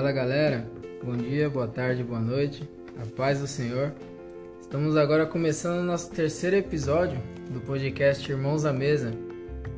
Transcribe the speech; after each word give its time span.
Fala 0.00 0.12
galera, 0.12 0.66
bom 1.04 1.14
dia, 1.14 1.50
boa 1.50 1.68
tarde, 1.68 2.02
boa 2.02 2.22
noite, 2.22 2.66
a 2.98 3.04
paz 3.14 3.40
do 3.40 3.46
Senhor. 3.46 3.92
Estamos 4.58 4.96
agora 4.96 5.26
começando 5.26 5.80
o 5.80 5.84
nosso 5.84 6.10
terceiro 6.10 6.56
episódio 6.56 7.20
do 7.50 7.60
podcast 7.60 8.32
Irmãos 8.32 8.64
à 8.64 8.72
Mesa 8.72 9.12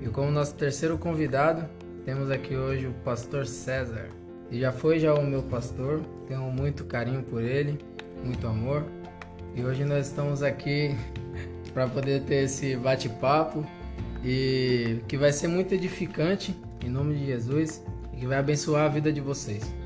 e 0.01 0.09
como 0.09 0.31
nosso 0.31 0.55
terceiro 0.55 0.97
convidado 0.97 1.69
temos 2.05 2.31
aqui 2.31 2.55
hoje 2.55 2.87
o 2.87 2.93
pastor 3.05 3.49
César. 3.49 4.11
E 4.49 4.61
já 4.61 4.71
foi 4.71 5.01
já 5.01 5.13
o 5.13 5.27
meu 5.27 5.43
pastor, 5.43 6.01
tenho 6.29 6.43
muito 6.53 6.85
carinho 6.85 7.25
por 7.25 7.43
ele, 7.43 7.81
muito 8.23 8.47
amor. 8.47 8.85
E 9.57 9.65
hoje 9.65 9.85
nós 9.85 10.07
estamos 10.07 10.41
aqui 10.41 10.95
para 11.75 11.89
poder 11.89 12.23
ter 12.23 12.45
esse 12.45 12.77
bate-papo 12.77 13.67
e 14.25 15.01
que 15.09 15.17
vai 15.17 15.33
ser 15.33 15.49
muito 15.49 15.75
edificante 15.75 16.55
em 16.81 16.89
nome 16.89 17.17
de 17.17 17.27
Jesus 17.27 17.83
e 18.13 18.19
que 18.19 18.27
vai 18.29 18.39
abençoar 18.39 18.85
a 18.85 18.89
vida 18.89 19.13
de 19.13 19.21
vocês. 19.21 19.82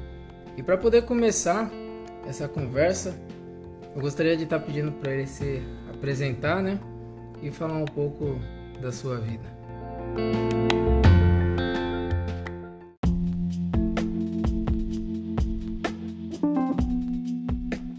E 0.57 0.63
para 0.63 0.79
poder 0.79 1.03
começar 1.03 1.71
essa 2.27 2.49
conversa, 2.49 3.15
eu 3.95 4.01
gostaria 4.01 4.35
de 4.37 4.45
estar 4.45 4.59
pedindo 4.59 4.91
para 4.91 5.13
ele 5.13 5.27
se 5.27 5.63
apresentar, 5.95 6.63
né, 6.63 6.81
e 7.43 7.51
falar 7.51 7.77
um 7.77 7.85
pouco 7.85 8.41
da 8.81 8.91
sua 8.91 9.19
vida. 9.19 9.45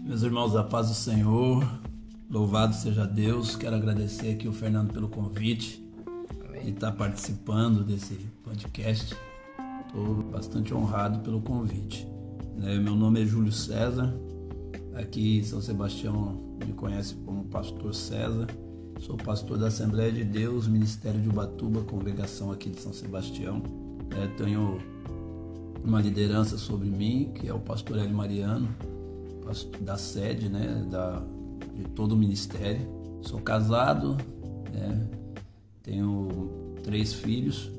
Meus 0.04 0.22
irmãos, 0.24 0.56
a 0.56 0.64
paz 0.64 0.88
do 0.88 0.94
Senhor, 0.94 1.64
louvado 2.28 2.74
seja 2.74 3.06
Deus. 3.06 3.54
Quero 3.54 3.76
agradecer 3.76 4.32
aqui 4.32 4.48
o 4.48 4.52
Fernando 4.52 4.92
pelo 4.92 5.08
convite 5.08 5.80
e 6.64 6.70
estar 6.70 6.90
participando 6.90 7.84
desse 7.84 8.14
podcast. 8.42 9.16
Estou 9.86 10.14
bastante 10.24 10.74
honrado 10.74 11.20
pelo 11.20 11.40
convite. 11.40 12.17
Né, 12.58 12.76
meu 12.76 12.96
nome 12.96 13.22
é 13.22 13.24
Júlio 13.24 13.52
César, 13.52 14.12
aqui 14.92 15.38
em 15.38 15.44
São 15.44 15.60
Sebastião 15.60 16.58
me 16.66 16.72
conhece 16.72 17.14
como 17.24 17.44
Pastor 17.44 17.94
César. 17.94 18.48
Sou 18.98 19.16
pastor 19.16 19.58
da 19.58 19.68
Assembleia 19.68 20.10
de 20.10 20.24
Deus, 20.24 20.66
Ministério 20.66 21.20
de 21.20 21.28
Ubatuba, 21.28 21.82
congregação 21.82 22.50
aqui 22.50 22.68
de 22.68 22.80
São 22.80 22.92
Sebastião. 22.92 23.62
É, 24.20 24.26
tenho 24.36 24.78
uma 25.84 26.00
liderança 26.00 26.58
sobre 26.58 26.90
mim, 26.90 27.30
que 27.32 27.46
é 27.46 27.54
o 27.54 27.60
pastor 27.60 27.96
Hélio 27.96 28.16
Mariano, 28.16 28.68
da 29.80 29.96
sede 29.96 30.48
né, 30.48 30.84
da, 30.90 31.22
de 31.76 31.84
todo 31.84 32.12
o 32.12 32.16
ministério. 32.16 32.80
Sou 33.22 33.40
casado, 33.40 34.16
né, 34.72 35.08
tenho 35.80 36.74
três 36.82 37.12
filhos, 37.12 37.70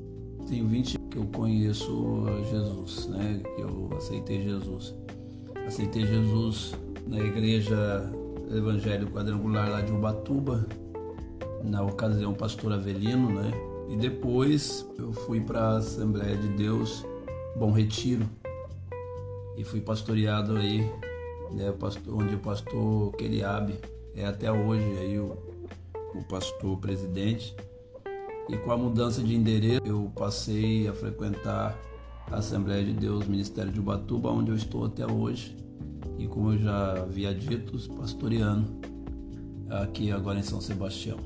tenho 0.48 0.66
20 0.66 0.98
que 1.10 1.18
eu 1.18 1.26
conheço 1.26 2.24
Jesus, 2.50 3.08
né, 3.08 3.42
que 3.54 3.60
eu 3.60 3.79
aceitei 4.00 4.42
Jesus. 4.42 4.94
Aceitei 5.66 6.06
Jesus 6.06 6.74
na 7.06 7.18
igreja 7.18 8.10
Evangelho 8.50 9.08
Quadrangular 9.10 9.70
lá 9.70 9.82
de 9.82 9.92
Ubatuba, 9.92 10.66
na 11.62 11.82
ocasião 11.82 12.32
pastor 12.32 12.72
Avelino, 12.72 13.28
né? 13.30 13.50
E 13.90 13.96
depois 13.96 14.88
eu 14.98 15.12
fui 15.12 15.40
para 15.40 15.60
a 15.60 15.76
Assembleia 15.76 16.36
de 16.36 16.48
Deus 16.48 17.04
Bom 17.54 17.72
Retiro 17.72 18.26
e 19.56 19.64
fui 19.64 19.80
pastoreado 19.80 20.56
aí, 20.56 20.90
né, 21.50 21.74
onde 22.08 22.36
o 22.36 22.38
pastor 22.38 23.12
Keliabe 23.12 23.74
é 24.14 24.24
até 24.24 24.50
hoje 24.50 24.96
aí 24.98 25.18
o, 25.18 25.36
o 26.14 26.24
pastor 26.24 26.78
presidente. 26.78 27.54
E 28.48 28.56
com 28.56 28.72
a 28.72 28.76
mudança 28.78 29.22
de 29.22 29.34
endereço, 29.34 29.82
eu 29.84 30.10
passei 30.16 30.88
a 30.88 30.92
frequentar 30.92 31.78
Assembleia 32.30 32.84
de 32.84 32.92
Deus 32.92 33.26
Ministério 33.26 33.72
de 33.72 33.80
Ubatuba, 33.80 34.30
onde 34.30 34.50
eu 34.50 34.56
estou 34.56 34.86
até 34.86 35.04
hoje. 35.04 35.56
E 36.16 36.26
como 36.26 36.52
eu 36.52 36.58
já 36.58 37.02
havia 37.02 37.34
dito, 37.34 37.76
pastoreando 37.94 38.80
aqui 39.68 40.12
agora 40.12 40.38
em 40.38 40.42
São 40.42 40.60
Sebastião. 40.60 41.18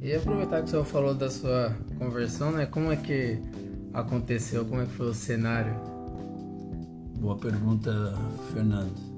E 0.00 0.14
aproveitar 0.14 0.60
que 0.60 0.68
o 0.68 0.70
senhor 0.70 0.84
falou 0.84 1.14
da 1.14 1.30
sua 1.30 1.76
conversão, 1.98 2.52
né? 2.52 2.66
Como 2.66 2.92
é 2.92 2.96
que 2.96 3.38
aconteceu? 3.92 4.64
Como 4.64 4.82
é 4.82 4.86
que 4.86 4.92
foi 4.92 5.08
o 5.08 5.14
cenário? 5.14 5.74
Boa 7.18 7.36
pergunta, 7.36 8.14
Fernando. 8.52 9.11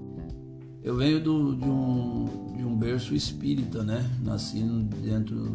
Eu 0.84 0.96
venho 0.98 1.18
do, 1.18 1.56
de, 1.56 1.64
um, 1.64 2.52
de 2.58 2.62
um 2.62 2.76
berço 2.76 3.14
espírita, 3.14 3.82
né? 3.82 4.06
Nasci 4.22 4.62
dentro 5.02 5.54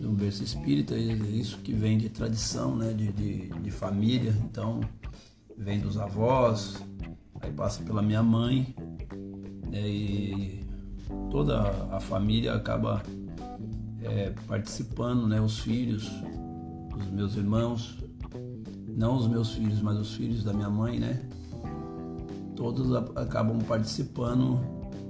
de 0.00 0.06
um 0.06 0.14
berço 0.14 0.42
espírita, 0.42 0.96
isso 0.96 1.58
que 1.58 1.74
vem 1.74 1.98
de 1.98 2.08
tradição, 2.08 2.74
né? 2.74 2.94
De, 2.94 3.12
de, 3.12 3.48
de 3.50 3.70
família. 3.70 4.34
Então, 4.44 4.80
vem 5.54 5.78
dos 5.78 5.98
avós, 5.98 6.82
aí 7.42 7.52
passa 7.52 7.82
pela 7.82 8.00
minha 8.00 8.22
mãe, 8.22 8.74
né? 9.70 9.86
e 9.86 10.64
toda 11.30 11.60
a 11.92 12.00
família 12.00 12.54
acaba 12.54 13.02
é, 14.02 14.32
participando, 14.46 15.26
né? 15.26 15.38
Os 15.42 15.58
filhos, 15.58 16.10
os 16.96 17.06
meus 17.10 17.36
irmãos, 17.36 17.98
não 18.96 19.14
os 19.14 19.28
meus 19.28 19.52
filhos, 19.52 19.82
mas 19.82 19.98
os 19.98 20.14
filhos 20.14 20.42
da 20.42 20.54
minha 20.54 20.70
mãe, 20.70 20.98
né? 20.98 21.28
Todos 22.58 22.92
acabam 23.14 23.60
participando, 23.60 24.58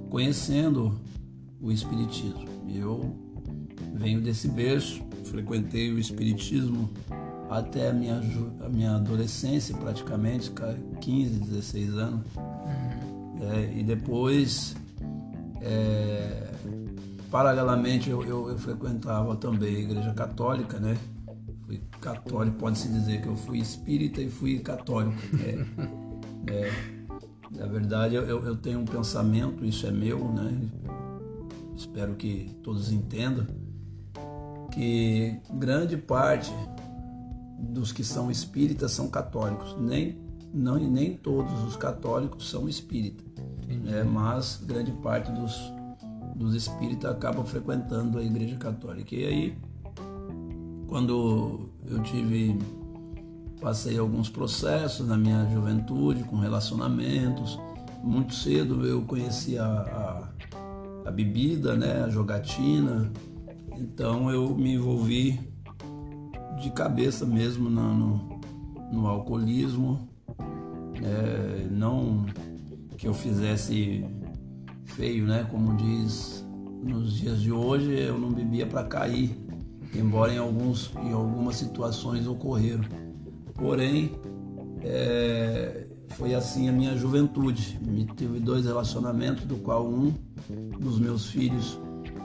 conhecendo 0.07 0.99
o 1.59 1.71
Espiritismo. 1.71 2.45
Eu 2.71 3.17
venho 3.95 4.21
desse 4.21 4.47
berço, 4.47 5.01
frequentei 5.25 5.91
o 5.91 5.97
Espiritismo 5.97 6.87
até 7.49 7.89
a 7.89 7.93
minha, 7.93 8.21
a 8.63 8.69
minha 8.69 8.97
adolescência, 8.97 9.75
praticamente, 9.75 10.51
15, 11.01 11.39
16 11.39 11.93
anos. 11.97 12.21
Uhum. 12.35 13.51
É, 13.51 13.79
e 13.79 13.83
depois, 13.83 14.75
é, 15.59 16.51
paralelamente, 17.31 18.11
eu, 18.11 18.23
eu, 18.23 18.49
eu, 18.49 18.59
frequentava 18.59 19.35
também 19.35 19.75
a 19.75 19.79
Igreja 19.79 20.13
Católica, 20.13 20.79
né? 20.79 20.95
Fui 21.65 21.81
católico, 21.99 22.57
pode-se 22.57 22.89
dizer 22.89 23.23
que 23.23 23.27
eu 23.27 23.35
fui 23.35 23.57
espírita 23.57 24.21
e 24.21 24.29
fui 24.29 24.59
católico. 24.59 25.17
É, 25.43 25.65
é, 26.53 26.98
na 27.51 27.65
verdade, 27.65 28.15
eu, 28.15 28.23
eu 28.23 28.55
tenho 28.55 28.79
um 28.79 28.85
pensamento, 28.85 29.65
isso 29.65 29.85
é 29.87 29.91
meu, 29.91 30.19
né? 30.31 30.69
Espero 31.75 32.15
que 32.15 32.55
todos 32.61 32.91
entendam, 32.91 33.47
que 34.71 35.39
grande 35.53 35.97
parte 35.97 36.51
dos 37.57 37.91
que 37.91 38.03
são 38.03 38.29
espíritas 38.29 38.91
são 38.91 39.07
católicos. 39.07 39.75
Nem, 39.79 40.17
não, 40.53 40.77
nem 40.77 41.15
todos 41.15 41.63
os 41.63 41.75
católicos 41.75 42.49
são 42.49 42.67
espíritas, 42.67 43.25
né? 43.67 44.03
mas 44.03 44.61
grande 44.65 44.91
parte 44.91 45.31
dos, 45.31 45.71
dos 46.35 46.53
espíritas 46.53 47.11
acabam 47.11 47.45
frequentando 47.45 48.17
a 48.17 48.23
igreja 48.23 48.57
católica. 48.57 49.15
E 49.15 49.25
aí, 49.25 49.57
quando 50.87 51.69
eu 51.85 52.01
tive, 52.03 52.57
passei 53.61 53.97
alguns 53.97 54.29
processos 54.29 55.07
na 55.07 55.17
minha 55.17 55.45
juventude 55.51 56.23
com 56.23 56.37
relacionamentos, 56.37 57.59
muito 58.03 58.33
cedo 58.33 58.85
eu 58.85 59.01
conheci 59.03 59.57
a, 59.57 59.65
a, 59.65 61.09
a 61.09 61.11
bebida, 61.11 61.75
né, 61.75 62.03
a 62.03 62.09
jogatina, 62.09 63.11
então 63.71 64.29
eu 64.31 64.55
me 64.55 64.73
envolvi 64.73 65.39
de 66.61 66.69
cabeça 66.71 67.25
mesmo 67.25 67.69
no, 67.69 67.93
no, 67.93 68.39
no 68.91 69.07
alcoolismo. 69.07 70.07
É, 71.01 71.67
não 71.71 72.25
que 72.97 73.07
eu 73.07 73.13
fizesse 73.13 74.05
feio, 74.83 75.25
né? 75.25 75.47
Como 75.49 75.77
diz 75.77 76.45
nos 76.83 77.13
dias 77.13 77.39
de 77.39 77.51
hoje, 77.51 77.97
eu 77.97 78.19
não 78.19 78.31
bebia 78.31 78.65
para 78.65 78.83
cair, 78.83 79.37
embora 79.95 80.33
em, 80.33 80.37
alguns, 80.37 80.91
em 81.01 81.13
algumas 81.13 81.55
situações 81.55 82.27
ocorreram. 82.27 82.83
Porém, 83.59 84.11
é, 84.83 85.85
foi 86.09 86.33
assim 86.33 86.69
a 86.69 86.71
minha 86.71 86.97
juventude. 86.97 87.79
Me 87.85 88.05
tive 88.05 88.39
dois 88.39 88.65
relacionamentos, 88.65 89.45
do 89.45 89.57
qual 89.57 89.85
um 89.85 90.13
dos 90.79 90.99
meus 90.99 91.29
filhos 91.29 91.79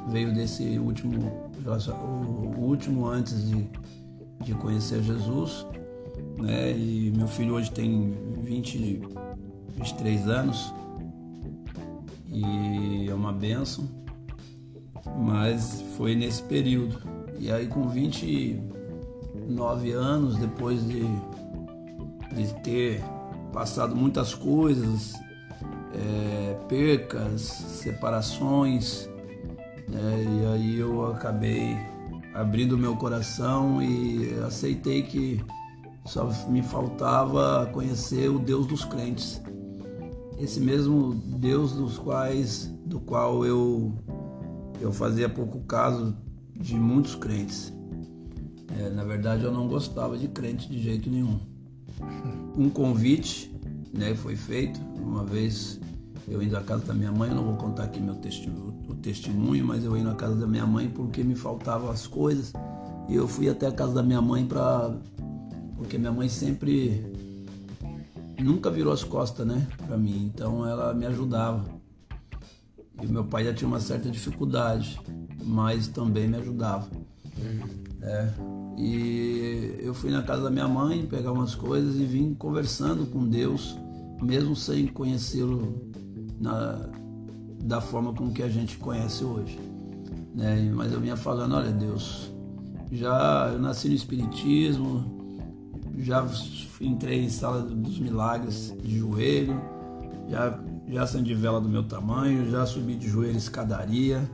veio 0.09 0.33
desse 0.33 0.79
último, 0.79 1.51
o 1.67 2.61
último 2.61 3.07
antes 3.07 3.49
de 3.49 3.69
de 4.45 4.55
conhecer 4.55 5.03
Jesus, 5.03 5.67
né? 6.39 6.77
E 6.77 7.13
meu 7.17 7.27
filho 7.27 7.55
hoje 7.55 7.71
tem 7.71 8.15
20, 8.43 9.03
23 9.77 10.29
anos 10.29 10.73
e 12.29 13.09
é 13.09 13.15
uma 13.15 13.33
benção, 13.33 13.89
mas 15.17 15.83
foi 15.97 16.15
nesse 16.15 16.43
período. 16.43 17.01
E 17.39 17.51
aí 17.51 17.67
com 17.67 17.89
29 19.44 19.93
anos, 19.93 20.37
depois 20.37 20.87
de, 20.87 21.02
de 22.35 22.55
ter 22.62 23.02
passado 23.52 23.94
muitas 23.94 24.35
coisas, 24.35 25.12
é, 25.94 26.55
percas, 26.69 27.43
separações, 27.43 29.08
né? 29.88 30.25
e 30.25 30.46
aí 30.46 30.79
eu 30.79 31.12
acabei 31.12 31.76
abrindo 32.35 32.76
meu 32.76 32.96
coração 32.96 33.81
e 33.82 34.35
aceitei 34.44 35.02
que 35.02 35.44
só 36.05 36.29
me 36.49 36.62
faltava 36.62 37.70
conhecer 37.73 38.29
o 38.29 38.38
Deus 38.38 38.67
dos 38.67 38.85
crentes. 38.85 39.41
Esse 40.38 40.61
mesmo 40.61 41.14
Deus 41.14 41.73
dos 41.73 41.96
quais 41.96 42.67
do 42.85 43.00
qual 43.00 43.46
eu 43.46 43.93
eu 44.81 44.93
fazia 44.93 45.29
pouco 45.29 45.61
caso 45.61 46.17
de 46.55 46.75
muitos 46.75 47.14
crentes. 47.14 47.73
É, 48.79 48.91
na 48.91 49.05
verdade, 49.05 49.44
eu 49.44 49.53
não 49.53 49.69
gostava 49.69 50.19
de 50.19 50.29
crente 50.29 50.69
de 50.69 50.82
jeito 50.82 51.11
nenhum. 51.11 51.38
Um 52.56 52.69
convite 52.69 53.55
né, 53.93 54.15
foi 54.15 54.37
feito. 54.37 54.81
Uma 55.00 55.25
vez 55.25 55.81
eu 56.26 56.43
indo 56.43 56.56
à 56.56 56.62
casa 56.62 56.85
da 56.87 56.94
minha 56.94 57.12
mãe, 57.12 57.31
eu 57.31 57.37
não 57.37 57.44
vou 57.44 57.56
contar 57.56 57.85
aqui 57.85 58.00
meu 58.00 58.15
testemunho, 58.15 58.75
o 58.88 58.94
testemunho, 58.94 59.65
mas 59.65 59.85
eu 59.85 59.97
indo 59.97 60.11
à 60.11 60.15
casa 60.15 60.35
da 60.35 60.47
minha 60.47 60.67
mãe 60.67 60.88
porque 60.88 61.23
me 61.23 61.35
faltavam 61.35 61.91
as 61.91 62.06
coisas. 62.06 62.53
E 63.09 63.15
eu 63.15 63.29
fui 63.29 63.49
até 63.49 63.67
a 63.67 63.73
casa 63.73 63.94
da 63.94 64.03
minha 64.03 64.23
mãe 64.23 64.47
para. 64.47 64.97
Porque 65.77 65.99
minha 65.99 66.12
mãe 66.12 66.29
sempre. 66.29 67.12
Nunca 68.43 68.70
virou 68.70 68.93
as 68.93 69.05
costas, 69.05 69.47
né, 69.47 69.67
para 69.87 69.97
mim. 69.97 70.31
Então 70.32 70.67
ela 70.67 70.93
me 70.93 71.06
ajudava. 71.06 71.65
E 73.03 73.06
meu 73.06 73.25
pai 73.25 73.44
já 73.44 73.55
tinha 73.55 73.69
uma 73.69 73.81
certa 73.81 74.11
dificuldade, 74.11 75.00
mas 75.44 75.88
também 75.88 76.29
me 76.29 76.37
ajudava. 76.37 76.88
É. 78.03 78.64
E 78.76 79.79
eu 79.81 79.94
fui 79.94 80.11
na 80.11 80.23
casa 80.23 80.44
da 80.44 80.50
minha 80.50 80.69
mãe 80.69 81.06
pegar 81.06 81.32
umas 81.32 81.55
coisas 81.55 81.97
e 81.97 82.05
vim 82.05 82.35
conversando 82.35 83.06
com 83.06 83.26
Deus, 83.26 83.79
mesmo 84.23 84.56
sem 84.56 84.87
conhecê-lo 84.87 85.93
da 87.65 87.81
forma 87.81 88.12
como 88.12 88.32
que 88.32 88.43
a 88.43 88.49
gente 88.49 88.76
conhece 88.76 89.25
hoje. 89.25 89.59
Né? 90.35 90.71
Mas 90.75 90.93
eu 90.93 91.00
vinha 91.00 91.17
falando, 91.17 91.55
olha 91.55 91.71
Deus, 91.71 92.32
já 92.91 93.50
eu 93.53 93.59
nasci 93.59 93.88
no 93.88 93.94
Espiritismo, 93.94 95.41
já 95.99 96.27
entrei 96.81 97.25
em 97.25 97.29
sala 97.29 97.62
dos 97.62 97.99
milagres 97.99 98.75
de 98.82 98.99
joelho, 98.99 99.61
já, 100.29 100.59
já 100.88 101.03
acendi 101.03 101.35
vela 101.35 101.61
do 101.61 101.69
meu 101.69 101.85
tamanho, 101.85 102.50
já 102.50 102.67
subi 102.67 102.97
de 102.97 103.09
joelho 103.09 103.37
escadaria, 103.37 104.29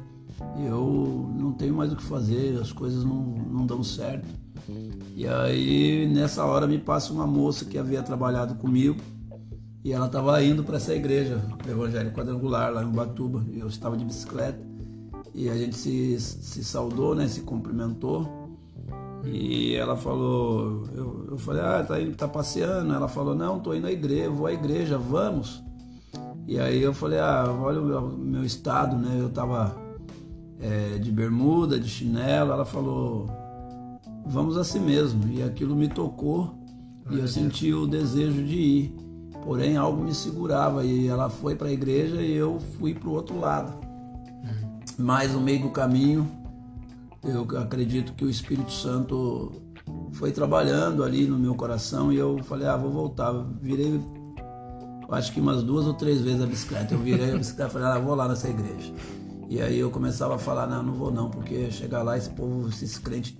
eu 0.66 1.30
não 1.34 1.52
tenho 1.52 1.74
mais 1.74 1.92
o 1.92 1.96
que 1.96 2.02
fazer, 2.02 2.58
as 2.60 2.72
coisas 2.72 3.04
não, 3.04 3.22
não 3.22 3.66
dão 3.66 3.82
certo. 3.82 4.26
E 5.14 5.26
aí, 5.26 6.08
nessa 6.08 6.44
hora, 6.44 6.66
me 6.66 6.78
passa 6.78 7.12
uma 7.12 7.26
moça 7.26 7.64
que 7.64 7.78
havia 7.78 8.02
trabalhado 8.02 8.54
comigo 8.54 9.00
e 9.82 9.92
ela 9.92 10.06
estava 10.06 10.42
indo 10.42 10.62
para 10.62 10.76
essa 10.76 10.94
igreja 10.94 11.42
evangélica 11.68 12.14
quadrangular 12.14 12.72
lá 12.72 12.82
em 12.82 12.86
Ubatuba. 12.86 13.44
Eu 13.54 13.68
estava 13.68 13.96
de 13.96 14.04
bicicleta 14.04 14.60
e 15.34 15.48
a 15.48 15.56
gente 15.56 15.76
se, 15.76 16.20
se 16.20 16.64
saudou, 16.64 17.14
né, 17.14 17.26
se 17.26 17.40
cumprimentou. 17.42 18.38
E 19.24 19.74
ela 19.74 19.96
falou, 19.96 20.86
eu, 20.94 21.28
eu 21.30 21.38
falei, 21.38 21.62
ah, 21.62 21.84
tá, 21.86 22.00
indo, 22.00 22.16
tá 22.16 22.28
passeando. 22.28 22.92
Ela 22.92 23.08
falou, 23.08 23.34
não, 23.34 23.60
tô 23.60 23.74
indo 23.74 23.86
à 23.86 23.92
igreja, 23.92 24.30
vou 24.30 24.46
à 24.46 24.52
igreja, 24.52 24.98
vamos. 24.98 25.62
E 26.46 26.58
aí 26.58 26.82
eu 26.82 26.92
falei, 26.92 27.18
ah, 27.18 27.44
olha 27.60 27.80
o 27.80 27.84
meu, 27.84 28.08
meu 28.08 28.44
estado, 28.44 28.96
né? 28.96 29.18
Eu 29.18 29.28
tava 29.30 29.76
é, 30.60 30.98
de 30.98 31.10
bermuda, 31.10 31.78
de 31.78 31.88
chinelo. 31.88 32.52
Ela 32.52 32.64
falou, 32.64 33.26
vamos 34.26 34.56
assim 34.56 34.80
mesmo. 34.80 35.28
E 35.28 35.42
aquilo 35.42 35.74
me 35.74 35.88
tocou 35.88 36.58
e 37.10 37.18
eu 37.18 37.26
senti 37.26 37.72
o 37.72 37.86
desejo 37.86 38.42
de 38.44 38.56
ir. 38.56 38.94
Porém, 39.44 39.76
algo 39.76 40.02
me 40.02 40.14
segurava 40.14 40.84
e 40.84 41.08
ela 41.08 41.30
foi 41.30 41.56
para 41.56 41.68
a 41.68 41.72
igreja 41.72 42.20
e 42.20 42.32
eu 42.32 42.60
fui 42.78 42.94
para 42.94 43.08
o 43.08 43.12
outro 43.12 43.38
lado. 43.38 43.72
Uhum. 44.44 44.80
Mas 44.98 45.32
no 45.32 45.40
meio 45.40 45.62
do 45.62 45.70
caminho, 45.70 46.30
eu 47.24 47.46
acredito 47.58 48.12
que 48.12 48.24
o 48.24 48.30
Espírito 48.30 48.70
Santo 48.70 49.52
foi 50.12 50.30
trabalhando 50.30 51.02
ali 51.02 51.26
no 51.26 51.38
meu 51.38 51.54
coração 51.54 52.12
e 52.12 52.16
eu 52.16 52.38
falei, 52.44 52.68
ah, 52.68 52.76
vou 52.76 52.90
voltar. 52.90 53.32
virei, 53.60 54.00
acho 55.10 55.32
que 55.32 55.40
umas 55.40 55.62
duas 55.62 55.86
ou 55.86 55.94
três 55.94 56.20
vezes 56.20 56.42
a 56.42 56.46
bicicleta. 56.46 56.94
Eu 56.94 56.98
virei 56.98 57.32
a 57.32 57.36
bicicleta 57.36 57.70
e 57.70 57.72
falei, 57.72 57.88
ah, 57.88 57.98
vou 57.98 58.14
lá 58.14 58.28
nessa 58.28 58.48
igreja. 58.48 58.92
E 59.50 59.60
aí 59.60 59.80
eu 59.80 59.90
começava 59.90 60.36
a 60.36 60.38
falar, 60.38 60.68
não, 60.68 60.80
não 60.80 60.92
vou 60.92 61.10
não, 61.10 61.28
porque 61.28 61.72
chegar 61.72 62.04
lá 62.04 62.16
esse 62.16 62.30
povo, 62.30 62.68
esses 62.68 62.98
crentes, 62.98 63.34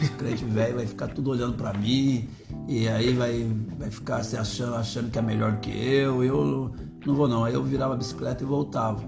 esse 0.00 0.12
crente 0.12 0.44
velho 0.44 0.76
vai 0.76 0.86
ficar 0.86 1.08
tudo 1.08 1.30
olhando 1.30 1.54
para 1.54 1.72
mim, 1.72 2.28
e 2.68 2.86
aí 2.86 3.12
vai, 3.12 3.50
vai 3.76 3.90
ficar 3.90 4.22
se 4.22 4.36
achando, 4.36 4.76
achando 4.76 5.10
que 5.10 5.18
é 5.18 5.22
melhor 5.22 5.58
que 5.58 5.70
eu, 5.70 6.22
eu 6.22 6.70
não 7.04 7.16
vou 7.16 7.26
não. 7.26 7.44
Aí 7.44 7.54
eu 7.54 7.64
virava 7.64 7.94
a 7.94 7.96
bicicleta 7.96 8.44
e 8.44 8.46
voltava. 8.46 9.02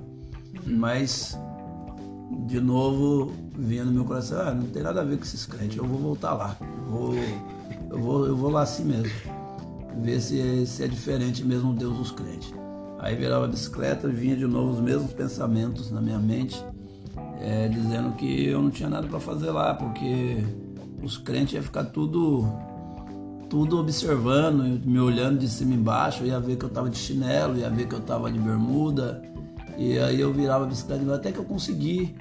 Mas, 0.66 1.38
de 2.48 2.58
novo, 2.60 3.32
vinha 3.56 3.84
no 3.84 3.92
meu 3.92 4.04
coração, 4.04 4.40
ah, 4.40 4.52
não 4.52 4.66
tem 4.66 4.82
nada 4.82 5.02
a 5.02 5.04
ver 5.04 5.16
com 5.16 5.22
esses 5.22 5.46
crentes, 5.46 5.76
eu 5.76 5.84
vou 5.84 6.00
voltar 6.00 6.34
lá. 6.34 6.56
Eu 6.60 6.90
vou, 6.90 7.14
eu 7.88 7.98
vou, 8.00 8.26
eu 8.26 8.36
vou 8.36 8.50
lá 8.50 8.62
assim 8.62 8.84
mesmo. 8.84 9.12
Ver 9.98 10.20
se, 10.20 10.66
se 10.66 10.82
é 10.82 10.88
diferente 10.88 11.44
mesmo 11.44 11.72
Deus 11.72 11.96
dos 11.96 12.10
crentes. 12.10 12.52
Aí 12.98 13.14
virava 13.14 13.44
a 13.44 13.48
bicicleta, 13.48 14.08
vinha 14.08 14.36
de 14.36 14.46
novo 14.46 14.72
os 14.72 14.80
mesmos 14.80 15.12
pensamentos 15.12 15.90
na 15.90 16.00
minha 16.00 16.18
mente, 16.18 16.62
é, 17.40 17.68
dizendo 17.68 18.12
que 18.16 18.46
eu 18.46 18.60
não 18.60 18.70
tinha 18.70 18.88
nada 18.88 19.06
para 19.06 19.20
fazer 19.20 19.50
lá, 19.50 19.74
porque 19.74 20.44
os 21.02 21.16
crentes 21.16 21.54
iam 21.54 21.62
ficar 21.62 21.84
tudo 21.84 22.46
tudo 23.48 23.78
observando, 23.80 24.62
me 24.84 25.00
olhando 25.00 25.38
de 25.38 25.48
cima 25.48 25.72
e 25.72 25.76
embaixo, 25.76 26.22
ia 26.24 26.38
ver 26.38 26.56
que 26.56 26.66
eu 26.66 26.68
tava 26.68 26.90
de 26.90 26.98
chinelo, 26.98 27.56
ia 27.56 27.70
ver 27.70 27.88
que 27.88 27.94
eu 27.94 28.00
tava 28.00 28.30
de 28.30 28.38
bermuda, 28.38 29.22
e 29.78 29.98
aí 29.98 30.20
eu 30.20 30.32
virava 30.34 30.64
a 30.64 30.66
bicicleta 30.66 31.14
até 31.14 31.32
que 31.32 31.38
eu 31.38 31.44
consegui 31.44 32.14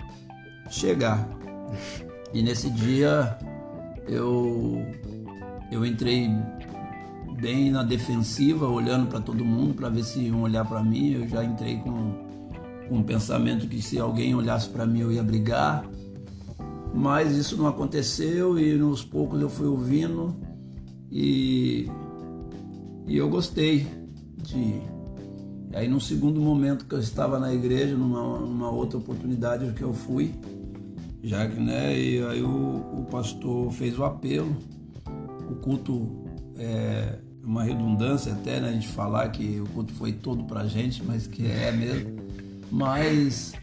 chegar. 0.70 1.28
E 2.34 2.42
nesse 2.42 2.70
dia 2.70 3.38
eu 4.08 4.86
eu 5.70 5.86
entrei 5.86 6.32
bem 7.40 7.70
na 7.70 7.84
defensiva, 7.84 8.68
olhando 8.68 9.08
para 9.08 9.22
todo 9.22 9.46
mundo 9.46 9.76
para 9.76 9.90
ver 9.90 10.04
se 10.04 10.20
iam 10.20 10.42
olhar 10.42 10.66
para 10.66 10.84
mim. 10.84 11.12
Eu 11.12 11.28
já 11.28 11.44
entrei 11.44 11.78
com, 11.78 12.14
com 12.90 12.98
um 12.98 13.04
pensamento 13.04 13.68
que 13.68 13.82
se 13.82 14.00
alguém 14.00 14.36
olhasse 14.36 14.70
para 14.70 14.86
mim 14.86 15.02
eu 15.02 15.12
ia 15.12 15.24
brigar. 15.24 15.86
Mas 16.94 17.36
isso 17.36 17.56
não 17.58 17.68
aconteceu 17.68 18.58
e 18.58 18.74
nos 18.74 19.04
poucos 19.04 19.40
eu 19.40 19.50
fui 19.50 19.68
ouvindo 19.68 20.36
e, 21.12 21.88
e 23.06 23.18
eu 23.18 23.30
gostei 23.30 23.88
de. 24.38 24.82
Aí 25.74 25.88
no 25.88 26.02
segundo 26.02 26.42
momento 26.42 26.86
que 26.86 26.96
eu 26.96 27.00
estava 27.00 27.38
na 27.38 27.54
igreja, 27.54 27.96
numa, 27.96 28.40
numa 28.40 28.72
outra 28.72 28.98
oportunidade 28.98 29.72
que 29.74 29.84
eu 29.84 29.94
fui, 29.94 30.34
já 31.22 31.48
que 31.48 31.60
né, 31.60 31.96
e 32.00 32.24
aí 32.24 32.42
o, 32.42 32.48
o 32.48 33.06
pastor 33.12 33.72
fez 33.74 34.00
o 34.00 34.04
apelo, 34.04 34.56
o 35.52 35.56
culto 35.56 36.26
é, 36.56 37.20
uma 37.48 37.64
redundância 37.64 38.34
até 38.34 38.60
né, 38.60 38.68
a 38.70 38.72
gente 38.74 38.90
falar 38.90 39.30
que 39.30 39.62
o 39.62 39.66
culto 39.68 39.94
foi 39.94 40.12
todo 40.12 40.44
pra 40.44 40.68
gente, 40.68 41.02
mas 41.02 41.26
que 41.26 41.48
é 41.48 41.72
mesmo. 41.72 42.18
Mas 42.70 43.54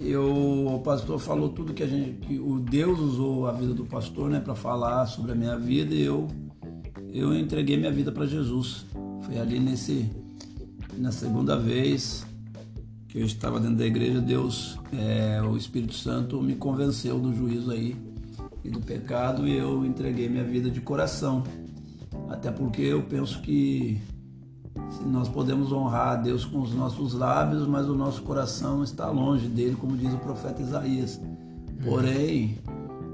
eu, 0.00 0.66
o 0.74 0.80
pastor 0.80 1.18
falou 1.18 1.50
tudo 1.50 1.74
que 1.74 1.82
a 1.82 1.86
gente, 1.86 2.12
que 2.26 2.38
o 2.38 2.58
Deus 2.58 2.98
usou 2.98 3.46
a 3.46 3.52
vida 3.52 3.74
do 3.74 3.84
pastor, 3.84 4.30
né, 4.30 4.40
para 4.40 4.54
falar 4.54 5.04
sobre 5.04 5.32
a 5.32 5.34
minha 5.34 5.58
vida 5.58 5.94
e 5.94 6.02
eu 6.02 6.26
eu 7.12 7.34
entreguei 7.34 7.76
minha 7.76 7.90
vida 7.90 8.10
para 8.10 8.26
Jesus. 8.26 8.86
Foi 9.22 9.38
ali 9.38 9.60
nesse 9.60 10.10
na 10.96 11.12
segunda 11.12 11.56
vez 11.56 12.26
que 13.08 13.18
eu 13.18 13.26
estava 13.26 13.60
dentro 13.60 13.76
da 13.76 13.86
igreja, 13.86 14.20
Deus, 14.20 14.78
é, 14.92 15.40
o 15.42 15.56
Espírito 15.56 15.94
Santo 15.94 16.42
me 16.42 16.54
convenceu 16.54 17.18
do 17.18 17.34
juízo 17.34 17.70
aí 17.70 17.96
e 18.64 18.70
do 18.70 18.80
pecado 18.80 19.46
e 19.46 19.56
eu 19.56 19.84
entreguei 19.84 20.28
minha 20.28 20.44
vida 20.44 20.70
de 20.70 20.80
coração. 20.80 21.44
Até 22.28 22.50
porque 22.50 22.82
eu 22.82 23.02
penso 23.02 23.40
que 23.40 24.00
nós 25.06 25.28
podemos 25.28 25.72
honrar 25.72 26.08
a 26.08 26.16
Deus 26.16 26.44
com 26.44 26.60
os 26.60 26.74
nossos 26.74 27.14
lábios, 27.14 27.66
mas 27.66 27.88
o 27.88 27.94
nosso 27.94 28.22
coração 28.22 28.82
está 28.82 29.10
longe 29.10 29.48
dele, 29.48 29.76
como 29.76 29.96
diz 29.96 30.12
o 30.12 30.18
profeta 30.18 30.62
Isaías. 30.62 31.20
Porém, 31.84 32.58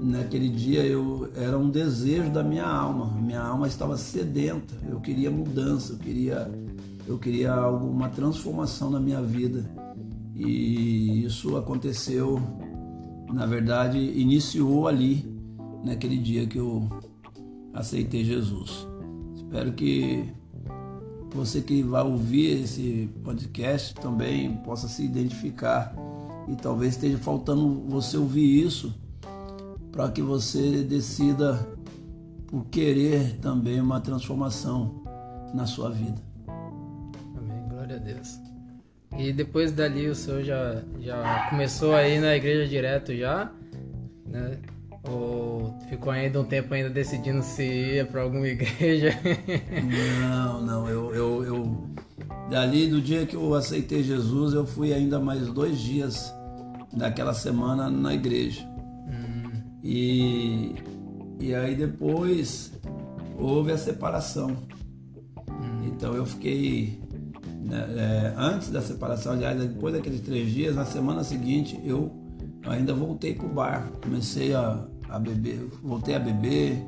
naquele 0.01 0.49
dia 0.49 0.85
eu 0.85 1.29
era 1.35 1.57
um 1.57 1.69
desejo 1.69 2.29
da 2.31 2.43
minha 2.43 2.65
alma. 2.65 3.07
Minha 3.21 3.41
alma 3.41 3.67
estava 3.67 3.97
sedenta. 3.97 4.73
Eu 4.87 4.99
queria 4.99 5.31
mudança, 5.31 5.93
eu 5.93 5.97
queria 5.97 6.51
eu 7.07 7.19
queria 7.19 7.53
alguma 7.53 8.09
transformação 8.09 8.89
na 8.89 8.99
minha 8.99 9.21
vida. 9.21 9.69
E 10.35 11.23
isso 11.23 11.55
aconteceu, 11.55 12.41
na 13.31 13.45
verdade, 13.45 13.99
iniciou 13.99 14.87
ali 14.87 15.23
naquele 15.83 16.17
dia 16.17 16.47
que 16.47 16.57
eu 16.57 16.89
aceitei 17.75 18.23
Jesus. 18.23 18.87
Espero 19.35 19.73
que 19.73 20.33
você 21.33 21.61
que 21.61 21.83
vai 21.83 22.01
ouvir 22.01 22.63
esse 22.63 23.09
podcast 23.23 23.93
também 23.95 24.55
possa 24.57 24.87
se 24.87 25.03
identificar 25.03 25.93
e 26.47 26.55
talvez 26.55 26.93
esteja 26.93 27.17
faltando 27.17 27.81
você 27.87 28.17
ouvir 28.17 28.65
isso 28.65 28.95
para 29.91 30.09
que 30.09 30.21
você 30.21 30.83
decida 30.83 31.67
por 32.47 32.65
querer 32.67 33.37
também 33.39 33.81
uma 33.81 33.99
transformação 33.99 35.03
na 35.53 35.65
sua 35.65 35.89
vida. 35.89 36.21
Amém, 37.37 37.67
glória 37.69 37.97
a 37.97 37.99
Deus. 37.99 38.39
E 39.17 39.31
depois 39.33 39.71
dali 39.71 40.07
o 40.07 40.15
senhor 40.15 40.43
já, 40.43 40.81
já 40.99 41.49
começou 41.49 41.93
aí 41.93 42.19
na 42.19 42.35
igreja 42.35 42.67
direto 42.67 43.15
já, 43.15 43.51
né? 44.25 44.57
Ou 45.09 45.77
ficou 45.89 46.11
ainda 46.11 46.41
um 46.41 46.43
tempo 46.43 46.73
ainda 46.73 46.89
decidindo 46.89 47.43
se 47.43 47.63
ia 47.63 48.05
para 48.05 48.21
alguma 48.21 48.47
igreja? 48.47 49.11
não, 50.21 50.61
não. 50.61 50.89
Eu, 50.89 51.13
eu, 51.13 51.43
eu, 51.43 51.89
dali 52.49 52.87
do 52.87 53.01
dia 53.01 53.25
que 53.25 53.35
eu 53.35 53.53
aceitei 53.53 54.03
Jesus, 54.03 54.53
eu 54.53 54.65
fui 54.65 54.93
ainda 54.93 55.19
mais 55.19 55.47
dois 55.47 55.79
dias 55.79 56.33
daquela 56.93 57.33
semana 57.33 57.89
na 57.89 58.13
igreja. 58.13 58.65
Hum. 59.07 59.51
E, 59.83 60.75
e 61.39 61.53
aí 61.53 61.75
depois 61.75 62.71
houve 63.37 63.71
a 63.71 63.77
separação. 63.77 64.51
Hum. 65.49 65.87
Então 65.87 66.13
eu 66.13 66.25
fiquei 66.25 66.99
né, 67.65 67.85
é, 67.97 68.33
antes 68.37 68.69
da 68.69 68.81
separação, 68.81 69.33
aliás, 69.33 69.59
depois 69.59 69.93
daqueles 69.93 70.21
três 70.21 70.51
dias, 70.51 70.75
na 70.75 70.85
semana 70.85 71.23
seguinte 71.23 71.79
eu 71.83 72.11
ainda 72.63 72.93
voltei 72.93 73.33
para 73.33 73.45
o 73.45 73.49
bar, 73.49 73.91
comecei 74.03 74.53
a, 74.53 74.85
a 75.15 75.19
beber, 75.19 75.69
voltei 75.83 76.15
a 76.15 76.19
beber, 76.19 76.83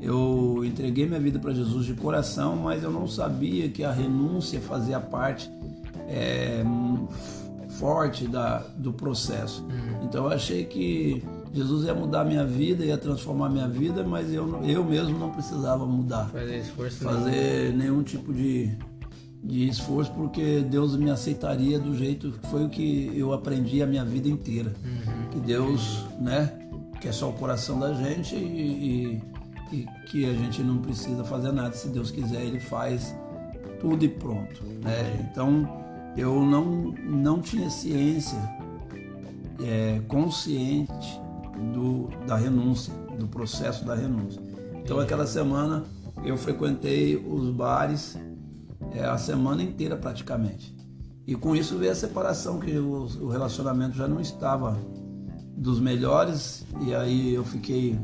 eu 0.00 0.64
entreguei 0.64 1.06
minha 1.06 1.20
vida 1.20 1.38
para 1.38 1.52
Jesus 1.52 1.86
de 1.86 1.94
coração, 1.94 2.56
mas 2.56 2.82
eu 2.82 2.90
não 2.90 3.06
sabia 3.06 3.68
que 3.68 3.84
a 3.84 3.92
renúncia 3.92 4.60
fazia 4.60 4.98
parte 5.00 5.50
é, 6.08 6.64
forte 7.78 8.26
da, 8.26 8.58
do 8.76 8.92
processo. 8.92 9.62
Uhum. 9.62 10.04
Então 10.04 10.24
eu 10.24 10.32
achei 10.32 10.64
que 10.64 11.22
Jesus 11.52 11.84
ia 11.84 11.94
mudar 11.94 12.24
minha 12.24 12.44
vida, 12.44 12.84
ia 12.84 12.96
transformar 12.98 13.48
minha 13.48 13.68
vida, 13.68 14.02
mas 14.02 14.32
eu, 14.32 14.64
eu 14.64 14.84
mesmo 14.84 15.18
não 15.18 15.30
precisava 15.30 15.86
mudar. 15.86 16.28
Fazer 16.30 16.58
esforço 16.58 17.04
Fazer 17.04 17.72
nenhum, 17.72 17.76
nenhum 17.78 18.02
tipo 18.02 18.32
de, 18.32 18.70
de 19.42 19.68
esforço, 19.68 20.10
porque 20.12 20.60
Deus 20.60 20.96
me 20.96 21.10
aceitaria 21.10 21.78
do 21.78 21.96
jeito 21.96 22.32
que 22.32 22.46
foi 22.48 22.64
o 22.64 22.68
que 22.68 23.12
eu 23.14 23.32
aprendi 23.32 23.82
a 23.82 23.86
minha 23.86 24.04
vida 24.04 24.28
inteira. 24.28 24.74
Uhum. 24.84 25.30
Que 25.30 25.40
Deus, 25.40 26.04
né, 26.20 26.61
que 27.02 27.08
é 27.08 27.12
só 27.12 27.28
o 27.28 27.32
coração 27.32 27.80
da 27.80 27.92
gente 27.92 28.36
e, 28.36 29.20
e, 29.72 29.76
e, 29.76 29.86
que 30.06 30.24
a 30.24 30.32
gente 30.32 30.62
não 30.62 30.78
precisa 30.78 31.24
fazer 31.24 31.50
nada. 31.50 31.74
Se 31.74 31.88
Deus 31.88 32.12
quiser, 32.12 32.42
Ele 32.42 32.60
faz 32.60 33.12
tudo 33.80 34.04
e 34.04 34.08
pronto. 34.08 34.62
Né? 34.80 35.28
Então 35.28 35.68
eu 36.16 36.44
não, 36.44 36.94
não 37.02 37.40
tinha 37.40 37.68
ciência 37.68 38.38
é, 39.60 40.00
consciente 40.06 41.20
do, 41.74 42.08
da 42.24 42.36
renúncia, 42.36 42.94
do 43.18 43.26
processo 43.26 43.84
da 43.84 43.96
renúncia. 43.96 44.40
Então 44.76 45.00
aquela 45.00 45.26
semana 45.26 45.84
eu 46.24 46.36
frequentei 46.36 47.16
os 47.16 47.50
bares 47.50 48.16
é, 48.92 49.04
a 49.04 49.18
semana 49.18 49.60
inteira 49.60 49.96
praticamente. 49.96 50.72
E 51.26 51.34
com 51.34 51.56
isso 51.56 51.78
veio 51.78 51.90
a 51.90 51.96
separação, 51.96 52.60
que 52.60 52.76
o, 52.78 53.08
o 53.22 53.28
relacionamento 53.28 53.96
já 53.96 54.06
não 54.06 54.20
estava 54.20 54.78
dos 55.56 55.80
melhores 55.80 56.64
e 56.80 56.94
aí 56.94 57.34
eu 57.34 57.44
fiquei 57.44 57.98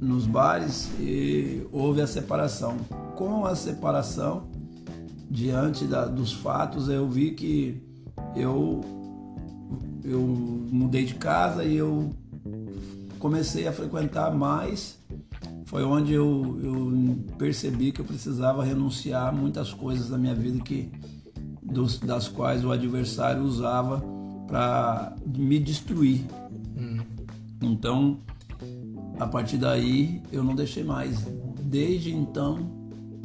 nos 0.00 0.26
bares 0.26 0.90
e 0.98 1.66
houve 1.72 2.00
a 2.00 2.06
separação. 2.06 2.76
Com 3.14 3.44
a 3.44 3.54
separação, 3.54 4.48
diante 5.30 5.84
da, 5.84 6.06
dos 6.06 6.32
fatos, 6.32 6.88
eu 6.88 7.08
vi 7.08 7.30
que 7.30 7.80
eu 8.34 8.80
eu 10.04 10.20
mudei 10.20 11.04
de 11.04 11.14
casa 11.14 11.64
e 11.64 11.76
eu 11.76 12.12
comecei 13.20 13.68
a 13.68 13.72
frequentar 13.72 14.34
mais. 14.34 14.98
Foi 15.66 15.84
onde 15.84 16.12
eu, 16.12 16.58
eu 16.60 17.18
percebi 17.38 17.92
que 17.92 18.00
eu 18.00 18.04
precisava 18.04 18.64
renunciar 18.64 19.32
muitas 19.32 19.72
coisas 19.72 20.08
da 20.08 20.18
minha 20.18 20.34
vida 20.34 20.58
que 20.62 20.90
dos, 21.62 21.98
das 22.00 22.26
quais 22.26 22.64
o 22.64 22.72
adversário 22.72 23.42
usava 23.42 24.02
para 24.52 25.16
me 25.24 25.58
destruir. 25.58 26.20
Hum. 26.76 27.00
Então, 27.62 28.20
a 29.18 29.26
partir 29.26 29.56
daí, 29.56 30.20
eu 30.30 30.44
não 30.44 30.54
deixei 30.54 30.84
mais. 30.84 31.26
Desde 31.58 32.14
então 32.14 32.70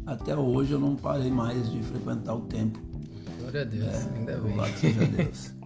até 0.05 0.37
hoje, 0.37 0.71
eu 0.71 0.79
não 0.79 0.95
parei 0.95 1.29
mais 1.29 1.69
de 1.69 1.83
frequentar 1.83 2.33
o 2.33 2.43
templo. 2.43 2.81
Glória 3.41 3.63
a 3.63 3.65
Deus, 3.65 3.83
é, 3.83 4.09
ainda 4.15 4.37
bem. 4.37 4.55
Louvado 4.55 4.77
seja 4.77 5.05
Deus. 5.05 5.51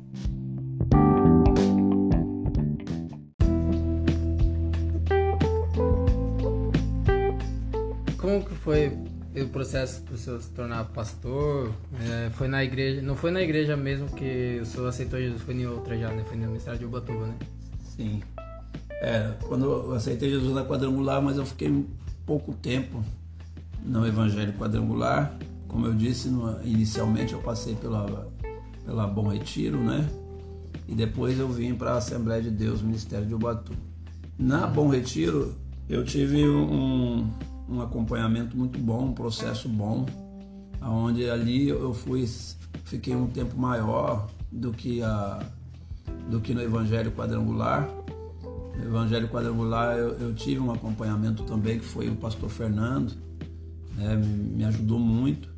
Como 8.18 8.44
que 8.44 8.56
foi 8.56 8.98
o 9.36 9.48
processo 9.48 10.02
para 10.02 10.16
o 10.16 10.18
senhor 10.18 10.42
se 10.42 10.50
tornar 10.50 10.86
pastor? 10.86 11.72
É, 12.02 12.30
foi 12.32 12.48
na 12.48 12.64
igreja, 12.64 13.02
não 13.02 13.16
foi 13.16 13.32
na 13.32 13.42
igreja 13.42 13.78
mesmo 13.78 14.08
que 14.10 14.60
o 14.62 14.66
senhor 14.66 14.88
aceitou 14.88 15.20
Jesus, 15.20 15.42
foi 15.42 15.54
em 15.54 15.66
outra 15.66 15.98
já, 15.98 16.10
né? 16.10 16.24
Foi 16.28 16.36
no 16.36 16.48
ministério 16.48 16.80
de 16.80 16.86
Ubatuba, 16.86 17.28
né? 17.28 17.36
Sim. 17.96 18.22
É, 19.02 19.34
quando 19.48 19.66
eu 19.66 19.94
aceitei 19.94 20.30
Jesus 20.30 20.54
na 20.54 20.66
quadrangular, 20.66 21.22
mas 21.22 21.38
eu 21.38 21.46
fiquei 21.46 21.86
pouco 22.26 22.54
tempo 22.54 23.04
no 23.84 24.06
Evangelho 24.06 24.54
Quadrangular. 24.54 25.34
Como 25.68 25.88
eu 25.88 25.94
disse 25.94 26.28
no, 26.28 26.62
inicialmente, 26.64 27.34
eu 27.34 27.40
passei 27.40 27.76
pela, 27.76 28.28
pela 28.86 29.08
Bom 29.08 29.30
Retiro, 29.30 29.78
né? 29.78 30.08
E 30.88 30.94
depois 30.94 31.40
eu 31.40 31.48
vim 31.48 31.74
para 31.74 31.94
a 31.94 31.98
Assembleia 31.98 32.42
de 32.42 32.52
Deus, 32.52 32.82
Ministério 32.82 33.26
de 33.26 33.34
Ubatuba. 33.34 33.80
Na 34.38 34.68
Bom 34.68 34.90
Retiro, 34.90 35.56
eu 35.88 36.04
tive 36.04 36.48
um, 36.48 37.30
um 37.72 37.82
acompanhamento 37.82 38.58
muito 38.58 38.78
bom, 38.78 39.06
um 39.06 39.14
processo 39.14 39.70
bom, 39.70 40.06
onde 40.82 41.30
ali 41.30 41.70
eu 41.70 41.94
fui, 41.94 42.28
fiquei 42.84 43.16
um 43.16 43.28
tempo 43.28 43.58
maior 43.58 44.28
do 44.52 44.72
que, 44.74 45.02
a, 45.02 45.40
do 46.30 46.42
que 46.42 46.54
no 46.54 46.62
Evangelho 46.62 47.12
Quadrangular. 47.12 47.90
No 48.78 48.84
Evangelho 48.84 49.30
Quadrangular 49.30 49.98
eu, 49.98 50.10
eu 50.20 50.34
tive 50.34 50.60
um 50.60 50.72
acompanhamento 50.72 51.44
também, 51.44 51.80
que 51.80 51.86
foi 51.86 52.10
o 52.10 52.16
pastor 52.16 52.50
Fernando, 52.50 53.14
né? 53.96 54.16
me 54.16 54.66
ajudou 54.66 55.00
muito, 55.00 55.50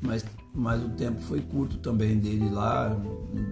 mas, 0.00 0.24
mas 0.54 0.82
o 0.82 0.88
tempo 0.90 1.20
foi 1.20 1.40
curto 1.42 1.76
também 1.78 2.18
dele 2.18 2.48
lá, 2.48 2.96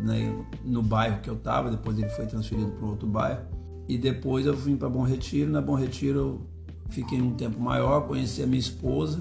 né? 0.02 0.34
no 0.64 0.82
bairro 0.82 1.20
que 1.20 1.28
eu 1.28 1.34
estava, 1.34 1.70
depois 1.70 1.98
ele 1.98 2.08
foi 2.10 2.26
transferido 2.26 2.70
para 2.72 2.86
outro 2.86 3.06
bairro. 3.06 3.42
E 3.88 3.96
depois 3.96 4.46
eu 4.46 4.56
vim 4.56 4.76
para 4.76 4.88
Bom 4.88 5.02
Retiro, 5.02 5.50
na 5.50 5.60
Bom 5.60 5.74
Retiro 5.74 6.18
eu 6.18 6.55
fiquei 6.90 7.20
um 7.20 7.34
tempo 7.34 7.60
maior, 7.60 8.06
conheci 8.06 8.42
a 8.42 8.46
minha 8.46 8.60
esposa. 8.60 9.18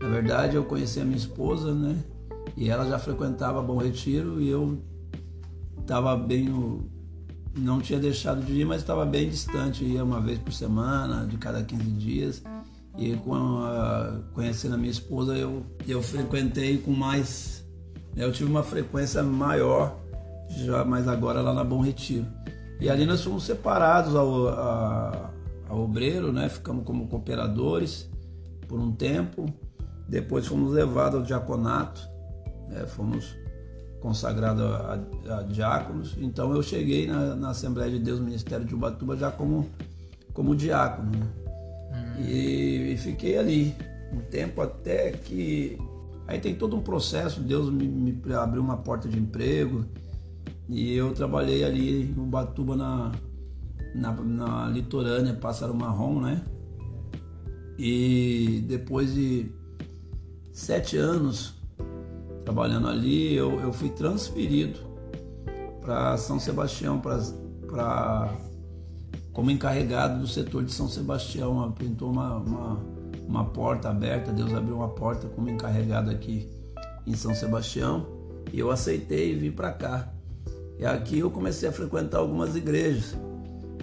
Na 0.00 0.08
verdade, 0.08 0.56
eu 0.56 0.64
conheci 0.64 1.00
a 1.00 1.04
minha 1.04 1.16
esposa, 1.16 1.74
né? 1.74 1.96
E 2.56 2.68
ela 2.68 2.88
já 2.88 2.98
frequentava 2.98 3.62
Bom 3.62 3.76
Retiro 3.76 4.40
e 4.40 4.48
eu 4.48 4.82
estava 5.78 6.16
bem 6.16 6.44
no, 6.44 6.88
não 7.56 7.80
tinha 7.80 7.98
deixado 7.98 8.42
de 8.44 8.52
ir, 8.52 8.64
mas 8.64 8.80
estava 8.80 9.04
bem 9.04 9.28
distante, 9.28 9.84
ia 9.84 10.04
uma 10.04 10.20
vez 10.20 10.38
por 10.38 10.52
semana, 10.52 11.26
de 11.26 11.36
cada 11.36 11.62
15 11.62 11.82
dias. 11.92 12.42
E 12.98 13.14
com 13.16 13.34
a, 13.34 14.20
conhecendo 14.34 14.74
a 14.74 14.78
minha 14.78 14.90
esposa, 14.90 15.36
eu, 15.36 15.64
eu 15.86 16.02
frequentei 16.02 16.78
com 16.78 16.92
mais. 16.92 17.64
Né, 18.14 18.24
eu 18.24 18.32
tive 18.32 18.50
uma 18.50 18.62
frequência 18.62 19.22
maior, 19.22 19.96
já 20.48 20.84
mais 20.84 21.06
agora 21.08 21.40
lá 21.40 21.52
na 21.52 21.64
Bom 21.64 21.80
Retiro. 21.80 22.26
E 22.80 22.88
ali 22.88 23.04
nós 23.04 23.22
fomos 23.22 23.44
separados 23.44 24.14
ao, 24.14 24.48
a, 24.48 25.29
ao 25.70 25.82
obreiro, 25.82 26.32
né? 26.32 26.48
ficamos 26.48 26.84
como 26.84 27.06
cooperadores 27.06 28.10
por 28.66 28.80
um 28.80 28.90
tempo. 28.90 29.46
Depois 30.08 30.44
fomos 30.44 30.72
levados 30.72 31.20
ao 31.20 31.24
diaconato, 31.24 32.00
né? 32.68 32.84
fomos 32.88 33.36
consagrados 34.00 34.64
a, 34.64 34.98
a, 35.28 35.42
diáconos. 35.44 36.16
Então 36.18 36.52
eu 36.52 36.62
cheguei 36.62 37.06
na, 37.06 37.36
na 37.36 37.50
Assembleia 37.50 37.88
de 37.88 38.00
Deus 38.00 38.18
Ministério 38.18 38.66
de 38.66 38.74
Ubatuba 38.74 39.16
já 39.16 39.30
como, 39.30 39.70
como 40.34 40.56
diácono. 40.56 41.12
Né? 41.12 41.26
Uhum. 41.92 42.24
E, 42.24 42.92
e, 42.92 42.96
fiquei 42.96 43.38
ali 43.38 43.74
um 44.12 44.20
tempo 44.22 44.60
até 44.60 45.12
que. 45.12 45.78
Aí 46.26 46.38
tem 46.38 46.54
todo 46.54 46.76
um 46.76 46.80
processo, 46.80 47.40
Deus 47.40 47.70
me, 47.70 47.88
me 47.88 48.34
abriu 48.34 48.62
uma 48.62 48.76
porta 48.76 49.08
de 49.08 49.18
emprego 49.18 49.84
e 50.68 50.94
eu 50.94 51.12
trabalhei 51.12 51.64
ali 51.64 52.12
em 52.12 52.20
Ubatuba 52.20 52.76
na, 52.76 53.10
na, 53.94 54.12
na 54.12 54.68
litorânea 54.68 55.34
Pássaro 55.34 55.74
Marrom, 55.74 56.20
né? 56.20 56.44
E 57.78 58.62
depois 58.68 59.14
de 59.14 59.50
sete 60.52 60.96
anos 60.96 61.54
trabalhando 62.44 62.88
ali, 62.88 63.34
eu, 63.34 63.60
eu 63.60 63.72
fui 63.72 63.88
transferido 63.90 64.78
para 65.80 66.16
São 66.18 66.38
Sebastião, 66.38 67.00
para 67.00 68.36
como 69.32 69.50
encarregado 69.50 70.20
do 70.20 70.26
setor 70.26 70.64
de 70.64 70.72
São 70.72 70.88
Sebastião. 70.88 71.70
Pintou 71.72 72.10
uma, 72.10 72.36
uma, 72.36 72.80
uma 73.26 73.44
porta 73.44 73.88
aberta, 73.88 74.32
Deus 74.32 74.52
abriu 74.52 74.76
uma 74.76 74.88
porta 74.88 75.28
como 75.28 75.48
encarregado 75.48 76.10
aqui 76.10 76.50
em 77.06 77.14
São 77.14 77.34
Sebastião 77.34 78.06
e 78.52 78.58
eu 78.58 78.70
aceitei 78.70 79.32
e 79.32 79.34
vim 79.36 79.52
para 79.52 79.72
cá. 79.72 80.12
E 80.78 80.84
aqui 80.84 81.18
eu 81.18 81.30
comecei 81.30 81.68
a 81.68 81.72
frequentar 81.72 82.18
algumas 82.18 82.56
igrejas 82.56 83.16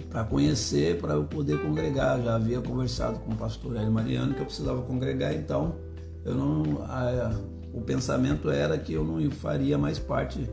para 0.02 0.24
conhecer, 0.24 0.98
para 1.00 1.14
eu 1.14 1.24
poder 1.24 1.60
congregar. 1.60 2.20
Já 2.22 2.36
havia 2.36 2.60
conversado 2.60 3.18
com 3.20 3.32
o 3.32 3.36
pastor 3.36 3.76
Hélio 3.76 3.92
Mariano 3.92 4.34
que 4.34 4.40
eu 4.40 4.46
precisava 4.46 4.82
congregar, 4.82 5.34
então 5.34 5.74
eu 6.24 6.34
não, 6.34 6.82
a, 6.82 7.38
o 7.72 7.80
pensamento 7.80 8.50
era 8.50 8.78
que 8.78 8.92
eu 8.92 9.04
não 9.04 9.30
faria 9.30 9.78
mais 9.78 9.98
parte 9.98 10.48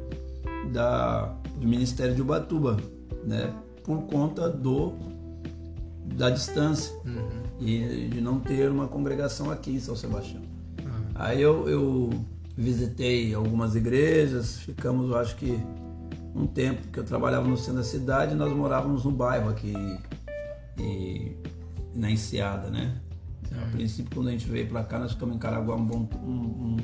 da, 0.71 1.35
do 1.59 1.67
Ministério 1.67 2.15
de 2.15 2.21
Ubatuba, 2.21 2.77
né? 3.23 3.53
por 3.83 4.01
conta 4.03 4.49
do 4.49 4.93
da 6.15 6.29
distância 6.29 6.93
uhum. 7.03 7.43
e 7.59 8.07
de 8.09 8.21
não 8.21 8.39
ter 8.39 8.69
uma 8.69 8.87
congregação 8.87 9.51
aqui 9.51 9.71
em 9.71 9.79
São 9.79 9.95
Sebastião. 9.95 10.41
Uhum. 10.79 11.05
Aí 11.15 11.41
eu, 11.41 11.67
eu 11.67 12.09
visitei 12.55 13.33
algumas 13.33 13.75
igrejas, 13.75 14.57
ficamos, 14.59 15.09
eu 15.09 15.17
acho 15.17 15.35
que 15.35 15.59
um 16.35 16.45
tempo 16.45 16.89
que 16.89 16.99
eu 16.99 17.03
trabalhava 17.05 17.47
no 17.47 17.57
centro 17.57 17.75
da 17.75 17.83
cidade, 17.83 18.35
nós 18.35 18.51
morávamos 18.53 19.05
no 19.05 19.11
bairro 19.11 19.49
aqui 19.49 19.73
e, 20.77 21.31
na 21.95 22.11
Enseada, 22.11 22.69
né? 22.69 22.99
Uhum. 23.51 23.63
A 23.63 23.65
princípio, 23.67 24.11
quando 24.13 24.27
a 24.27 24.31
gente 24.31 24.47
veio 24.49 24.67
para 24.67 24.83
cá, 24.83 24.99
nós 24.99 25.13
ficamos 25.13 25.35
em 25.35 25.39
Caraguá 25.39 25.75
um 25.75 25.85
bom, 25.85 26.09
um, 26.21 26.29
um, 26.29 26.77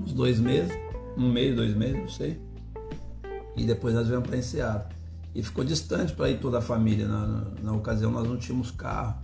uns 0.00 0.14
dois 0.14 0.40
meses, 0.40 0.74
um 1.16 1.30
mês, 1.30 1.54
dois 1.54 1.76
meses, 1.76 1.98
não 1.98 2.08
sei. 2.08 2.40
E 3.54 3.64
depois 3.64 3.94
nós 3.94 4.08
viemos 4.08 4.26
para 4.26 4.38
Enseada. 4.38 4.88
E 5.34 5.42
ficou 5.42 5.62
distante 5.62 6.14
para 6.14 6.30
ir 6.30 6.40
toda 6.40 6.58
a 6.58 6.62
família. 6.62 7.06
Na, 7.06 7.26
na, 7.26 7.44
na, 7.62 7.72
ocasião 7.72 8.10
nós 8.10 8.26
não 8.26 8.38
tínhamos 8.38 8.70
carro. 8.70 9.20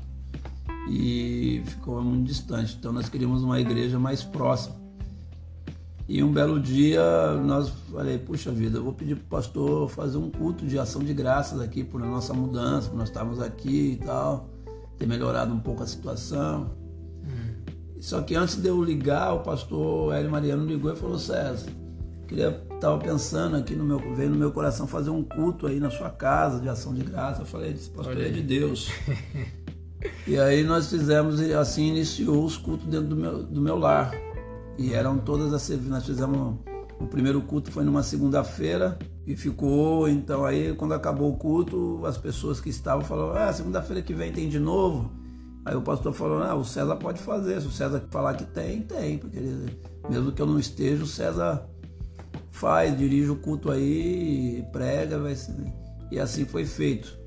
E 0.90 1.62
ficou 1.64 2.02
muito 2.02 2.26
distante. 2.26 2.76
Então 2.78 2.92
nós 2.92 3.08
queríamos 3.08 3.42
uma 3.42 3.58
igreja 3.58 3.98
mais 3.98 4.22
próxima. 4.22 4.83
E 6.06 6.22
um 6.22 6.30
belo 6.30 6.60
dia 6.60 7.02
nós 7.44 7.70
falei, 7.90 8.18
puxa 8.18 8.50
vida, 8.50 8.78
eu 8.78 8.84
vou 8.84 8.92
pedir 8.92 9.16
para 9.16 9.24
o 9.24 9.28
pastor 9.28 9.88
fazer 9.88 10.18
um 10.18 10.30
culto 10.30 10.66
de 10.66 10.78
ação 10.78 11.02
de 11.02 11.14
graças 11.14 11.60
aqui 11.60 11.82
por 11.82 12.00
nossa 12.00 12.34
mudança, 12.34 12.90
por 12.90 12.96
nós 12.96 13.08
estávamos 13.08 13.40
aqui 13.40 13.92
e 13.92 14.04
tal, 14.04 14.50
ter 14.98 15.06
melhorado 15.06 15.52
um 15.54 15.60
pouco 15.60 15.82
a 15.82 15.86
situação. 15.86 16.70
Hum. 17.24 17.54
Só 18.00 18.20
que 18.20 18.34
antes 18.34 18.56
de 18.56 18.68
eu 18.68 18.84
ligar, 18.84 19.32
o 19.32 19.40
pastor 19.40 20.14
Hélio 20.14 20.30
Mariano 20.30 20.66
ligou 20.66 20.92
e 20.92 20.96
falou, 20.96 21.18
César, 21.18 21.70
queria 22.28 22.62
estava 22.74 22.98
pensando 22.98 23.56
aqui 23.56 23.74
no 23.74 23.82
meu 23.82 23.98
veio 24.14 24.28
no 24.28 24.36
meu 24.36 24.52
coração 24.52 24.86
fazer 24.86 25.08
um 25.08 25.22
culto 25.22 25.66
aí 25.66 25.80
na 25.80 25.90
sua 25.90 26.10
casa 26.10 26.60
de 26.60 26.68
ação 26.68 26.92
de 26.92 27.02
graça. 27.02 27.40
Eu 27.40 27.46
falei, 27.46 27.72
pastor 27.94 28.20
é 28.20 28.28
de 28.28 28.42
Deus. 28.42 28.90
e 30.26 30.38
aí 30.38 30.62
nós 30.64 30.90
fizemos 30.90 31.40
e 31.40 31.54
assim 31.54 31.88
iniciou 31.88 32.44
os 32.44 32.58
cultos 32.58 32.86
dentro 32.86 33.08
do 33.08 33.16
meu, 33.16 33.42
do 33.42 33.60
meu 33.60 33.78
lar. 33.78 34.12
E 34.76 34.92
eram 34.92 35.18
todas 35.18 35.52
as 35.52 35.68
nós 35.86 36.04
fizemos 36.04 36.58
o 36.98 37.06
primeiro 37.06 37.42
culto 37.42 37.70
foi 37.70 37.84
numa 37.84 38.02
segunda-feira 38.02 38.98
e 39.26 39.36
ficou, 39.36 40.08
então 40.08 40.44
aí 40.44 40.74
quando 40.74 40.94
acabou 40.94 41.30
o 41.32 41.36
culto, 41.36 42.04
as 42.06 42.16
pessoas 42.16 42.60
que 42.60 42.70
estavam 42.70 43.04
falaram: 43.04 43.36
"Ah, 43.36 43.52
segunda-feira 43.52 44.02
que 44.02 44.14
vem 44.14 44.32
tem 44.32 44.48
de 44.48 44.58
novo". 44.58 45.10
Aí 45.64 45.74
o 45.74 45.82
pastor 45.82 46.12
falou: 46.12 46.42
"Ah, 46.42 46.54
o 46.54 46.64
César 46.64 46.96
pode 46.96 47.20
fazer, 47.20 47.60
se 47.60 47.66
o 47.66 47.70
César 47.70 48.02
falar 48.10 48.34
que 48.34 48.44
tem, 48.44 48.82
tem, 48.82 49.18
porque 49.18 49.36
ele, 49.36 49.78
mesmo 50.08 50.32
que 50.32 50.40
eu 50.40 50.46
não 50.46 50.58
esteja, 50.58 51.02
o 51.02 51.06
César 51.06 51.68
faz, 52.50 52.96
dirige 52.96 53.30
o 53.30 53.36
culto 53.36 53.70
aí, 53.70 54.64
prega, 54.72 55.18
vai 55.18 55.34
ser... 55.34 55.54
e 56.10 56.18
assim 56.18 56.44
foi 56.44 56.64
feito. 56.64 57.18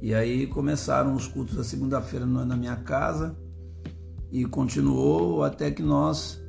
E 0.00 0.14
aí 0.14 0.46
começaram 0.46 1.14
os 1.14 1.28
cultos 1.28 1.56
da 1.56 1.64
segunda-feira 1.64 2.26
na 2.26 2.56
minha 2.56 2.76
casa 2.76 3.36
e 4.32 4.44
continuou 4.44 5.44
até 5.44 5.70
que 5.70 5.82
nós 5.82 6.41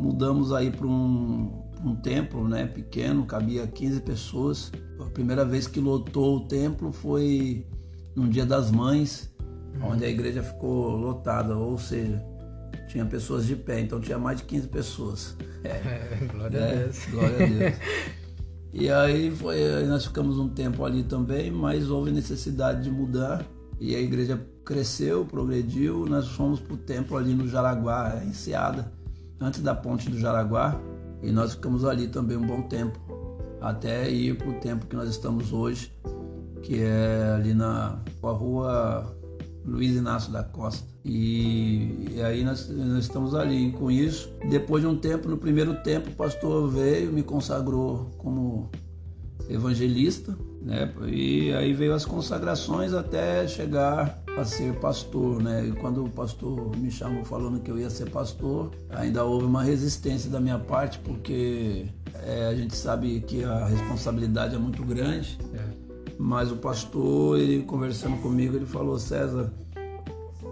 mudamos 0.00 0.50
aí 0.50 0.70
para 0.70 0.86
um, 0.86 1.62
um 1.84 1.94
templo 1.94 2.48
né, 2.48 2.66
pequeno, 2.66 3.26
cabia 3.26 3.66
15 3.66 4.00
pessoas. 4.00 4.72
A 4.98 5.10
primeira 5.10 5.44
vez 5.44 5.66
que 5.66 5.78
lotou 5.78 6.38
o 6.38 6.40
templo 6.48 6.90
foi 6.90 7.66
no 8.16 8.26
Dia 8.26 8.46
das 8.46 8.70
Mães, 8.70 9.30
uhum. 9.74 9.90
onde 9.90 10.04
a 10.04 10.08
igreja 10.08 10.42
ficou 10.42 10.96
lotada, 10.96 11.54
ou 11.54 11.78
seja, 11.78 12.24
tinha 12.88 13.04
pessoas 13.04 13.46
de 13.46 13.54
pé, 13.54 13.80
então 13.80 14.00
tinha 14.00 14.18
mais 14.18 14.38
de 14.38 14.44
15 14.44 14.68
pessoas. 14.68 15.36
É, 15.62 15.68
é 16.24 16.28
glória 16.32 16.58
é, 16.58 16.72
a 16.72 16.76
Deus. 16.76 17.06
Glória 17.10 17.44
a 17.44 17.48
Deus. 17.48 17.74
E 18.72 18.88
aí 18.88 19.32
foi, 19.32 19.84
nós 19.86 20.06
ficamos 20.06 20.38
um 20.38 20.48
tempo 20.48 20.84
ali 20.84 21.02
também, 21.02 21.50
mas 21.50 21.90
houve 21.90 22.12
necessidade 22.12 22.84
de 22.84 22.90
mudar 22.90 23.44
e 23.80 23.96
a 23.96 24.00
igreja 24.00 24.40
cresceu, 24.64 25.24
progrediu. 25.24 26.06
Nós 26.06 26.28
fomos 26.28 26.60
para 26.60 26.74
o 26.74 26.76
templo 26.76 27.16
ali 27.16 27.34
no 27.34 27.48
Jaraguá, 27.48 28.22
em 28.24 28.32
Seada, 28.32 28.92
antes 29.40 29.60
da 29.62 29.74
ponte 29.74 30.10
do 30.10 30.18
Jaraguá, 30.18 30.80
e 31.22 31.30
nós 31.30 31.54
ficamos 31.54 31.84
ali 31.84 32.08
também 32.08 32.36
um 32.36 32.46
bom 32.46 32.62
tempo, 32.62 32.98
até 33.60 34.10
ir 34.10 34.36
para 34.36 34.48
o 34.48 34.54
templo 34.54 34.88
que 34.88 34.96
nós 34.96 35.08
estamos 35.08 35.52
hoje, 35.52 35.92
que 36.62 36.82
é 36.82 37.34
ali 37.34 37.54
na 37.54 37.98
rua 38.22 39.16
Luiz 39.64 39.94
Inácio 39.94 40.32
da 40.32 40.42
Costa. 40.42 40.88
E, 41.04 42.14
e 42.16 42.22
aí 42.22 42.44
nós, 42.44 42.68
nós, 42.68 43.04
estamos 43.04 43.34
ali 43.34 43.72
com 43.72 43.90
isso. 43.90 44.30
Depois 44.48 44.82
de 44.82 44.88
um 44.88 44.96
tempo, 44.96 45.28
no 45.28 45.36
primeiro 45.36 45.82
tempo, 45.82 46.10
o 46.10 46.14
pastor 46.14 46.68
veio, 46.68 47.12
me 47.12 47.22
consagrou 47.22 48.10
como 48.18 48.70
evangelista, 49.50 50.36
né? 50.62 50.92
E 51.06 51.52
aí 51.52 51.72
veio 51.72 51.92
as 51.92 52.04
consagrações 52.04 52.94
até 52.94 53.46
chegar 53.48 54.22
a 54.36 54.44
ser 54.44 54.74
pastor, 54.76 55.42
né? 55.42 55.66
E 55.66 55.72
quando 55.72 56.04
o 56.04 56.08
pastor 56.08 56.76
me 56.76 56.90
chamou 56.90 57.24
falando 57.24 57.60
que 57.60 57.70
eu 57.70 57.78
ia 57.78 57.90
ser 57.90 58.10
pastor, 58.10 58.70
ainda 58.90 59.24
houve 59.24 59.44
uma 59.44 59.62
resistência 59.62 60.30
da 60.30 60.40
minha 60.40 60.58
parte, 60.58 60.98
porque 61.00 61.86
é, 62.14 62.46
a 62.46 62.54
gente 62.54 62.76
sabe 62.76 63.20
que 63.20 63.42
a 63.42 63.66
responsabilidade 63.66 64.54
é 64.54 64.58
muito 64.58 64.84
grande. 64.84 65.38
É. 65.54 65.90
Mas 66.18 66.52
o 66.52 66.56
pastor, 66.56 67.38
ele 67.38 67.62
conversando 67.62 68.16
comigo, 68.18 68.54
ele 68.54 68.66
falou: 68.66 68.98
César, 68.98 69.52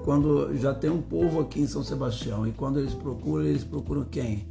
quando 0.05 0.57
já 0.57 0.75
tem 0.75 0.91
um 0.91 1.03
povo 1.03 1.41
aqui 1.41 1.61
em 1.61 1.67
São 1.67 1.85
Sebastião 1.85 2.47
e 2.47 2.53
quando 2.53 2.79
eles 2.81 2.95
procuram, 2.95 3.45
eles 3.45 3.65
procuram 3.65 4.05
quem? 4.05 4.47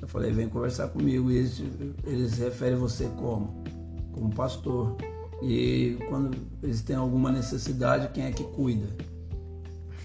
Eu 0.00 0.08
falei: 0.08 0.32
vem 0.32 0.48
conversar 0.48 0.88
comigo. 0.88 1.30
E 1.30 1.36
eles, 1.36 1.62
eles 2.04 2.38
referem 2.38 2.76
você 2.76 3.08
como? 3.16 3.64
Como 4.12 4.32
pastor. 4.34 4.96
E 5.42 5.98
quando 6.08 6.36
eles 6.62 6.80
têm 6.82 6.96
alguma 6.96 7.30
necessidade, 7.30 8.08
quem 8.12 8.24
é 8.24 8.30
que 8.30 8.44
cuida? 8.44 8.86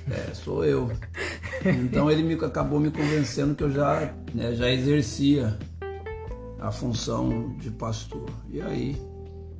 É, 0.09 0.33
sou 0.33 0.65
eu. 0.65 0.91
Então 1.63 2.09
ele 2.09 2.23
me, 2.23 2.33
acabou 2.33 2.79
me 2.79 2.89
convencendo 2.89 3.53
que 3.53 3.63
eu 3.63 3.69
já, 3.69 4.13
né, 4.33 4.55
já 4.55 4.69
exercia 4.69 5.57
a 6.59 6.71
função 6.71 7.55
de 7.59 7.69
pastor. 7.69 8.27
E 8.49 8.59
aí 8.61 9.11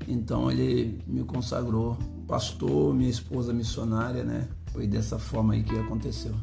então 0.08 0.52
ele 0.52 1.00
me 1.08 1.24
consagrou 1.24 1.98
pastor, 2.28 2.94
minha 2.94 3.10
esposa 3.10 3.54
missionária, 3.54 4.24
né? 4.24 4.48
Foi 4.72 4.88
dessa 4.88 5.20
forma 5.20 5.54
aí 5.54 5.64
que 5.64 5.78
aconteceu. 5.78 6.34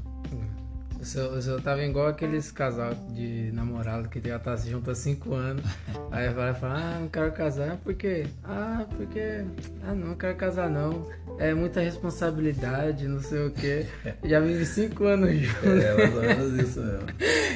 O 1.00 1.04
senhor, 1.04 1.40
senhor 1.40 1.61
tava 1.61 1.84
igual 1.84 2.08
aqueles 2.08 2.50
casal 2.50 2.92
de 3.11 3.52
namorado 3.52 4.08
que 4.08 4.20
já 4.20 4.38
tá 4.38 4.56
junto 4.56 4.90
há 4.90 4.94
cinco 4.94 5.32
anos. 5.32 5.64
Aí 6.11 6.28
vai 6.30 6.52
falar, 6.52 6.96
ah, 6.96 6.98
não 7.00 7.08
quero 7.08 7.30
casar, 7.32 7.76
por 7.76 7.94
quê? 7.94 8.26
Ah, 8.44 8.84
porque. 8.96 9.44
Ah 9.87 9.94
não, 9.94 10.08
não 10.08 10.14
quero 10.16 10.37
casar 10.37 10.68
não. 10.68 11.08
É 11.38 11.54
muita 11.54 11.80
responsabilidade, 11.80 13.06
não 13.06 13.20
sei 13.20 13.46
o 13.46 13.50
quê. 13.52 13.87
Já 14.24 14.40
vive 14.40 14.66
cinco 14.66 15.04
anos 15.04 15.32
juntos. 15.32 15.84
É, 15.84 15.94
mais 15.94 16.14
ou 16.14 16.20
menos 16.20 16.68
isso 16.68 16.80
mesmo. 16.80 17.06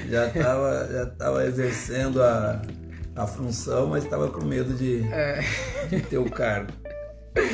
Já 0.09 0.31
tava, 0.31 0.89
já 0.93 1.07
tava 1.07 1.45
exercendo 1.47 2.23
a, 2.23 2.63
a 3.17 3.27
função, 3.27 3.89
mas 3.89 4.05
estava 4.05 4.29
com 4.29 4.45
medo 4.45 4.73
de, 4.75 5.03
é. 5.11 5.41
de 5.89 6.01
ter 6.01 6.19
o 6.19 6.31
cargo. 6.31 6.73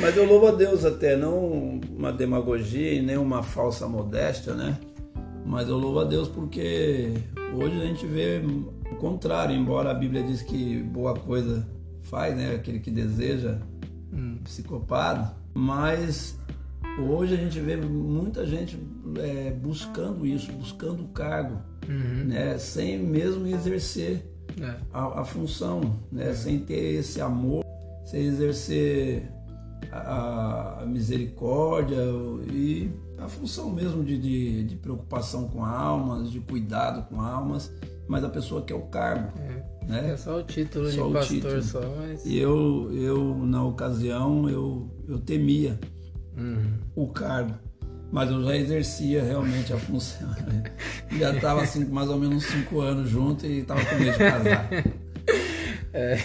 Mas 0.01 0.15
eu 0.15 0.25
louvo 0.25 0.47
a 0.47 0.51
Deus 0.51 0.83
até, 0.85 1.15
não 1.15 1.79
uma 1.89 2.11
demagogia 2.11 2.93
e 2.93 3.01
nem 3.01 3.17
uma 3.17 3.41
falsa 3.41 3.87
modéstia, 3.87 4.53
né? 4.53 4.77
Mas 5.49 5.67
eu 5.67 5.79
louvo 5.79 5.99
a 5.99 6.03
Deus 6.03 6.27
porque 6.27 7.11
hoje 7.55 7.81
a 7.81 7.85
gente 7.85 8.05
vê 8.05 8.39
o 8.91 8.95
contrário, 8.97 9.55
embora 9.55 9.89
a 9.89 9.95
Bíblia 9.95 10.21
diz 10.21 10.43
que 10.43 10.83
boa 10.83 11.15
coisa 11.15 11.67
faz, 12.03 12.37
né? 12.37 12.53
Aquele 12.53 12.79
que 12.79 12.91
deseja, 12.91 13.57
hum. 14.13 14.37
psicopata. 14.43 15.35
Mas 15.51 16.37
hoje 16.99 17.33
a 17.33 17.37
gente 17.37 17.59
vê 17.61 17.75
muita 17.75 18.45
gente 18.45 18.79
é, 19.17 19.49
buscando 19.49 20.23
isso, 20.23 20.51
buscando 20.51 21.05
o 21.05 21.07
cargo, 21.07 21.59
uhum. 21.87 22.25
né? 22.25 22.59
Sem 22.59 22.99
mesmo 22.99 23.47
exercer 23.47 24.31
é. 24.61 24.75
a, 24.93 25.21
a, 25.21 25.25
função, 25.25 25.99
né? 26.11 26.29
É. 26.29 26.33
sem 26.35 26.59
ter 26.59 26.99
esse 26.99 27.19
amor, 27.19 27.65
sem 28.05 28.21
exercer 28.21 29.27
a, 29.91 30.81
a, 30.81 30.85
misericórdia 30.85 31.97
e 32.51 32.91
a 33.17 33.27
função 33.27 33.69
mesmo 33.69 34.03
de, 34.03 34.17
de, 34.17 34.63
de, 34.63 34.75
preocupação 34.75 35.47
com 35.47 35.63
almas, 35.63 36.31
de 36.31 36.39
cuidado 36.39 37.07
com 37.09 37.21
almas, 37.21 37.71
mas 38.07 38.23
a 38.23 38.29
pessoa 38.29 38.61
quer 38.61 38.75
o 38.75 38.83
cargo. 38.83 39.31
É, 39.39 39.87
né? 39.87 40.11
é 40.11 40.17
só 40.17 40.37
o 40.39 40.43
título 40.43 40.89
só 40.91 41.07
de 41.07 41.13
pastor 41.13 41.35
título. 41.35 41.63
só, 41.63 41.81
mas... 41.97 42.25
E 42.25 42.37
eu, 42.37 42.91
eu, 42.93 43.35
na 43.45 43.63
ocasião, 43.63 44.49
eu, 44.49 44.89
eu 45.07 45.19
temia 45.19 45.79
uhum. 46.37 46.73
o 46.95 47.07
cargo 47.07 47.53
mas 48.11 48.31
eu 48.31 48.43
já 48.43 48.55
exercia 48.55 49.23
realmente 49.23 49.71
a 49.71 49.77
função. 49.77 50.27
Né? 50.29 50.63
Já 51.17 51.31
estava 51.31 51.61
assim, 51.61 51.85
mais 51.85 52.09
ou 52.09 52.17
menos 52.17 52.43
cinco 52.43 52.81
anos 52.81 53.09
junto 53.09 53.45
e 53.45 53.59
estava 53.59 53.85
com 53.85 53.95
medo 53.95 54.11
de 54.11 54.17
casar. 54.17 54.69
É. 55.91 56.17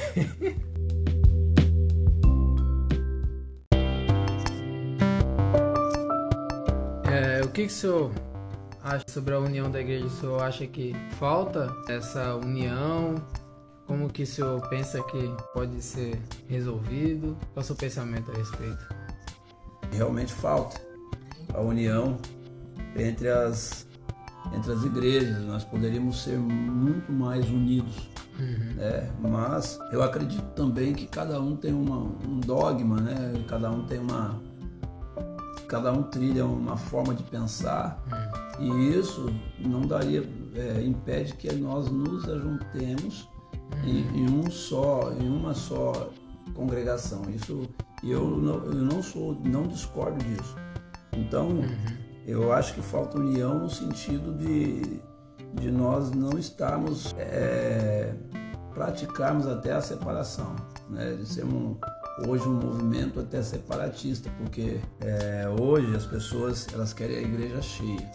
que, 7.54 7.68
que 7.68 7.72
o 7.72 7.76
senhor 7.76 8.10
acha 8.82 9.04
sobre 9.08 9.32
a 9.32 9.38
união 9.38 9.70
da 9.70 9.80
igreja? 9.80 10.06
O 10.06 10.10
senhor 10.10 10.42
acha 10.42 10.66
que 10.66 10.92
falta 11.20 11.72
essa 11.88 12.34
união? 12.34 13.14
Como 13.86 14.08
que 14.10 14.24
o 14.24 14.26
senhor 14.26 14.68
pensa 14.68 15.00
que 15.04 15.30
pode 15.52 15.80
ser 15.80 16.20
resolvido? 16.48 17.36
Qual 17.52 17.58
é 17.58 17.60
o 17.60 17.62
seu 17.62 17.76
pensamento 17.76 18.32
a 18.32 18.34
respeito? 18.34 18.94
Realmente 19.92 20.32
falta 20.32 20.80
a 21.52 21.60
união 21.60 22.18
entre 22.96 23.28
as, 23.28 23.86
entre 24.52 24.72
as 24.72 24.82
igrejas, 24.82 25.38
nós 25.44 25.62
poderíamos 25.62 26.24
ser 26.24 26.36
muito 26.36 27.12
mais 27.12 27.48
unidos. 27.48 28.10
Uhum. 28.36 28.74
Né? 28.74 29.12
Mas 29.20 29.78
eu 29.92 30.02
acredito 30.02 30.42
também 30.56 30.92
que 30.92 31.06
cada 31.06 31.40
um 31.40 31.54
tem 31.54 31.72
uma, 31.72 31.98
um 31.98 32.40
dogma, 32.40 33.00
né? 33.00 33.44
cada 33.46 33.70
um 33.70 33.86
tem 33.86 34.00
uma. 34.00 34.42
Cada 35.68 35.92
um 35.92 36.02
trilha 36.02 36.44
uma 36.44 36.76
forma 36.76 37.14
de 37.14 37.22
pensar 37.22 38.02
uhum. 38.60 38.82
e 38.82 38.98
isso 38.98 39.32
não 39.58 39.82
daria, 39.82 40.28
é, 40.54 40.82
impede 40.84 41.34
que 41.34 41.52
nós 41.54 41.90
nos 41.90 42.28
ajuntemos 42.28 43.28
uhum. 43.54 43.88
em, 43.88 44.18
em, 44.20 44.30
um 44.30 44.50
só, 44.50 45.12
em 45.12 45.28
uma 45.28 45.54
só 45.54 46.10
congregação. 46.54 47.22
Isso 47.30 47.68
eu 48.02 48.28
não, 48.28 48.56
eu 48.64 48.74
não 48.74 49.02
sou, 49.02 49.40
não 49.44 49.66
discordo 49.66 50.22
disso. 50.22 50.56
Então 51.12 51.48
uhum. 51.48 51.76
eu 52.26 52.52
acho 52.52 52.74
que 52.74 52.82
falta 52.82 53.18
união 53.18 53.58
no 53.58 53.70
sentido 53.70 54.34
de 54.34 55.00
de 55.54 55.70
nós 55.70 56.10
não 56.10 56.38
estarmos 56.38 57.14
é, 57.16 58.12
praticarmos 58.72 59.46
até 59.46 59.72
a 59.72 59.80
separação, 59.80 60.54
né? 60.90 61.14
de 61.14 61.26
ser 61.26 61.44
um, 61.44 61.76
hoje 62.26 62.46
um 62.46 62.54
movimento 62.54 63.20
até 63.20 63.42
separatista, 63.42 64.30
porque 64.38 64.80
é, 65.00 65.48
hoje 65.60 65.94
as 65.94 66.06
pessoas 66.06 66.66
elas 66.72 66.92
querem 66.92 67.16
a 67.16 67.22
igreja 67.22 67.60
cheia. 67.62 68.10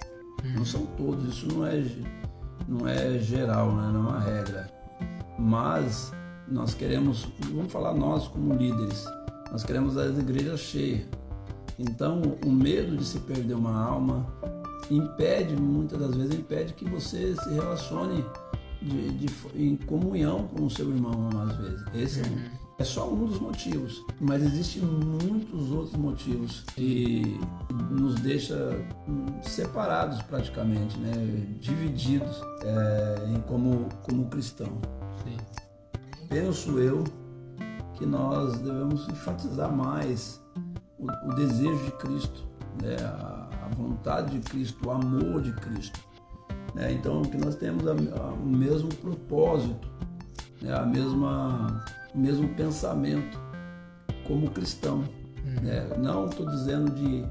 Não 0.56 0.64
são 0.64 0.86
todos, 0.98 1.34
isso 1.34 1.48
não 1.48 1.66
é, 1.66 1.84
não 2.68 2.88
é 2.88 3.20
geral, 3.20 3.76
né? 3.76 3.92
não 3.92 4.08
é 4.08 4.10
uma 4.10 4.20
regra. 4.20 4.70
Mas 5.38 6.12
nós 6.48 6.74
queremos, 6.74 7.28
vamos 7.52 7.72
falar 7.72 7.94
nós 7.94 8.28
como 8.28 8.56
líderes, 8.56 9.06
nós 9.52 9.64
queremos 9.64 9.98
as 9.98 10.18
igrejas 10.18 10.60
cheias. 10.62 11.06
Então 11.78 12.22
o 12.46 12.52
medo 12.52 12.96
de 12.98 13.06
se 13.06 13.20
perder 13.20 13.54
uma 13.54 13.84
alma, 13.84 14.26
impede, 14.90 15.56
muitas 15.56 16.00
das 16.00 16.16
vezes, 16.16 16.36
impede 16.36 16.74
que 16.74 16.86
você 16.86 17.36
se 17.36 17.50
relacione 17.54 18.24
de, 18.82 19.12
de, 19.12 19.28
em 19.56 19.76
comunhão 19.76 20.48
com 20.48 20.66
o 20.66 20.70
seu 20.70 20.90
irmão, 20.90 21.30
às 21.42 21.56
vezes. 21.58 21.86
Esse 21.94 22.22
uhum. 22.22 22.59
É 22.80 22.84
só 22.86 23.10
um 23.10 23.26
dos 23.26 23.40
motivos, 23.40 24.06
mas 24.22 24.42
existem 24.42 24.82
muitos 24.82 25.70
outros 25.70 25.98
motivos 25.98 26.64
que 26.74 27.38
nos 27.92 28.16
deixa 28.22 28.56
separados 29.42 30.22
praticamente, 30.22 30.98
né? 30.98 31.12
divididos 31.60 32.42
é, 32.64 33.26
em, 33.28 33.42
como, 33.42 33.90
como 34.04 34.30
cristão. 34.30 34.80
Sim. 35.26 35.38
Penso 36.30 36.80
eu 36.80 37.04
que 37.96 38.06
nós 38.06 38.58
devemos 38.60 39.10
enfatizar 39.10 39.70
mais 39.70 40.42
o, 40.98 41.06
o 41.30 41.36
desejo 41.36 41.84
de 41.84 41.92
Cristo, 41.92 42.46
né? 42.82 42.96
a, 43.04 43.66
a 43.66 43.70
vontade 43.76 44.40
de 44.40 44.50
Cristo, 44.50 44.88
o 44.88 44.92
amor 44.92 45.42
de 45.42 45.52
Cristo. 45.52 46.00
Né? 46.74 46.94
Então, 46.94 47.24
que 47.24 47.36
nós 47.36 47.56
temos 47.56 47.86
a, 47.86 47.92
a, 47.92 48.32
o 48.32 48.46
mesmo 48.46 48.88
propósito, 48.96 49.86
né? 50.62 50.74
a 50.74 50.86
mesma, 50.86 51.84
mesmo 52.20 52.50
pensamento 52.50 53.40
como 54.26 54.50
cristão. 54.52 54.98
Uhum. 54.98 55.62
Né? 55.64 55.88
Não 55.98 56.28
estou 56.28 56.46
dizendo 56.46 56.92
de, 56.92 57.26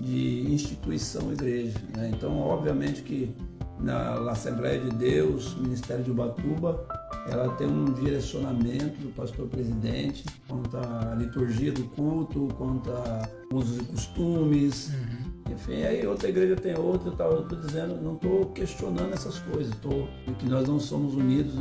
de 0.00 0.52
instituição 0.52 1.32
igreja. 1.32 1.78
Né? 1.96 2.10
Então, 2.14 2.38
obviamente 2.38 3.02
que 3.02 3.34
na, 3.78 4.20
na 4.20 4.32
Assembleia 4.32 4.80
de 4.80 4.90
Deus, 4.96 5.56
Ministério 5.56 6.04
de 6.04 6.10
Ubatuba, 6.10 6.86
ela 7.28 7.54
tem 7.54 7.66
um 7.66 7.92
direcionamento 7.92 8.98
do 9.00 9.14
pastor 9.14 9.46
presidente 9.48 10.24
quanto 10.48 10.76
à 10.76 11.14
liturgia 11.16 11.72
do 11.72 11.84
culto, 11.84 12.48
quanto 12.56 12.90
a 12.90 13.28
usos 13.52 13.78
e 13.78 13.84
costumes. 13.84 14.88
Uhum. 14.88 15.54
Enfim, 15.54 15.82
aí 15.82 16.06
outra 16.06 16.28
igreja 16.28 16.56
tem 16.56 16.76
outra, 16.76 17.10
tal. 17.12 17.32
Eu 17.32 17.42
estou 17.42 17.58
dizendo, 17.58 18.00
não 18.02 18.14
estou 18.14 18.46
questionando 18.46 19.12
essas 19.12 19.38
coisas. 19.38 19.74
Tô, 19.76 20.06
que 20.38 20.46
nós 20.46 20.66
não 20.66 20.80
somos 20.80 21.14
unidos 21.14 21.54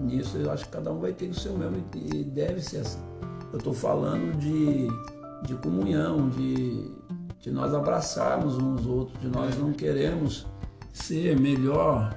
nisso, 0.00 0.36
eu 0.36 0.50
acho 0.50 0.64
que 0.64 0.70
cada 0.70 0.92
um 0.92 1.00
vai 1.00 1.12
ter 1.12 1.28
o 1.28 1.34
seu 1.34 1.56
mesmo 1.56 1.84
e 1.94 2.24
deve 2.24 2.60
ser 2.60 2.78
assim. 2.78 3.00
Eu 3.52 3.58
estou 3.58 3.74
falando 3.74 4.36
de, 4.38 4.88
de 5.46 5.54
comunhão, 5.56 6.28
de, 6.30 6.90
de 7.40 7.50
nós 7.50 7.74
abraçarmos 7.74 8.56
uns 8.56 8.78
aos 8.78 8.86
outros, 8.86 9.20
de 9.20 9.28
nós 9.28 9.58
não 9.58 9.72
queremos 9.72 10.46
ser 10.92 11.38
melhor 11.38 12.14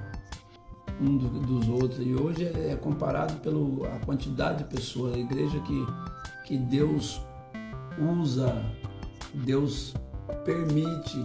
um 1.00 1.16
dos 1.16 1.68
outros. 1.68 2.06
E 2.06 2.14
hoje 2.14 2.44
é, 2.44 2.72
é 2.72 2.76
comparado 2.76 3.34
pela 3.40 3.98
quantidade 4.00 4.58
de 4.58 4.64
pessoas, 4.64 5.14
a 5.14 5.18
igreja 5.18 5.58
que, 5.60 5.86
que 6.46 6.58
Deus 6.58 7.20
usa, 7.98 8.54
Deus 9.34 9.94
permite 10.44 11.22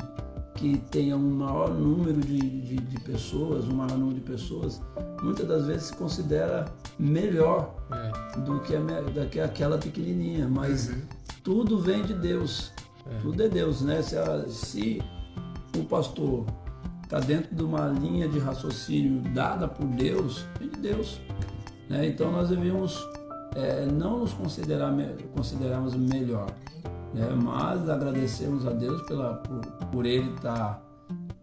que 0.62 0.78
tenha 0.91 1.17
um 1.17 1.38
maior 1.38 1.71
número 1.71 2.21
de, 2.21 2.38
de, 2.38 2.76
de, 2.76 3.00
pessoas, 3.00 3.65
um 3.67 3.78
maior 3.78 3.97
número 3.97 4.19
de 4.19 4.21
pessoas, 4.21 4.80
muitas 5.24 5.47
das 5.47 5.65
vezes 5.65 5.86
se 5.86 5.95
considera 5.95 6.71
melhor 7.00 7.74
é. 7.91 8.39
do, 8.41 8.60
que 8.60 8.76
a, 8.76 8.80
do 8.80 9.28
que 9.28 9.39
aquela 9.39 9.80
pequenininha, 9.80 10.47
mas 10.47 10.89
uhum. 10.89 11.02
tudo 11.43 11.80
vem 11.80 12.04
de 12.04 12.13
Deus, 12.13 12.71
é. 13.08 13.17
tudo 13.24 13.41
é 13.41 13.50
Deus, 13.50 13.82
né? 13.82 14.04
Se, 14.04 14.15
se 14.50 15.02
o 15.76 15.84
pastor 15.86 16.45
está 17.04 17.19
dentro 17.19 17.56
de 17.56 17.63
uma 17.63 17.88
linha 17.88 18.30
de 18.30 18.38
raciocínio 18.38 19.34
dada 19.34 19.67
por 19.67 19.88
Deus, 19.88 20.45
vem 20.60 20.69
de 20.69 20.78
Deus. 20.78 21.19
Né? 21.89 22.06
Então 22.06 22.32
nós 22.32 22.50
devemos 22.50 23.04
é, 23.56 23.88
não 23.88 24.19
nos 24.19 24.32
considerar, 24.32 24.93
considerarmos 25.36 25.95
melhor, 25.95 26.52
né? 27.13 27.30
mas 27.36 27.89
agradecermos 27.89 28.65
a 28.65 28.71
Deus 28.71 29.02
pela, 29.04 29.36
por, 29.36 29.65
por 29.88 30.06
Ele 30.06 30.32
tá, 30.41 30.82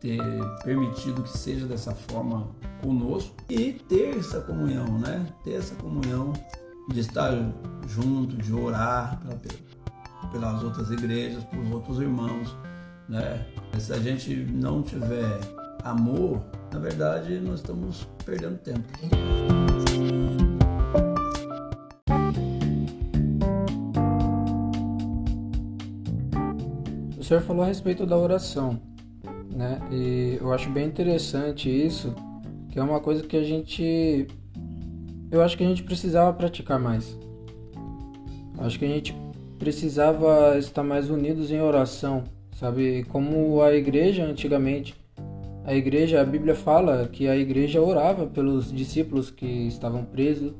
ter 0.01 0.21
permitido 0.65 1.23
que 1.23 1.37
seja 1.37 1.67
dessa 1.67 1.95
forma 1.95 2.49
conosco 2.83 3.35
e 3.49 3.73
ter 3.73 4.17
essa 4.17 4.41
comunhão, 4.41 4.99
né? 4.99 5.27
ter 5.45 5.55
essa 5.55 5.75
comunhão 5.77 6.33
de 6.89 7.01
estar 7.01 7.33
junto, 7.87 8.37
de 8.37 8.53
orar 8.53 9.21
pela, 9.21 10.31
pelas 10.31 10.63
outras 10.63 10.91
igrejas, 10.91 11.45
pelos 11.45 11.71
outros 11.71 12.01
irmãos. 12.01 12.57
Né? 13.09 13.47
Se 13.79 13.93
a 13.93 13.99
gente 13.99 14.35
não 14.35 14.83
tiver 14.83 15.41
amor, 15.85 16.45
na 16.73 16.79
verdade 16.79 17.41
nós 17.41 17.57
estamos 17.57 18.09
perdendo 18.25 18.59
tempo. 18.59 18.89
Senhor 27.29 27.43
falou 27.43 27.63
a 27.63 27.67
respeito 27.67 28.07
da 28.07 28.17
oração, 28.17 28.81
né? 29.55 29.81
E 29.93 30.39
eu 30.41 30.51
acho 30.51 30.71
bem 30.71 30.87
interessante 30.87 31.69
isso, 31.69 32.15
que 32.71 32.79
é 32.79 32.83
uma 32.83 33.01
coisa 33.01 33.23
que 33.23 33.37
a 33.37 33.43
gente 33.43 34.27
eu 35.31 35.43
acho 35.43 35.57
que 35.57 35.63
a 35.63 35.69
gente 35.69 35.83
precisava 35.83 36.33
praticar 36.33 36.79
mais. 36.81 37.19
Acho 38.59 38.79
que 38.79 38.87
a 38.87 38.89
gente 38.89 39.15
precisava 39.59 40.57
estar 40.59 40.83
mais 40.83 41.11
unidos 41.11 41.51
em 41.51 41.61
oração, 41.61 42.25
sabe? 42.57 43.05
Como 43.11 43.61
a 43.61 43.75
igreja 43.75 44.25
antigamente 44.25 44.97
a 45.69 45.75
igreja, 45.75 46.23
a 46.23 46.25
Bíblia 46.25 46.55
fala 46.55 47.07
que 47.09 47.29
a 47.29 47.37
igreja 47.37 47.79
orava 47.79 48.27
pelos 48.27 48.73
discípulos 48.73 49.31
que 49.31 49.67
estavam 49.67 50.03
presos, 50.03 50.55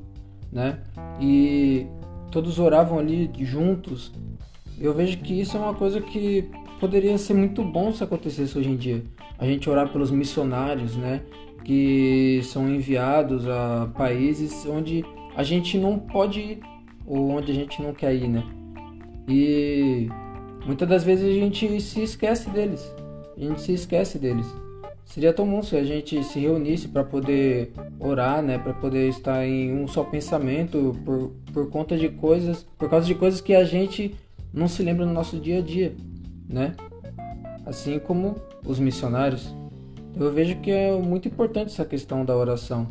né? 0.51 0.83
E 1.19 1.87
todos 2.29 2.59
oravam 2.59 2.99
ali 2.99 3.27
juntos. 3.39 4.11
Eu 4.79 4.93
vejo 4.93 5.17
que 5.17 5.33
isso 5.33 5.57
é 5.57 5.59
uma 5.59 5.73
coisa 5.73 5.99
que 5.99 6.47
poderia 6.79 7.17
ser 7.17 7.33
muito 7.33 7.63
bom 7.63 7.91
se 7.91 8.03
acontecesse 8.03 8.57
hoje 8.57 8.69
em 8.69 8.75
dia. 8.75 9.03
A 9.37 9.45
gente 9.45 9.69
orar 9.69 9.91
pelos 9.91 10.11
missionários, 10.11 10.95
né? 10.95 11.21
Que 11.63 12.41
são 12.43 12.67
enviados 12.67 13.47
a 13.47 13.91
países 13.95 14.65
onde 14.65 15.03
a 15.35 15.43
gente 15.43 15.77
não 15.77 15.99
pode 15.99 16.39
ir 16.39 16.59
ou 17.05 17.31
onde 17.31 17.51
a 17.51 17.55
gente 17.55 17.81
não 17.81 17.93
quer 17.93 18.15
ir, 18.15 18.27
né? 18.27 18.43
E 19.27 20.09
muitas 20.65 20.87
das 20.87 21.03
vezes 21.03 21.25
a 21.25 21.39
gente 21.39 21.79
se 21.81 22.01
esquece 22.01 22.49
deles. 22.49 22.93
A 23.37 23.39
gente 23.39 23.61
se 23.61 23.73
esquece 23.73 24.17
deles. 24.17 24.47
Seria 25.05 25.33
tão 25.33 25.49
bom 25.49 25.63
se 25.63 25.75
a 25.75 25.83
gente 25.83 26.23
se 26.23 26.39
reunisse 26.39 26.87
para 26.87 27.03
poder 27.03 27.73
orar, 27.99 28.43
né, 28.43 28.59
para 28.59 28.73
poder 28.73 29.09
estar 29.09 29.43
em 29.43 29.73
um 29.73 29.87
só 29.87 30.03
pensamento 30.03 30.95
por, 31.03 31.31
por 31.51 31.69
conta 31.71 31.97
de 31.97 32.09
coisas, 32.09 32.63
por 32.77 32.87
causa 32.89 33.07
de 33.07 33.15
coisas 33.15 33.41
que 33.41 33.55
a 33.55 33.63
gente 33.63 34.13
não 34.53 34.67
se 34.67 34.83
lembra 34.83 35.07
no 35.07 35.13
nosso 35.13 35.39
dia 35.39 35.57
a 35.57 35.61
dia, 35.61 35.95
né? 36.49 36.75
Assim 37.65 37.99
como 37.99 38.35
os 38.65 38.79
missionários. 38.79 39.53
Eu 40.15 40.33
vejo 40.33 40.59
que 40.59 40.71
é 40.71 40.99
muito 40.99 41.27
importante 41.27 41.71
essa 41.71 41.85
questão 41.85 42.25
da 42.25 42.35
oração, 42.35 42.87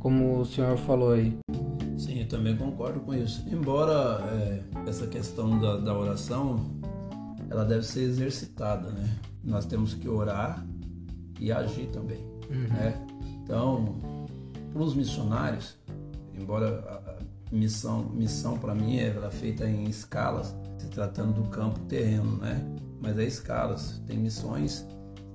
como 0.00 0.40
o 0.40 0.44
senhor 0.44 0.76
falou 0.76 1.12
aí. 1.12 1.38
Sim, 1.96 2.20
eu 2.20 2.28
também 2.28 2.56
concordo 2.56 3.00
com 3.00 3.14
isso. 3.14 3.44
Embora 3.50 4.20
é, 4.32 4.62
essa 4.86 5.06
questão 5.06 5.58
da, 5.58 5.76
da 5.76 5.96
oração, 5.96 6.60
ela 7.48 7.64
deve 7.64 7.84
ser 7.84 8.02
exercitada, 8.02 8.90
né? 8.90 9.08
Nós 9.42 9.64
temos 9.64 9.94
que 9.94 10.08
orar 10.08 10.66
e 11.40 11.50
agir 11.52 11.86
também. 11.86 12.20
Uhum. 12.50 12.68
Né? 12.68 13.06
Então, 13.42 13.96
para 14.72 14.82
os 14.82 14.94
missionários, 14.94 15.76
embora 16.38 16.80
a 17.06 17.54
missão, 17.54 18.02
missão 18.10 18.58
para 18.58 18.74
mim 18.74 18.98
é 18.98 19.12
feita 19.30 19.68
em 19.68 19.84
escalas, 19.84 20.54
se 20.78 20.88
tratando 20.88 21.32
do 21.32 21.48
campo 21.48 21.78
terreno, 21.80 22.36
né? 22.38 22.64
Mas 23.00 23.18
é 23.18 23.24
escalas. 23.24 24.00
Tem 24.06 24.16
missões, 24.18 24.86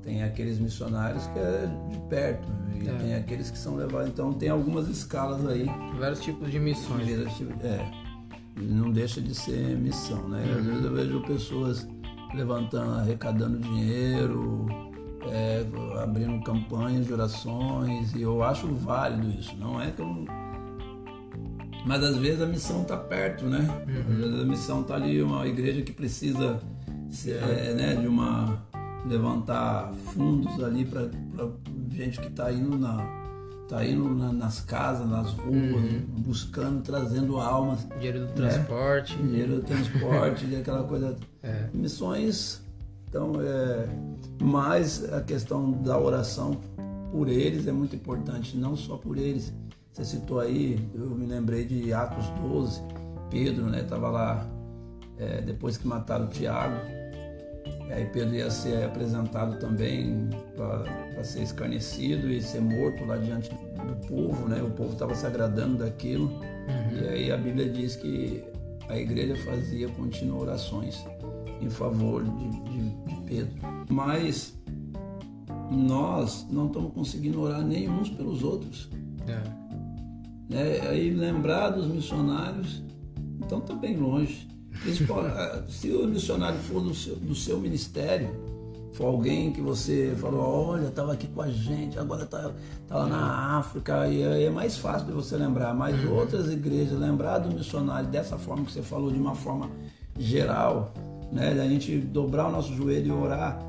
tem 0.01 0.23
aqueles 0.23 0.59
missionários 0.59 1.25
que 1.27 1.39
é 1.39 1.69
de 1.89 1.97
perto, 2.09 2.47
e 2.81 2.87
É. 2.87 2.93
tem 2.93 3.15
aqueles 3.15 3.49
que 3.49 3.57
são 3.57 3.75
levados. 3.75 4.09
Então 4.09 4.33
tem 4.33 4.49
algumas 4.49 4.87
escalas 4.87 5.45
aí. 5.47 5.65
Vários 5.99 6.19
tipos 6.21 6.51
de 6.51 6.59
missões. 6.59 7.07
É, 7.61 7.91
não 8.57 8.91
deixa 8.91 9.21
de 9.21 9.33
ser 9.33 9.77
missão, 9.77 10.27
né? 10.29 10.43
Às 10.57 10.65
vezes 10.65 10.83
eu 10.83 10.93
vejo 10.93 11.21
pessoas 11.23 11.87
levantando, 12.35 12.95
arrecadando 12.99 13.59
dinheiro, 13.59 14.65
é, 15.31 15.65
abrindo 16.01 16.43
campanhas 16.43 17.05
de 17.05 17.13
orações, 17.13 18.13
e 18.13 18.21
eu 18.21 18.43
acho 18.43 18.67
válido 18.75 19.29
isso. 19.29 19.55
Não 19.57 19.79
é 19.81 19.91
que 19.91 20.01
eu. 20.01 20.25
Mas 21.85 22.01
às 22.03 22.15
vezes 22.17 22.41
a 22.41 22.45
missão 22.45 22.81
está 22.83 22.95
perto, 22.97 23.45
né? 23.45 23.59
Às 24.09 24.15
vezes 24.17 24.39
a 24.41 24.45
missão 24.45 24.81
está 24.81 24.95
ali, 24.95 25.21
uma 25.21 25.45
igreja 25.47 25.81
que 25.81 25.91
precisa 25.91 26.61
é, 27.27 27.73
né, 27.73 27.95
de 27.95 28.07
uma. 28.07 28.61
levantar 29.05 29.91
fundos 30.13 30.63
ali 30.63 30.85
para 30.85 31.09
gente 31.89 32.19
que 32.19 32.27
está 32.27 32.51
indo 32.51 32.77
na. 32.77 33.21
Tá 33.69 33.83
indo 33.85 34.13
na- 34.13 34.31
nas 34.33 34.59
casas, 34.59 35.07
nas 35.09 35.31
ruas, 35.31 35.83
buscando, 36.19 36.81
trazendo 36.81 37.39
almas, 37.39 37.87
Dinheiro 37.97 38.27
do 38.27 38.33
transporte. 38.33 39.15
dinheiro 39.17 39.55
do 39.55 39.61
transporte, 39.61 40.55
aquela 40.55 40.83
coisa. 40.83 41.15
É. 41.43 41.67
Missões, 41.73 42.61
então 43.09 43.33
é. 43.41 43.89
Mas 44.41 45.03
a 45.13 45.19
questão 45.21 45.71
da 45.71 45.99
oração 45.99 46.55
por 47.11 47.27
eles 47.27 47.67
é 47.67 47.71
muito 47.73 47.95
importante, 47.97 48.55
não 48.55 48.77
só 48.77 48.95
por 48.95 49.17
eles. 49.17 49.53
Você 49.91 50.05
citou 50.05 50.39
aí, 50.39 50.79
eu 50.95 51.09
me 51.09 51.25
lembrei 51.25 51.65
de 51.65 51.91
Atos 51.93 52.25
12, 52.41 52.81
Pedro, 53.29 53.65
né, 53.65 53.81
estava 53.81 54.09
lá 54.09 54.47
é, 55.17 55.41
depois 55.41 55.75
que 55.77 55.85
mataram 55.85 56.25
o 56.25 56.29
Tiago. 56.29 56.75
E 57.87 57.93
aí 57.93 58.05
Pedro 58.05 58.35
ia 58.35 58.49
ser 58.49 58.85
apresentado 58.85 59.59
também 59.59 60.29
para 60.55 61.23
ser 61.23 61.43
escarnecido 61.43 62.31
e 62.31 62.41
ser 62.41 62.61
morto 62.61 63.05
lá 63.05 63.17
diante 63.17 63.49
do 63.49 64.07
povo, 64.07 64.47
né? 64.47 64.61
O 64.61 64.71
povo 64.71 64.93
estava 64.93 65.13
se 65.15 65.25
agradando 65.25 65.79
daquilo. 65.79 66.31
E 66.91 67.07
aí 67.07 67.31
a 67.31 67.37
Bíblia 67.37 67.69
diz 67.69 67.95
que 67.95 68.43
a 68.87 68.97
igreja 68.97 69.35
fazia 69.43 69.87
contínuas 69.89 70.41
orações 70.41 71.05
em 71.61 71.69
favor 71.69 72.23
de, 72.23 72.49
de, 72.49 72.89
de 73.05 73.21
Pedro. 73.25 73.53
Mas 73.89 74.57
nós 75.71 76.47
não 76.49 76.67
estamos 76.67 76.93
conseguindo 76.93 77.41
orar 77.41 77.61
nem 77.61 77.89
uns 77.89 78.09
pelos 78.09 78.43
outros. 78.43 78.89
É. 79.27 79.41
Né? 80.49 80.87
Aí 80.89 81.09
lembrar 81.09 81.69
dos 81.69 81.87
missionários, 81.87 82.83
então 83.43 83.59
está 83.59 83.73
bem 83.73 83.97
longe. 83.97 84.47
Ah, 85.15 85.63
se 85.69 85.91
o 85.91 86.07
missionário 86.07 86.59
for 86.59 86.81
do 86.81 86.93
seu, 86.93 87.15
do 87.15 87.35
seu 87.35 87.59
ministério, 87.59 88.29
for 88.93 89.05
alguém 89.05 89.51
que 89.51 89.61
você 89.61 90.15
falou, 90.19 90.69
olha, 90.69 90.87
estava 90.87 91.13
aqui 91.13 91.27
com 91.27 91.41
a 91.41 91.49
gente, 91.49 91.97
agora 91.97 92.23
está 92.23 92.51
tá 92.87 92.97
lá 92.97 93.07
na 93.07 93.57
África, 93.57 94.07
e 94.07 94.23
aí 94.23 94.43
é 94.45 94.49
mais 94.49 94.77
fácil 94.77 95.07
de 95.07 95.13
você 95.13 95.35
lembrar. 95.35 95.73
Mas 95.73 96.03
outras 96.05 96.51
igrejas, 96.51 96.99
lembrar 96.99 97.39
do 97.39 97.53
missionário 97.53 98.07
dessa 98.07 98.37
forma 98.37 98.65
que 98.65 98.71
você 98.71 98.81
falou, 98.81 99.11
de 99.11 99.19
uma 99.19 99.35
forma 99.35 99.69
geral, 100.17 100.93
né? 101.31 101.53
Da 101.53 101.67
gente 101.67 101.97
dobrar 101.97 102.47
o 102.47 102.51
nosso 102.51 102.73
joelho 102.73 103.07
e 103.07 103.11
orar 103.11 103.59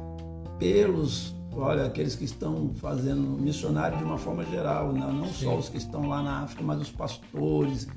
pelos, 0.59 1.35
olha, 1.53 1.87
aqueles 1.87 2.15
que 2.15 2.25
estão 2.25 2.71
fazendo 2.75 3.21
missionário 3.21 3.99
de 3.99 4.05
uma 4.05 4.19
forma 4.19 4.45
geral, 4.45 4.93
né? 4.93 5.01
não 5.13 5.27
só 5.27 5.57
os 5.57 5.69
que 5.69 5.79
estão 5.79 6.09
lá 6.09 6.23
na 6.23 6.43
África, 6.43 6.63
mas 6.63 6.81
os 6.81 6.91
pastores, 6.91 7.89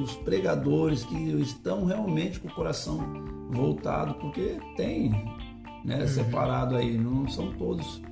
os 0.00 0.14
pregadores 0.16 1.04
que 1.04 1.14
estão 1.40 1.84
realmente 1.84 2.40
com 2.40 2.48
o 2.48 2.54
coração 2.54 2.98
voltado, 3.50 4.14
porque 4.14 4.58
tem, 4.76 5.10
né, 5.84 6.06
separado 6.06 6.76
aí, 6.76 6.96
não 6.98 7.28
são 7.28 7.52
todos, 7.52 8.02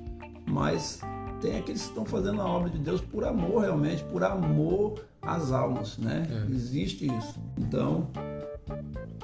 mas 0.45 1.01
tem 1.41 1.57
aqueles 1.57 1.81
que 1.83 1.89
estão 1.89 2.05
fazendo 2.05 2.41
a 2.41 2.45
obra 2.45 2.69
de 2.69 2.77
Deus 2.77 3.01
por 3.01 3.25
amor 3.25 3.61
realmente, 3.63 4.03
por 4.05 4.23
amor 4.23 5.03
às 5.21 5.51
almas, 5.51 5.97
né? 5.97 6.25
Existe 6.49 7.05
isso. 7.05 7.39
Então, 7.57 8.07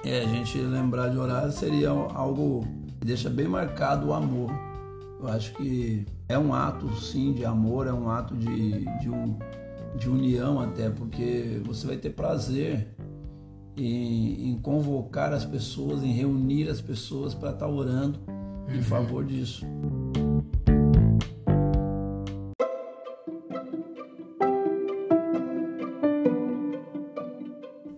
é, 0.03 0.21
a 0.23 0.27
gente 0.27 0.57
lembrar 0.57 1.09
de 1.09 1.17
orar 1.17 1.49
seria 1.51 1.89
algo 1.89 2.65
que 2.99 3.05
deixa 3.05 3.29
bem 3.29 3.47
marcado 3.47 4.07
o 4.07 4.13
amor. 4.13 4.51
Eu 5.21 5.27
acho 5.29 5.53
que 5.53 6.05
é 6.27 6.37
um 6.37 6.53
ato, 6.53 6.93
sim, 6.95 7.33
de 7.33 7.45
amor, 7.45 7.87
é 7.87 7.93
um 7.93 8.09
ato 8.09 8.35
de, 8.35 8.85
de, 8.99 9.09
um- 9.09 9.37
de 9.95 10.09
união 10.09 10.59
até, 10.59 10.89
porque 10.89 11.61
você 11.65 11.87
vai 11.87 11.97
ter 11.97 12.11
prazer 12.11 12.87
em, 13.75 14.49
em 14.49 14.59
convocar 14.59 15.33
as 15.33 15.45
pessoas, 15.45 16.03
em 16.03 16.11
reunir 16.11 16.69
as 16.69 16.81
pessoas 16.81 17.33
para 17.33 17.51
estar 17.51 17.67
orando 17.67 18.19
em 18.73 18.81
favor 18.81 19.23
disso. 19.23 19.65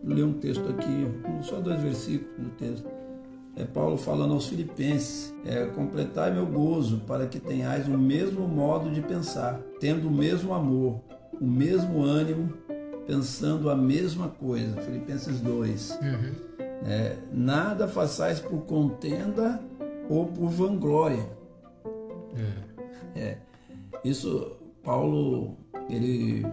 Ler 0.04 0.23
um 0.23 0.34
texto 0.34 0.67
aqui, 0.69 1.08
só 1.41 1.60
dois 1.60 1.82
versículos 1.82 2.38
do 2.38 2.49
texto. 2.51 2.88
É 3.56 3.65
Paulo 3.65 3.97
falando 3.97 4.34
aos 4.34 4.47
Filipenses: 4.47 5.34
é, 5.45 5.65
Completai 5.65 6.34
meu 6.34 6.45
gozo, 6.45 7.01
para 7.06 7.27
que 7.27 7.39
tenhais 7.39 7.88
o 7.88 7.97
mesmo 7.97 8.47
modo 8.47 8.89
de 8.89 9.01
pensar, 9.01 9.60
tendo 9.80 10.08
o 10.08 10.12
mesmo 10.12 10.54
amor, 10.54 11.01
o 11.41 11.45
mesmo 11.45 12.04
ânimo, 12.04 12.54
pensando 13.08 13.69
a 13.69 13.75
mesma 13.75 14.30
coisa. 14.30 14.80
Filipenses 14.82 15.39
2. 15.41 15.99
É, 16.86 17.17
nada 17.34 17.88
façais 17.88 18.39
por 18.39 18.62
contenda 18.62 19.60
ou 20.10 20.27
por 20.27 20.47
vanglória. 20.49 21.25
É, 23.15 23.38
isso, 24.04 24.54
Paulo, 24.84 25.58
ele 25.89 26.45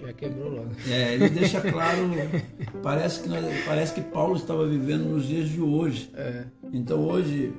Já 0.00 0.12
quebrou 0.12 0.50
logo. 0.50 0.68
é, 0.88 1.14
ele 1.14 1.28
deixa 1.30 1.60
claro, 1.60 1.98
parece 2.82 3.22
que, 3.22 3.28
nós- 3.28 3.44
parece 3.66 3.94
que 3.94 4.00
Paulo 4.00 4.36
estava 4.36 4.66
vivendo 4.66 5.04
nos 5.04 5.24
dias 5.26 5.48
de 5.48 5.60
hoje. 5.60 6.10
É. 6.14 6.44
Então 6.72 7.04
hoje, 7.04 7.52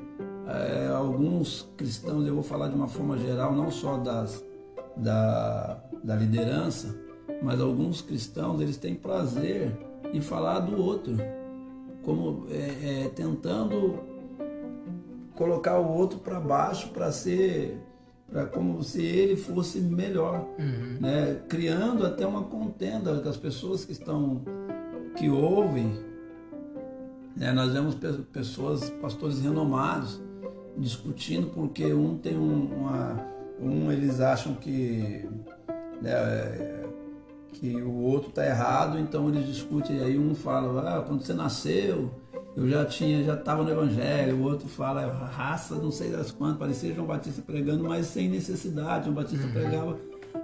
é, 0.47 0.87
alguns 0.87 1.69
cristãos, 1.77 2.25
eu 2.25 2.33
vou 2.33 2.43
falar 2.43 2.69
de 2.69 2.75
uma 2.75 2.87
forma 2.87 3.17
geral, 3.17 3.53
não 3.53 3.69
só 3.69 3.97
das, 3.97 4.43
da, 5.01 5.79
da 6.03 6.15
liderança, 6.15 6.95
mas 7.41 7.59
alguns 7.61 8.01
cristãos, 8.01 8.59
eles 8.61 8.77
têm 8.77 8.95
prazer 8.95 9.71
em 10.13 10.21
falar 10.21 10.59
do 10.59 10.81
outro, 10.81 11.15
como 12.03 12.45
é, 12.49 13.03
é, 13.05 13.09
tentando 13.15 13.99
colocar 15.35 15.79
o 15.79 15.87
outro 15.97 16.19
para 16.19 16.39
baixo 16.39 16.89
para 16.89 17.11
ser 17.11 17.79
para 18.31 18.45
como 18.45 18.83
se 18.83 19.01
ele 19.03 19.35
fosse 19.35 19.79
melhor, 19.79 20.45
né? 21.01 21.41
criando 21.49 22.05
até 22.05 22.27
uma 22.27 22.43
contenda 22.43 23.19
com 23.21 23.27
as 23.29 23.37
pessoas 23.37 23.83
que 23.85 23.91
estão 23.91 24.41
que 25.17 25.27
ouvem. 25.29 25.97
né? 27.35 27.51
Nós 27.51 27.73
vemos 27.73 27.95
pe- 27.95 28.21
pessoas, 28.31 28.87
pastores 29.01 29.39
renomados, 29.41 30.21
discutindo 30.77 31.47
porque 31.47 31.91
um 31.91 32.17
tem 32.19 32.37
um, 32.37 32.65
uma, 32.81 33.19
um 33.61 33.91
eles 33.91 34.19
acham 34.19 34.53
que 34.55 35.27
né, 36.01 36.11
que 37.53 37.75
o 37.81 38.01
outro 38.01 38.29
está 38.29 38.45
errado, 38.45 38.97
então 38.97 39.27
eles 39.29 39.45
discutem 39.45 39.97
e 39.97 40.03
aí 40.03 40.17
um 40.17 40.33
fala, 40.33 40.97
ah, 40.97 41.01
quando 41.01 41.21
você 41.21 41.33
nasceu 41.33 42.09
eu 42.55 42.67
já 42.67 42.85
tinha, 42.85 43.23
já 43.23 43.35
estava 43.35 43.63
no 43.63 43.69
Evangelho, 43.69 44.37
o 44.37 44.43
outro 44.43 44.67
fala, 44.67 45.07
raça, 45.07 45.75
não 45.75 45.91
sei 45.91 46.11
das 46.11 46.31
quantas, 46.31 46.57
parecia 46.57 46.93
João 46.93 47.07
Batista 47.07 47.41
pregando, 47.41 47.83
mas 47.83 48.07
sem 48.07 48.27
necessidade. 48.27 49.05
João 49.05 49.15
Batista 49.15 49.47
pregava 49.47 49.97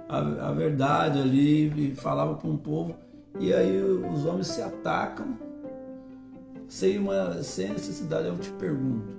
a, 0.08 0.48
a 0.48 0.52
verdade 0.52 1.18
ali 1.18 1.90
e 1.90 1.94
falava 1.94 2.34
para 2.34 2.48
um 2.48 2.56
povo. 2.56 2.94
E 3.38 3.52
aí 3.52 3.82
os 3.82 4.24
homens 4.24 4.46
se 4.46 4.62
atacam 4.62 5.36
sem, 6.68 6.98
uma, 6.98 7.42
sem 7.42 7.70
necessidade. 7.70 8.28
Eu 8.28 8.38
te 8.38 8.50
pergunto, 8.52 9.14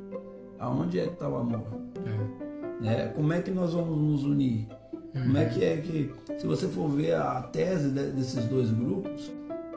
aonde 0.57 0.99
é 0.99 1.05
que 1.05 1.13
está 1.13 1.29
o 1.29 1.35
amor? 1.35 1.67
Né? 2.81 3.07
Como 3.15 3.33
é 3.33 3.41
que 3.41 3.51
nós 3.51 3.73
vamos 3.73 3.97
nos 3.97 4.23
unir? 4.23 4.67
Como 5.13 5.37
é 5.37 5.45
que 5.45 5.63
é 5.63 5.77
que, 5.77 6.11
se 6.37 6.45
você 6.45 6.67
for 6.67 6.89
ver 6.89 7.15
a 7.15 7.41
tese 7.41 7.89
de- 7.89 8.11
desses 8.11 8.45
dois 8.45 8.69
grupos, 8.71 9.31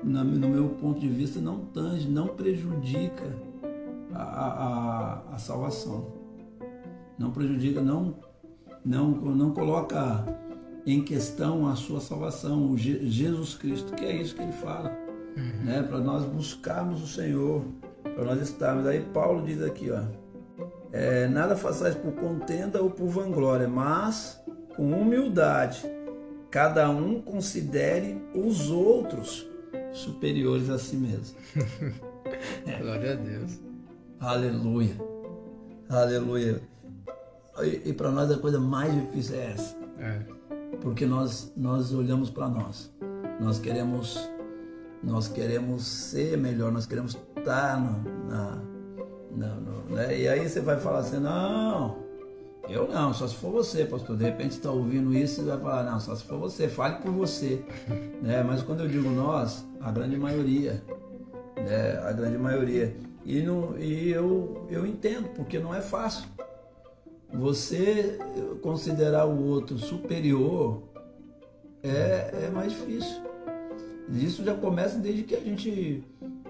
na- 0.04 0.22
no 0.24 0.48
meu 0.48 0.68
ponto 0.70 1.00
de 1.00 1.08
vista, 1.08 1.40
não 1.40 1.60
tange, 1.66 2.08
não 2.08 2.28
prejudica 2.28 3.24
a, 4.12 4.22
a, 4.22 5.34
a- 5.34 5.38
salvação. 5.38 6.08
Não 7.18 7.30
prejudica, 7.30 7.80
não, 7.80 8.14
não, 8.84 9.10
não 9.12 9.52
coloca 9.52 10.24
em 10.86 11.02
questão 11.02 11.66
a 11.68 11.76
sua 11.76 12.00
salvação, 12.00 12.70
o 12.70 12.76
Je- 12.76 13.06
Jesus 13.08 13.54
Cristo, 13.54 13.94
que 13.94 14.04
é 14.04 14.20
isso 14.20 14.34
que 14.34 14.42
ele 14.42 14.52
fala. 14.52 14.90
Né? 15.64 15.82
Para 15.82 15.98
nós 16.00 16.24
buscarmos 16.24 17.02
o 17.02 17.06
Senhor, 17.06 17.64
para 18.02 18.24
nós 18.24 18.42
estarmos. 18.42 18.86
Aí 18.86 19.00
Paulo 19.14 19.44
diz 19.46 19.62
aqui, 19.62 19.90
ó. 19.90 20.02
É, 20.92 21.28
nada 21.28 21.56
façais 21.56 21.94
por 21.94 22.12
contenda 22.12 22.82
ou 22.82 22.90
por 22.90 23.06
vanglória, 23.08 23.68
mas 23.68 24.42
com 24.74 24.90
humildade, 24.90 25.84
cada 26.50 26.90
um 26.90 27.20
considere 27.20 28.20
os 28.34 28.70
outros 28.70 29.48
superiores 29.92 30.68
a 30.68 30.78
si 30.78 30.96
mesmo. 30.96 31.36
Glória 32.80 33.12
a 33.12 33.16
Deus. 33.16 33.60
Aleluia. 34.18 34.96
Aleluia. 35.88 36.60
E, 37.62 37.90
e 37.90 37.92
para 37.92 38.10
nós 38.10 38.30
a 38.30 38.38
coisa 38.38 38.58
mais 38.58 38.92
difícil 38.94 39.36
é 39.36 39.52
essa. 39.52 39.76
É. 39.98 40.20
Porque 40.80 41.06
nós, 41.06 41.52
nós 41.56 41.92
olhamos 41.92 42.30
para 42.30 42.48
nós. 42.48 42.92
Nós 43.40 43.58
queremos 43.58 44.18
nós 45.02 45.28
queremos 45.28 45.86
ser 45.86 46.36
melhor, 46.36 46.70
nós 46.70 46.84
queremos 46.84 47.18
estar 47.36 47.80
na, 48.26 48.62
na 49.30 49.48
no, 49.54 49.94
né? 49.94 50.18
E 50.18 50.28
aí 50.28 50.48
você 50.48 50.60
vai 50.60 50.78
falar 50.78 51.00
assim, 51.00 51.18
não, 51.18 51.98
eu 52.68 52.88
não, 52.88 53.12
só 53.12 53.26
se 53.26 53.34
for 53.34 53.50
você, 53.50 53.84
pastor. 53.84 54.16
De 54.16 54.24
repente 54.24 54.52
está 54.52 54.70
ouvindo 54.70 55.12
isso 55.14 55.40
e 55.40 55.44
vai 55.44 55.58
falar, 55.58 55.84
não, 55.84 56.00
só 56.00 56.14
se 56.14 56.24
for 56.24 56.38
você, 56.38 56.68
fale 56.68 56.96
por 56.96 57.10
você. 57.10 57.62
né? 58.22 58.42
Mas 58.42 58.62
quando 58.62 58.80
eu 58.80 58.88
digo 58.88 59.08
nós, 59.10 59.64
a 59.80 59.90
grande 59.90 60.16
maioria, 60.16 60.82
né? 61.56 61.98
a 62.04 62.12
grande 62.12 62.38
maioria. 62.38 62.94
E, 63.24 63.42
no, 63.42 63.78
e 63.78 64.10
eu, 64.10 64.66
eu 64.70 64.86
entendo, 64.86 65.28
porque 65.34 65.58
não 65.58 65.74
é 65.74 65.80
fácil. 65.80 66.28
Você 67.32 68.18
considerar 68.60 69.26
o 69.26 69.46
outro 69.46 69.78
superior 69.78 70.82
é, 71.82 72.46
é 72.46 72.50
mais 72.52 72.72
difícil. 72.72 73.22
Isso 74.08 74.44
já 74.44 74.54
começa 74.54 74.98
desde 74.98 75.22
que 75.22 75.34
a 75.34 75.40
gente 75.40 76.04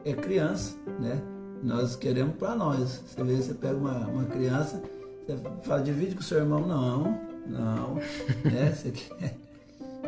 é 0.04 0.14
criança, 0.14 0.76
né? 0.98 1.20
Nós 1.62 1.96
queremos 1.96 2.36
para 2.36 2.54
nós. 2.54 3.02
Você 3.06 3.22
vê, 3.22 3.36
você 3.36 3.54
pega 3.54 3.76
uma, 3.76 4.06
uma 4.06 4.24
criança, 4.24 4.82
você 5.26 5.36
fala, 5.62 5.82
divide 5.82 6.14
com 6.14 6.20
o 6.20 6.24
seu 6.24 6.38
irmão, 6.38 6.66
não, 6.66 7.20
não, 7.46 7.94
né? 8.50 8.72
Você 8.74 8.90
quer, 8.90 9.36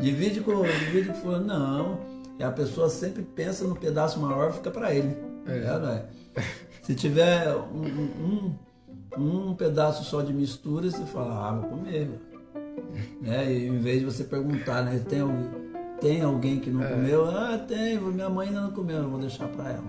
divide 0.00 0.40
com, 0.40 0.62
divide 0.62 1.08
com 1.08 1.14
fulano, 1.14 1.46
não. 1.46 2.00
E 2.38 2.42
a 2.42 2.50
pessoa 2.50 2.88
sempre 2.88 3.22
pensa 3.22 3.64
no 3.64 3.76
pedaço 3.76 4.18
maior, 4.18 4.52
fica 4.52 4.70
para 4.70 4.94
ele. 4.94 5.16
É. 5.46 5.58
É, 5.58 5.78
não 5.78 5.88
é? 5.90 6.04
Se 6.82 6.94
tiver 6.94 7.54
um, 7.54 8.54
um, 9.16 9.50
um, 9.50 9.54
pedaço 9.54 10.04
só 10.04 10.22
de 10.22 10.32
mistura, 10.32 10.90
você 10.90 11.04
fala, 11.04 11.48
ah, 11.48 11.52
vou 11.52 11.70
comer. 11.70 12.10
né? 13.20 13.52
E 13.52 13.68
em 13.68 13.78
vez 13.78 14.00
de 14.00 14.06
você 14.06 14.24
perguntar, 14.24 14.82
né? 14.82 15.00
Tem 15.08 15.20
alguém 15.20 15.62
tem 16.02 16.20
alguém 16.20 16.58
que 16.58 16.68
não 16.68 16.82
é. 16.82 16.88
comeu? 16.88 17.24
Ah, 17.30 17.56
tem, 17.56 17.96
minha 17.96 18.28
mãe 18.28 18.48
ainda 18.48 18.62
não 18.62 18.72
comeu, 18.72 18.96
eu 18.96 19.08
vou 19.08 19.20
deixar 19.20 19.46
pra 19.46 19.70
ela. 19.70 19.84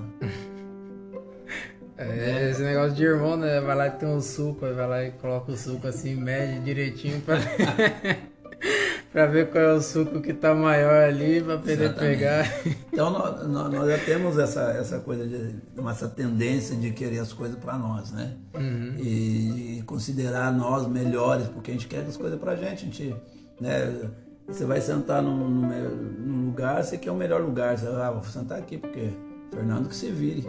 É, 1.98 2.50
esse 2.50 2.62
negócio 2.62 2.96
de 2.96 3.04
irmão, 3.04 3.38
né? 3.38 3.62
Vai 3.62 3.76
lá 3.76 3.88
e 3.88 3.92
tem 3.92 4.10
um 4.10 4.22
suco, 4.22 4.62
vai 4.62 4.88
lá 4.88 5.04
e 5.04 5.12
coloca 5.12 5.52
o 5.52 5.58
suco 5.58 5.88
assim, 5.88 6.16
mede 6.16 6.60
direitinho 6.62 7.22
pra, 7.22 7.38
pra 9.12 9.28
ver 9.28 9.50
qual 9.52 9.64
é 9.64 9.74
o 9.74 9.82
suco 9.82 10.20
que 10.20 10.34
tá 10.34 10.56
maior 10.56 11.04
ali, 11.04 11.42
pra 11.42 11.58
poder 11.58 11.74
Exatamente. 11.74 12.18
pegar. 12.18 12.46
Então 12.92 13.12
nós, 13.12 13.48
nós, 13.48 13.90
já 13.90 13.98
temos 14.00 14.38
essa, 14.40 14.72
essa 14.72 15.00
coisa, 15.00 15.26
de, 15.26 15.56
essa 15.90 16.08
tendência 16.08 16.76
de 16.76 16.92
querer 16.92 17.20
as 17.20 17.32
coisas 17.32 17.58
para 17.58 17.78
nós, 17.78 18.12
né? 18.12 18.34
Uhum. 18.56 18.96
E, 18.98 19.80
e, 19.80 19.84
considerar 19.84 20.52
nós 20.52 20.88
melhores, 20.88 21.48
porque 21.48 21.72
a 21.72 21.74
gente 21.74 21.88
quer 21.88 22.02
as 22.02 22.18
coisas 22.18 22.40
pra 22.40 22.56
gente, 22.56 22.74
a 22.74 22.86
gente, 22.86 23.16
né? 23.62 24.10
Você 24.48 24.66
vai 24.66 24.82
sentar 24.82 25.22
num, 25.22 25.48
num, 25.48 26.46
lugar, 26.48 26.84
você 26.84 26.98
quer 26.98 27.12
o 27.12 27.16
melhor 27.16 27.42
lugar. 27.42 27.78
Você 27.78 27.88
ah, 27.88 28.12
vou 28.12 28.24
sentar 28.24 28.60
aqui, 28.60 28.78
porque 28.78 29.14
Fernando 29.52 29.88
que 29.88 29.96
se 29.96 30.12
vire. 30.12 30.46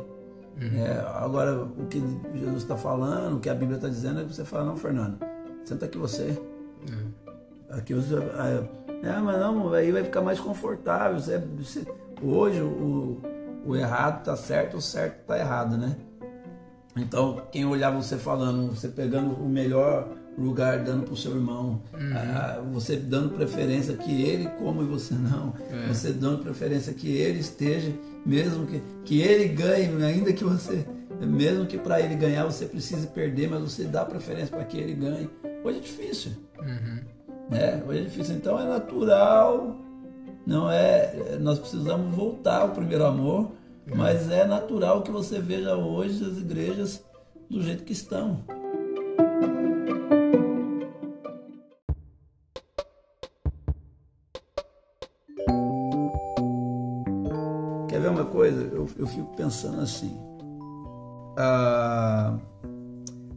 Uhum. 0.61 0.79
É, 0.79 1.01
agora, 1.17 1.65
o 1.65 1.87
que 1.87 2.01
Jesus 2.35 2.63
está 2.63 2.77
falando, 2.77 3.37
o 3.37 3.41
que 3.41 3.49
a 3.49 3.55
Bíblia 3.55 3.77
está 3.77 3.89
dizendo, 3.89 4.21
é 4.21 4.25
que 4.25 4.35
você 4.35 4.45
fala, 4.45 4.65
não, 4.65 4.77
Fernando, 4.77 5.19
senta 5.65 5.87
aqui 5.87 5.99
você. 5.99 6.41
Uhum. 6.89 7.11
Aqui 7.71 7.95
você. 7.95 8.15
Ah, 8.37 8.65
é, 9.03 9.21
mas 9.21 9.39
não, 9.39 9.73
aí 9.73 9.91
vai 9.91 10.05
ficar 10.05 10.23
mais 10.23 10.39
confortável. 10.39 11.19
Você, 11.19 11.39
você, 11.39 11.87
hoje 12.23 12.61
o, 12.61 13.21
o 13.67 13.77
errado 13.77 14.21
está 14.21 14.37
certo, 14.37 14.77
o 14.77 14.81
certo 14.81 15.21
está 15.21 15.39
errado, 15.39 15.77
né? 15.77 15.97
Então, 16.97 17.43
quem 17.51 17.65
olhava 17.65 18.01
você 18.01 18.17
falando, 18.17 18.71
você 18.71 18.89
pegando 18.89 19.35
o 19.35 19.49
melhor 19.49 20.09
lugar 20.37 20.81
dando 20.81 21.05
para 21.05 21.15
o 21.15 21.17
seu 21.17 21.33
irmão, 21.33 21.83
uhum. 21.93 22.13
ah, 22.15 22.63
você 22.73 22.97
dando 22.97 23.31
preferência 23.31 23.97
que 23.97 24.23
ele 24.23 24.49
coma 24.59 24.83
e 24.83 24.87
você 24.87 25.15
não, 25.15 25.55
é. 25.71 25.87
você 25.87 26.13
dando 26.13 26.43
preferência 26.43 26.93
que 26.93 27.09
ele 27.17 27.39
esteja, 27.39 27.93
mesmo 28.27 28.67
que, 28.67 28.83
que 29.05 29.21
ele 29.21 29.49
ganhe, 29.49 30.03
ainda 30.03 30.33
que 30.33 30.45
você, 30.45 30.85
mesmo 31.21 31.67
que 31.67 31.79
para 31.79 32.01
ele 32.01 32.17
ganhar 32.17 32.45
você 32.45 32.67
precise 32.67 33.07
perder, 33.07 33.49
mas 33.49 33.61
você 33.61 33.85
dá 33.85 34.05
preferência 34.05 34.49
para 34.49 34.65
que 34.65 34.77
ele 34.77 34.95
ganhe. 34.95 35.31
Hoje 35.63 35.79
é 35.79 35.81
difícil, 35.81 36.33
uhum. 36.59 37.01
né? 37.51 37.83
Hoje 37.87 38.01
é 38.01 38.05
difícil, 38.05 38.35
então 38.35 38.59
é 38.59 38.65
natural, 38.65 39.77
não 40.47 40.71
é? 40.71 41.39
Nós 41.41 41.59
precisamos 41.59 42.15
voltar 42.15 42.63
ao 42.63 42.71
primeiro 42.71 43.05
amor, 43.05 43.53
uhum. 43.89 43.97
mas 43.97 44.31
é 44.31 44.45
natural 44.45 45.03
que 45.03 45.11
você 45.11 45.39
veja 45.39 45.77
hoje 45.77 46.25
as 46.25 46.39
igrejas 46.39 47.05
do 47.49 47.63
jeito 47.63 47.85
que 47.85 47.93
estão. 47.93 48.43
Coisa, 58.25 58.61
eu, 58.61 58.89
eu 58.97 59.07
fico 59.07 59.35
pensando 59.37 59.81
assim. 59.81 60.17
A, 61.37 62.37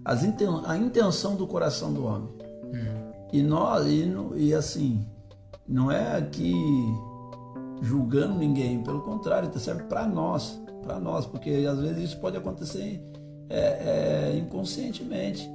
as 0.06 0.24
inten, 0.24 0.62
a 0.66 0.78
intenção 0.78 1.36
do 1.36 1.46
coração 1.46 1.94
do 1.94 2.06
homem. 2.06 2.30
Uhum. 2.64 3.12
E 3.34 3.42
nós, 3.42 3.86
e, 3.88 4.10
e 4.36 4.54
assim, 4.54 5.06
não 5.68 5.92
é 5.92 6.18
aqui 6.18 6.54
julgando 7.82 8.36
ninguém, 8.36 8.82
pelo 8.84 9.02
contrário, 9.02 9.50
tá 9.50 9.60
serve 9.60 9.84
para 9.84 10.08
nós, 10.08 10.60
para 10.84 11.00
nós, 11.00 11.26
porque 11.26 11.50
às 11.70 11.80
vezes 11.80 12.12
isso 12.12 12.20
pode 12.20 12.38
acontecer 12.38 13.02
é, 13.50 14.32
é, 14.34 14.38
inconscientemente. 14.38 15.50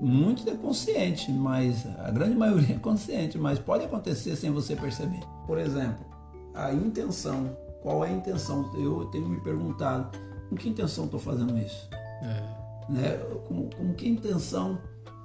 Muito 0.00 0.48
é 0.48 0.54
consciente, 0.54 1.32
mas 1.32 1.84
a 1.98 2.10
grande 2.10 2.36
maioria 2.36 2.76
é 2.76 2.78
consciente, 2.78 3.36
mas 3.36 3.58
pode 3.58 3.84
acontecer 3.84 4.36
sem 4.36 4.50
você 4.50 4.76
perceber. 4.76 5.20
Por 5.46 5.58
exemplo, 5.58 6.06
a 6.54 6.72
intenção 6.72 7.50
qual 7.82 8.04
é 8.04 8.08
a 8.08 8.12
intenção? 8.12 8.70
Eu 8.74 9.06
tenho 9.06 9.28
me 9.28 9.40
perguntado, 9.40 10.18
com 10.48 10.56
que 10.56 10.68
intenção 10.68 11.04
estou 11.04 11.20
fazendo 11.20 11.56
isso? 11.58 11.88
É. 12.22 12.92
Né? 12.92 13.16
Com, 13.46 13.68
com 13.70 13.94
que 13.94 14.08
intenção 14.08 14.78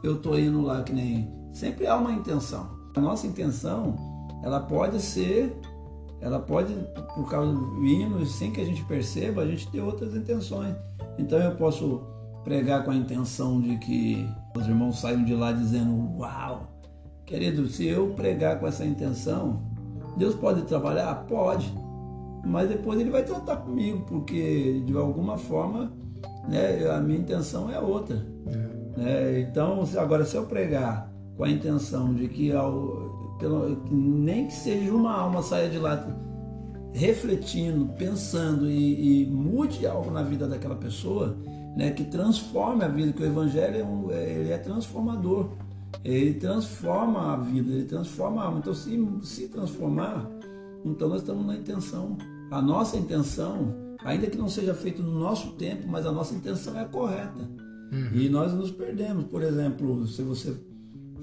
eu 0.04 0.16
estou 0.16 0.38
indo 0.38 0.62
lá 0.62 0.84
que 0.84 0.94
nem... 0.94 1.32
Sempre 1.54 1.88
há 1.88 1.96
uma 1.96 2.12
intenção. 2.12 2.70
A 2.96 3.00
nossa 3.00 3.28
intenção, 3.28 3.96
ela 4.44 4.60
pode 4.60 5.00
ser, 5.00 5.56
ela 6.20 6.40
pode, 6.40 6.74
por 7.16 7.30
causa 7.30 7.54
do 7.54 7.86
hino, 7.86 8.26
sem 8.26 8.52
que 8.52 8.60
a 8.60 8.66
gente 8.66 8.84
perceba, 8.86 9.42
a 9.42 9.48
gente 9.48 9.70
ter 9.70 9.82
outras 9.82 10.16
intenções. 10.16 10.76
Então 11.18 11.38
eu 11.40 11.56
posso 11.56 12.02
pregar 12.44 12.84
com 12.84 12.92
a 12.92 12.96
intenção 12.96 13.62
de 13.62 13.78
que 13.78 14.28
os 14.56 14.68
irmãos 14.68 15.00
saiam 15.00 15.24
de 15.24 15.34
lá 15.34 15.52
dizendo, 15.52 16.18
uau, 16.18 16.68
querido, 17.26 17.68
se 17.68 17.88
eu 17.88 18.14
pregar 18.14 18.60
com 18.60 18.68
essa 18.68 18.86
intenção, 18.86 19.64
Deus 20.18 20.36
pode 20.36 20.64
trabalhar? 20.64 21.14
Pode 21.28 21.74
mas 22.44 22.68
depois 22.68 23.00
ele 23.00 23.10
vai 23.10 23.24
tratar 23.24 23.58
comigo, 23.58 24.04
porque 24.08 24.82
de 24.86 24.96
alguma 24.98 25.38
forma 25.38 25.92
né, 26.48 26.90
a 26.90 27.00
minha 27.00 27.20
intenção 27.20 27.72
é 27.72 27.80
outra. 27.80 28.26
É. 28.48 28.74
Né? 29.00 29.40
Então, 29.42 29.84
agora 29.98 30.26
se 30.26 30.36
eu 30.36 30.46
pregar 30.46 31.12
com 31.38 31.44
a 31.44 31.50
intenção 31.50 32.14
de 32.14 32.28
que, 32.28 32.52
ao, 32.52 33.36
pelo, 33.40 33.82
nem 33.90 34.48
que 34.48 34.54
seja 34.54 34.92
uma 34.92 35.14
alma 35.14 35.42
saia 35.42 35.70
de 35.70 35.78
lá 35.78 36.06
refletindo, 36.94 37.90
pensando 37.98 38.70
e, 38.70 39.24
e, 39.24 39.26
mude 39.26 39.88
algo 39.88 40.12
na 40.12 40.22
vida 40.22 40.48
daquela 40.48 40.76
pessoa, 40.76 41.36
né, 41.76 41.90
que 41.90 42.04
transforme 42.04 42.84
a 42.84 42.88
vida, 42.88 43.14
que 43.14 43.24
o 43.24 43.26
Evangelho 43.26 43.80
é, 43.80 43.84
um, 43.84 44.12
é, 44.12 44.32
ele 44.32 44.52
é 44.52 44.58
transformador. 44.58 45.50
Ele 46.04 46.34
transforma 46.34 47.34
a 47.34 47.38
vida, 47.38 47.72
ele 47.72 47.86
transforma 47.86 48.42
a 48.42 48.46
alma. 48.46 48.60
Então, 48.60 48.74
se 48.74 49.00
se 49.24 49.48
transformar, 49.48 50.30
então 50.84 51.08
nós 51.08 51.22
estamos 51.22 51.46
na 51.46 51.56
intenção 51.56 52.18
a 52.54 52.62
nossa 52.62 52.98
intenção, 52.98 53.96
ainda 54.04 54.28
que 54.28 54.38
não 54.38 54.48
seja 54.48 54.76
feito 54.76 55.02
no 55.02 55.20
nosso 55.20 55.54
tempo, 55.54 55.88
mas 55.88 56.06
a 56.06 56.12
nossa 56.12 56.36
intenção 56.36 56.80
é 56.80 56.86
correta. 56.86 57.50
Uhum. 57.92 58.10
E 58.14 58.30
nós 58.30 58.54
nos 58.54 58.70
perdemos. 58.70 59.26
Por 59.26 59.42
exemplo, 59.42 60.06
se 60.08 60.22
você 60.22 60.56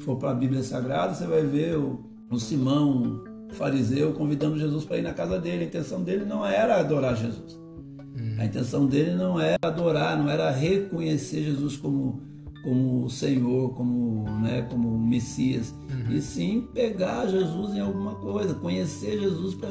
for 0.01 0.17
para 0.17 0.31
a 0.31 0.35
Bíblia 0.35 0.63
Sagrada, 0.63 1.15
você 1.15 1.27
vai 1.27 1.43
ver 1.45 1.77
o, 1.77 2.05
o 2.31 2.39
Simão 2.41 3.23
fariseu 3.51 4.13
convidando 4.13 4.59
Jesus 4.59 4.85
para 4.85 4.99
ir 4.99 5.03
na 5.03 5.15
casa 5.15 5.39
dele. 5.39 5.65
A 5.65 5.67
intenção 5.67 6.03
dele 6.03 6.25
não 6.25 6.45
era 6.45 6.81
adorar 6.81 7.17
Jesus. 7.17 7.55
Uhum. 7.99 8.37
A 8.39 8.45
intenção 8.45 8.87
dele 8.87 9.15
não 9.15 9.41
era 9.41 9.57
adorar, 9.63 10.19
não 10.19 10.29
era 10.29 10.51
reconhecer 10.51 11.45
Jesus 11.45 11.77
como 11.77 12.29
como 12.63 13.09
Senhor, 13.09 13.73
como, 13.75 14.25
né, 14.41 14.63
como 14.71 14.99
Messias, 14.99 15.75
uhum. 15.91 16.13
e 16.13 16.21
sim 16.21 16.69
pegar 16.75 17.27
Jesus 17.27 17.75
em 17.75 17.81
alguma 17.81 18.15
coisa, 18.17 18.55
conhecer 18.55 19.19
Jesus 19.19 19.55
para 19.55 19.71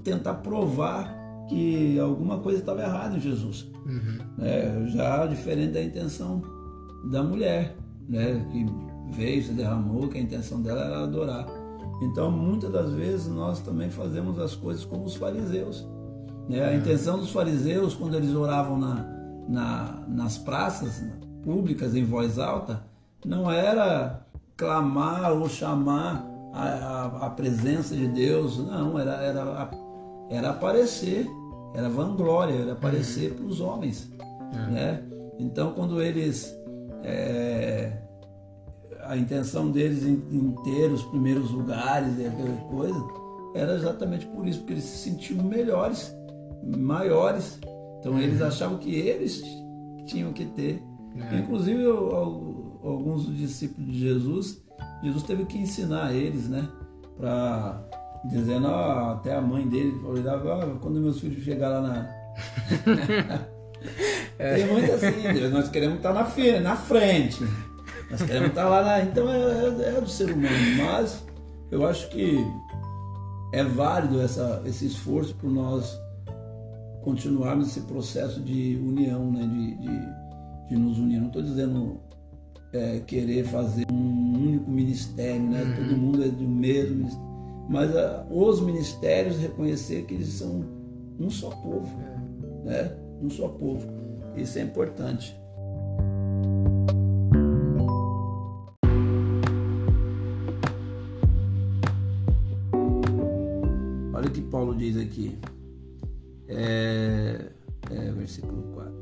tentar 0.00 0.34
provar 0.34 1.14
que 1.48 1.98
alguma 1.98 2.38
coisa 2.38 2.60
estava 2.60 2.82
errada 2.82 3.16
em 3.16 3.20
Jesus. 3.20 3.70
Uhum. 3.86 4.18
É, 4.40 4.86
já 4.88 5.26
diferente 5.26 5.72
da 5.72 5.82
intenção 5.82 6.42
da 7.10 7.22
mulher, 7.22 7.76
né, 8.08 8.46
que 8.50 8.66
veio, 9.14 9.42
se 9.42 9.52
derramou, 9.52 10.08
que 10.08 10.18
a 10.18 10.20
intenção 10.20 10.62
dela 10.62 10.84
era 10.84 11.02
adorar. 11.02 11.46
Então, 12.02 12.30
muitas 12.30 12.72
das 12.72 12.92
vezes, 12.92 13.28
nós 13.28 13.60
também 13.60 13.90
fazemos 13.90 14.38
as 14.38 14.54
coisas 14.54 14.84
como 14.84 15.04
os 15.04 15.14
fariseus. 15.14 15.86
Né? 16.48 16.64
A 16.64 16.70
uhum. 16.70 16.78
intenção 16.78 17.18
dos 17.18 17.30
fariseus, 17.30 17.94
quando 17.94 18.16
eles 18.16 18.34
oravam 18.34 18.78
na, 18.78 19.06
na, 19.48 20.04
nas 20.08 20.38
praças 20.38 21.02
públicas 21.42 21.94
em 21.94 22.04
voz 22.04 22.38
alta 22.38 22.82
não 23.24 23.50
era 23.50 24.26
clamar 24.56 25.32
ou 25.32 25.48
chamar 25.48 26.26
a, 26.52 26.62
a, 26.62 27.26
a 27.26 27.30
presença 27.30 27.94
de 27.94 28.06
Deus, 28.08 28.58
não, 28.58 28.98
era, 28.98 29.12
era, 29.22 29.70
era 30.30 30.50
aparecer, 30.50 31.26
era 31.74 31.88
vanglória, 31.88 32.54
era 32.54 32.72
aparecer 32.72 33.30
uhum. 33.30 33.36
para 33.36 33.46
os 33.46 33.60
homens. 33.60 34.10
Uhum. 34.20 34.72
Né? 34.72 35.02
Então, 35.38 35.72
quando 35.72 36.02
eles. 36.02 36.54
É, 37.02 37.98
a 39.02 39.16
intenção 39.18 39.70
deles 39.70 40.02
em, 40.02 40.14
em, 40.32 40.54
ter 40.64 40.90
os 40.90 41.02
primeiros 41.02 41.50
lugares 41.50 42.18
e 42.18 42.24
aquela 42.24 42.56
coisa, 42.70 42.98
era 43.54 43.74
exatamente 43.74 44.24
por 44.26 44.48
isso, 44.48 44.60
porque 44.60 44.72
eles 44.72 44.84
se 44.84 45.10
sentiam 45.10 45.44
melhores, 45.44 46.16
maiores. 46.62 47.58
Então, 48.00 48.18
eles 48.18 48.40
uhum. 48.40 48.46
achavam 48.46 48.78
que 48.78 48.94
eles 48.94 49.42
tinham 50.06 50.32
que 50.32 50.46
ter. 50.46 50.82
É. 51.32 51.38
Inclusive, 51.38 51.82
eu, 51.82 52.80
alguns 52.82 53.26
dos 53.26 53.36
discípulos 53.36 53.92
de 53.92 53.98
Jesus 53.98 54.64
Jesus 55.04 55.22
teve 55.24 55.44
que 55.44 55.58
ensinar 55.58 56.14
eles, 56.14 56.48
né? 56.48 56.66
Para 57.18 57.84
dizendo, 58.24 58.68
ó, 58.68 59.12
até 59.12 59.34
a 59.34 59.40
mãe 59.40 59.66
dele 59.68 60.00
olhava, 60.04 60.56
ó, 60.56 60.78
quando 60.78 61.00
meus 61.00 61.20
filhos 61.20 61.44
chegarem 61.44 61.82
lá 61.82 61.88
na. 61.88 62.10
é. 64.38 64.54
Tem 64.56 64.66
muito 64.66 64.92
assim, 64.92 65.32
Deus, 65.32 65.52
nós 65.52 65.68
queremos 65.68 65.96
estar 65.96 66.12
na, 66.12 66.24
frente, 66.24 66.60
na 66.60 66.76
frente. 66.76 67.44
Nós 68.10 68.22
queremos 68.22 68.48
estar 68.48 68.68
lá 68.68 68.82
na. 68.82 69.02
Então 69.02 69.28
é, 69.28 69.36
é, 69.36 69.96
é, 69.96 70.00
do 70.00 70.08
ser 70.08 70.30
humano. 70.30 70.76
Mas 70.78 71.24
eu 71.70 71.86
acho 71.86 72.08
que 72.10 72.38
é 73.52 73.62
válido 73.64 74.20
essa, 74.20 74.62
esse 74.64 74.86
esforço 74.86 75.34
por 75.34 75.50
nós 75.50 75.98
continuarmos 77.02 77.68
esse 77.68 77.80
processo 77.82 78.40
de 78.40 78.80
união, 78.82 79.30
né? 79.30 79.42
de, 79.46 79.76
de, 79.76 80.68
de 80.68 80.76
nos 80.76 80.98
unir. 80.98 81.20
Não 81.20 81.26
estou 81.26 81.42
dizendo 81.42 82.00
é, 82.72 83.00
querer 83.00 83.44
fazer 83.44 83.86
um 83.92 84.34
único 84.34 84.70
ministério, 84.70 85.42
né? 85.42 85.62
Uhum. 85.62 85.74
Todo 85.74 85.96
mundo 85.96 86.24
é 86.24 86.28
do 86.28 86.48
mesmo, 86.48 87.08
mas 87.68 87.94
a, 87.96 88.20
ah, 88.20 88.26
os 88.30 88.60
ministérios 88.60 89.38
reconhecer 89.38 90.04
que 90.04 90.14
eles 90.14 90.28
são 90.28 90.64
um 91.18 91.30
só 91.30 91.50
povo, 91.50 91.88
é. 92.00 92.66
né? 92.66 92.96
Um 93.22 93.30
só 93.30 93.48
povo. 93.48 93.86
Isso 94.36 94.58
é 94.58 94.62
importante. 94.62 95.34
Olha 104.12 104.28
o 104.28 104.30
que 104.30 104.42
Paulo 104.42 104.74
diz 104.74 104.96
aqui. 104.96 105.38
É, 106.48 107.50
é 107.90 108.10
versículo 108.12 108.62
4. 108.74 108.94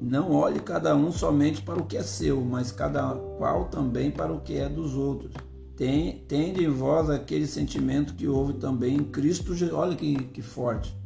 Não 0.00 0.32
olhe 0.32 0.60
cada 0.60 0.94
um 0.94 1.10
somente 1.10 1.62
para 1.62 1.80
o 1.80 1.86
que 1.86 1.96
é 1.96 2.02
seu, 2.02 2.40
mas 2.42 2.70
cada 2.70 3.14
qual 3.38 3.64
também 3.66 4.10
para 4.10 4.32
o 4.32 4.40
que 4.40 4.54
é 4.58 4.68
dos 4.68 4.94
outros. 4.94 5.32
Tem, 5.76 6.24
tende 6.26 6.64
em 6.64 6.70
vós 6.70 7.10
aquele 7.10 7.46
sentimento 7.46 8.14
que 8.14 8.26
houve 8.26 8.54
também 8.54 8.96
em 8.96 9.04
Cristo 9.04 9.54
Jesus. 9.54 9.78
Olha 9.78 9.94
que, 9.94 10.14
que 10.24 10.40
forte. 10.40 10.96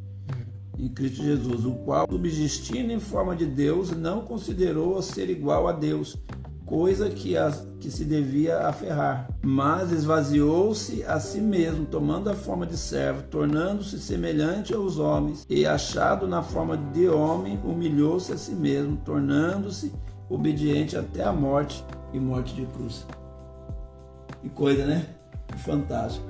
Em 0.78 0.88
Cristo 0.88 1.22
Jesus, 1.22 1.66
o 1.66 1.72
qual, 1.72 2.08
subsistindo 2.08 2.92
em 2.92 3.00
forma 3.00 3.34
de 3.34 3.44
Deus, 3.44 3.90
não 3.90 4.22
considerou 4.22 5.02
ser 5.02 5.28
igual 5.28 5.68
a 5.68 5.72
Deus, 5.72 6.16
coisa 6.64 7.10
que, 7.10 7.34
que 7.80 7.90
se 7.90 8.04
devia 8.04 8.60
aferrar, 8.60 9.28
mas 9.42 9.90
esvaziou-se 9.90 11.02
a 11.02 11.18
si 11.18 11.40
mesmo, 11.40 11.84
tomando 11.84 12.30
a 12.30 12.34
forma 12.34 12.64
de 12.64 12.78
servo, 12.78 13.24
tornando-se 13.24 13.98
semelhante 13.98 14.72
aos 14.72 14.96
homens, 14.96 15.44
e 15.50 15.66
achado 15.66 16.28
na 16.28 16.42
forma 16.42 16.76
de 16.76 17.08
homem, 17.08 17.58
humilhou-se 17.64 18.32
a 18.32 18.38
si 18.38 18.52
mesmo, 18.52 18.96
tornando-se 19.04 19.92
obediente 20.30 20.96
até 20.96 21.24
a 21.24 21.32
morte 21.32 21.84
e 22.14 22.20
morte 22.20 22.54
de 22.54 22.64
cruz. 22.66 23.04
Que 24.42 24.48
coisa, 24.48 24.86
né? 24.86 25.06
Fantástico. 25.58 26.26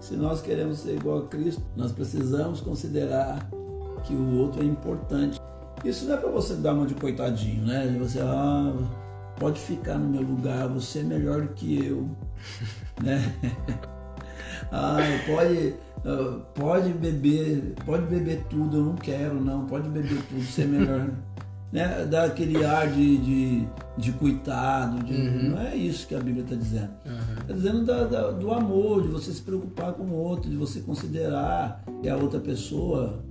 Se 0.00 0.14
nós 0.14 0.40
queremos 0.40 0.78
ser 0.78 0.96
igual 0.96 1.18
a 1.18 1.26
Cristo, 1.26 1.62
nós 1.76 1.92
precisamos 1.92 2.60
considerar 2.60 3.48
que 4.04 4.14
o 4.14 4.38
outro 4.38 4.62
é 4.62 4.64
importante. 4.64 5.40
Isso 5.84 6.06
não 6.06 6.14
é 6.14 6.16
para 6.16 6.30
você 6.30 6.54
dar 6.54 6.74
uma 6.74 6.86
de 6.86 6.94
coitadinho, 6.94 7.64
né? 7.64 7.96
Você, 7.98 8.20
ah, 8.20 8.72
pode 9.38 9.60
ficar 9.60 9.96
no 9.96 10.08
meu 10.08 10.22
lugar, 10.22 10.68
você 10.68 11.00
é 11.00 11.02
melhor 11.02 11.48
que 11.48 11.84
eu. 11.84 12.08
né? 13.02 13.34
ah, 14.70 14.98
pode, 15.26 15.74
uh, 16.04 16.40
pode 16.54 16.92
beber, 16.92 17.74
pode 17.84 18.06
beber 18.06 18.44
tudo, 18.48 18.76
eu 18.76 18.84
não 18.84 18.94
quero, 18.94 19.34
não, 19.40 19.66
pode 19.66 19.88
beber 19.88 20.22
tudo, 20.28 20.42
você 20.42 20.62
é 20.62 20.66
melhor. 20.66 21.10
Né? 21.72 22.06
Dá 22.10 22.24
aquele 22.24 22.64
ar 22.64 22.90
de, 22.90 23.16
de, 23.18 23.68
de 23.96 24.12
coitado, 24.12 25.02
de, 25.02 25.12
uhum. 25.12 25.50
não 25.50 25.60
é 25.60 25.76
isso 25.76 26.06
que 26.06 26.14
a 26.14 26.20
Bíblia 26.20 26.44
está 26.44 26.56
dizendo. 26.56 26.90
Está 27.40 27.52
uhum. 27.52 27.56
dizendo 27.56 27.84
da, 27.84 28.04
da, 28.04 28.30
do 28.30 28.52
amor, 28.52 29.02
de 29.02 29.08
você 29.08 29.32
se 29.32 29.42
preocupar 29.42 29.92
com 29.92 30.04
o 30.04 30.14
outro, 30.14 30.50
de 30.50 30.56
você 30.56 30.80
considerar 30.80 31.84
que 32.02 32.08
a 32.08 32.16
outra 32.16 32.40
pessoa 32.40 33.22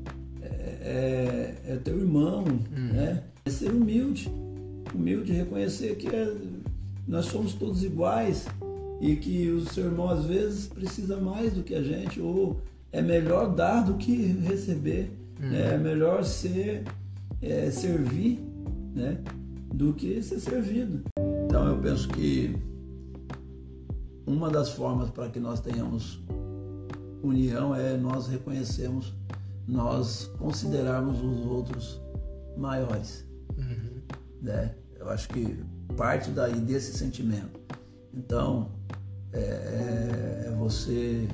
é, 0.42 1.58
é, 1.66 1.74
é 1.74 1.76
teu 1.78 1.98
irmão, 2.00 2.44
uhum. 2.44 2.94
né? 2.94 3.24
É 3.46 3.50
ser 3.50 3.72
humilde 3.72 4.30
humilde 4.94 5.32
reconhecer 5.32 5.96
que 5.96 6.08
é, 6.08 6.34
nós 7.08 7.26
somos 7.26 7.54
todos 7.54 7.84
iguais 7.84 8.46
e 9.00 9.16
que 9.16 9.50
o 9.50 9.66
seu 9.66 9.86
irmão 9.86 10.10
às 10.10 10.26
vezes 10.26 10.68
precisa 10.68 11.18
mais 11.18 11.54
do 11.54 11.64
que 11.64 11.76
a 11.76 11.84
gente 11.84 12.20
ou 12.20 12.60
é 12.92 13.02
melhor 13.02 13.54
dar 13.54 13.82
do 13.82 13.96
que 13.96 14.16
receber, 14.48 15.12
uhum. 15.42 15.50
né? 15.50 15.76
é 15.76 15.78
melhor 15.78 16.24
ser 16.24 16.84
é, 17.42 17.70
servir, 17.72 18.40
né, 18.96 19.22
do 19.74 19.94
que 19.94 20.22
ser 20.22 20.40
servido. 20.40 21.04
Então 21.46 21.68
eu 21.68 21.78
penso 21.80 22.08
que 22.10 22.56
uma 24.26 24.50
das 24.50 24.70
formas 24.72 25.10
para 25.10 25.30
que 25.30 25.40
nós 25.40 25.60
tenhamos 25.60 26.20
união 27.24 27.76
é 27.76 27.98
nós 27.98 28.28
reconhecermos, 28.28 29.14
nós 29.68 30.30
considerarmos 30.38 31.22
os 31.22 31.46
outros 31.46 32.02
maiores. 32.58 33.26
Uhum 33.58 33.88
né? 34.42 34.76
Eu 35.00 35.10
acho 35.10 35.30
que 35.30 35.64
parte 35.96 36.32
daí 36.32 36.60
desse 36.60 36.98
sentimento. 36.98 37.60
Então, 38.14 38.72
é, 39.32 40.48
é, 40.48 40.56
você 40.58 41.28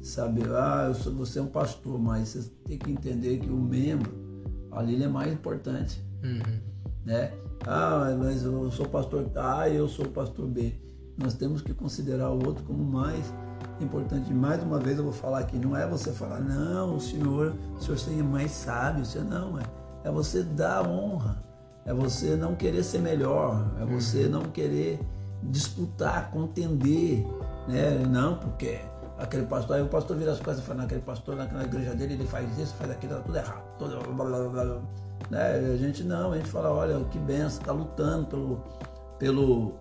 saber, 0.00 0.48
ah, 0.50 0.86
eu 0.88 0.94
sou, 0.94 1.12
você 1.14 1.38
é 1.38 1.42
um 1.42 1.48
pastor, 1.48 1.98
mas 1.98 2.28
você 2.28 2.50
tem 2.64 2.78
que 2.78 2.90
entender 2.90 3.38
que 3.38 3.48
o 3.48 3.56
membro 3.56 4.17
ali 4.70 4.94
ele 4.94 5.04
é 5.04 5.08
mais 5.08 5.32
importante, 5.32 6.02
uhum. 6.22 6.58
né? 7.04 7.32
Ah, 7.66 8.14
mas 8.18 8.44
eu 8.44 8.70
sou 8.70 8.86
pastor 8.86 9.30
A, 9.36 9.68
eu 9.68 9.88
sou 9.88 10.06
pastor 10.06 10.46
B. 10.46 10.72
Nós 11.16 11.34
temos 11.34 11.60
que 11.60 11.74
considerar 11.74 12.30
o 12.30 12.46
outro 12.46 12.62
como 12.64 12.82
mais 12.84 13.32
importante. 13.80 14.32
Mais 14.32 14.62
uma 14.62 14.78
vez 14.78 14.98
eu 14.98 15.04
vou 15.04 15.12
falar 15.12 15.40
aqui, 15.40 15.58
não 15.58 15.76
é 15.76 15.86
você 15.86 16.12
falar, 16.12 16.40
não, 16.40 16.96
o 16.96 17.00
senhor, 17.00 17.54
o 17.76 17.82
senhor 17.82 17.98
seria 17.98 18.22
mais 18.22 18.52
sábio, 18.52 19.04
senhor 19.04 19.26
não, 19.26 19.58
é, 19.58 19.62
é 20.04 20.10
você 20.10 20.42
dar 20.42 20.88
honra 20.88 21.48
é 21.88 21.94
você 21.94 22.36
não 22.36 22.54
querer 22.54 22.84
ser 22.84 22.98
melhor, 22.98 23.66
é 23.80 23.84
você 23.86 24.24
uhum. 24.24 24.30
não 24.30 24.42
querer 24.42 25.00
disputar, 25.42 26.30
contender, 26.30 27.26
né? 27.66 28.04
Não, 28.06 28.36
porque 28.36 28.78
aquele 29.18 29.46
pastor, 29.46 29.76
aí 29.76 29.82
o 29.82 29.88
pastor 29.88 30.16
vira 30.16 30.32
as 30.32 30.38
costas 30.38 30.60
e 30.60 30.62
fala, 30.62 30.84
aquele 30.84 31.02
pastor 31.02 31.36
naquela 31.36 31.64
igreja 31.64 31.94
dele, 31.94 32.14
ele 32.14 32.26
faz 32.26 32.56
isso, 32.58 32.74
faz 32.74 32.90
aquilo, 32.90 33.16
tá 33.16 33.20
tudo 33.20 33.36
errado. 33.36 33.62
Tudo 33.78 34.14
blá, 34.14 34.24
blá, 34.24 34.48
blá, 34.48 34.80
né? 35.30 35.72
A 35.74 35.76
gente 35.76 36.04
não, 36.04 36.32
a 36.32 36.36
gente 36.36 36.48
fala, 36.48 36.70
olha, 36.70 37.04
que 37.06 37.18
benção, 37.18 37.60
está 37.60 37.72
lutando 37.72 38.26
pelo, 38.26 38.64
pelo 39.18 39.74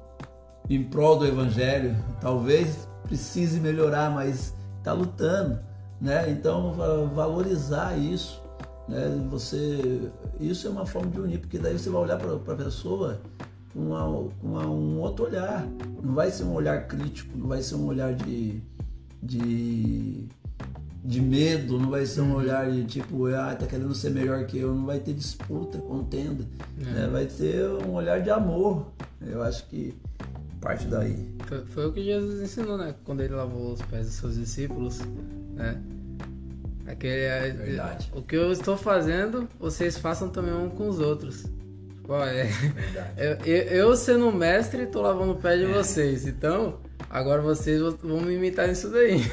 em 0.69 0.83
prol 0.83 1.19
do 1.19 1.25
evangelho. 1.25 1.95
Talvez 2.19 2.87
precise 3.03 3.59
melhorar, 3.59 4.09
mas 4.09 4.53
está 4.79 4.91
lutando, 4.93 5.59
né? 6.01 6.29
Então 6.29 6.73
valorizar 7.13 7.97
isso, 7.97 8.41
né? 8.87 9.25
Você, 9.29 10.11
isso 10.39 10.67
é 10.67 10.69
uma 10.69 10.85
forma 10.85 11.11
de 11.11 11.19
unir, 11.19 11.39
porque 11.39 11.59
daí 11.59 11.77
você 11.77 11.89
vai 11.89 12.01
olhar 12.01 12.17
para 12.17 12.53
a 12.53 12.57
pessoa 12.57 13.21
com, 13.71 13.79
uma, 13.79 14.29
com 14.41 14.47
uma, 14.47 14.65
um 14.65 14.99
outro 14.99 15.25
olhar. 15.25 15.65
Não 16.01 16.15
vai 16.15 16.31
ser 16.31 16.43
um 16.43 16.53
olhar 16.53 16.87
crítico, 16.87 17.37
não 17.37 17.47
vai 17.47 17.61
ser 17.61 17.75
um 17.75 17.85
olhar 17.85 18.13
de, 18.13 18.61
de, 19.21 20.27
de 21.03 21.21
medo, 21.21 21.79
não 21.79 21.89
vai 21.89 22.05
ser 22.05 22.21
um 22.21 22.33
olhar 22.33 22.69
de 22.71 22.85
tipo, 22.85 23.27
ah, 23.27 23.55
tá 23.55 23.65
querendo 23.65 23.93
ser 23.95 24.11
melhor 24.11 24.45
que 24.45 24.57
eu, 24.57 24.73
não 24.73 24.85
vai 24.85 24.99
ter 24.99 25.13
disputa, 25.13 25.77
contenda. 25.79 26.45
É. 26.79 26.83
Né? 26.83 27.07
Vai 27.11 27.25
ter 27.25 27.63
um 27.85 27.93
olhar 27.93 28.21
de 28.21 28.29
amor. 28.29 28.87
Eu 29.21 29.41
acho 29.41 29.65
que 29.67 29.93
parte 30.61 30.85
daí. 30.87 31.17
Foi, 31.45 31.65
foi 31.65 31.87
o 31.87 31.93
que 31.93 32.03
Jesus 32.03 32.41
ensinou, 32.41 32.77
né? 32.77 32.93
Quando 33.03 33.21
ele 33.21 33.33
lavou 33.33 33.73
os 33.73 33.81
pés 33.83 34.05
dos 34.05 34.15
seus 34.15 34.35
discípulos, 34.35 34.99
né? 35.55 35.81
Aquele, 36.85 37.21
é, 37.21 37.49
Verdade. 37.51 38.11
O 38.15 38.21
que 38.21 38.35
eu 38.35 38.51
estou 38.51 38.77
fazendo, 38.77 39.47
vocês 39.59 39.97
façam 39.97 40.29
também 40.29 40.53
um 40.53 40.69
com 40.69 40.87
os 40.87 40.99
outros. 40.99 41.45
Pô, 42.03 42.23
é. 42.23 42.49
Eu, 43.17 43.33
eu, 43.45 43.63
eu 43.89 43.95
sendo 43.97 44.31
mestre, 44.31 44.83
estou 44.83 45.01
lavando 45.01 45.33
o 45.33 45.35
pé 45.35 45.57
de 45.57 45.65
é. 45.65 45.73
vocês. 45.73 46.25
Então, 46.25 46.79
agora 47.17 47.41
vocês 47.41 47.81
vão 48.01 48.21
me 48.21 48.35
imitar 48.35 48.67
nisso 48.67 48.89
daí. 48.89 49.21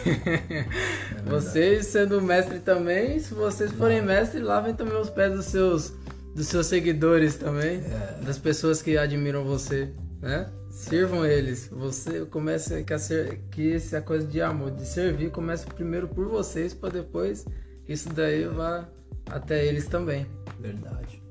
É 1.16 1.30
vocês 1.30 1.86
sendo 1.86 2.20
mestre 2.20 2.58
também, 2.58 3.18
se 3.18 3.32
vocês 3.34 3.72
forem 3.72 4.02
mestre, 4.02 4.40
lavem 4.40 4.74
também 4.74 5.00
os 5.00 5.10
pés 5.10 5.32
dos 5.32 5.46
seus 5.46 5.92
dos 6.34 6.48
seus 6.48 6.66
seguidores 6.66 7.36
também, 7.36 7.78
é. 7.78 8.20
das 8.24 8.38
pessoas 8.38 8.82
que 8.82 8.98
admiram 8.98 9.44
você, 9.44 9.92
né? 10.20 10.50
Sirvam 10.68 11.24
eles. 11.24 11.68
Você 11.70 12.24
começa 12.26 12.82
que, 12.82 12.92
a 12.92 12.98
ser, 12.98 13.38
que 13.52 13.74
essa 13.74 14.00
coisa 14.00 14.26
de 14.26 14.42
amor, 14.42 14.72
de 14.72 14.84
servir, 14.84 15.30
começa 15.30 15.64
primeiro 15.66 16.08
por 16.08 16.26
vocês, 16.26 16.74
para 16.74 16.90
depois 16.90 17.46
isso 17.88 18.08
daí 18.12 18.44
vá 18.46 18.88
até 19.30 19.64
eles 19.64 19.86
também. 19.86 20.26
Verdade. 20.58 21.22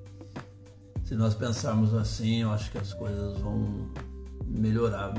Se 1.03 1.15
nós 1.15 1.35
pensarmos 1.35 1.93
assim, 1.93 2.43
eu 2.43 2.51
acho 2.51 2.71
que 2.71 2.77
as 2.77 2.93
coisas 2.93 3.37
vão 3.39 3.91
melhorar. 4.47 5.13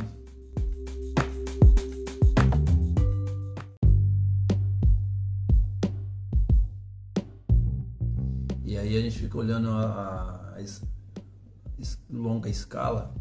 Aí 8.94 9.00
a 9.00 9.02
gente 9.02 9.18
fica 9.18 9.38
olhando 9.38 9.70
a, 9.70 10.54
a, 10.56 10.64
longa 12.10 12.48
escala 12.48 13.14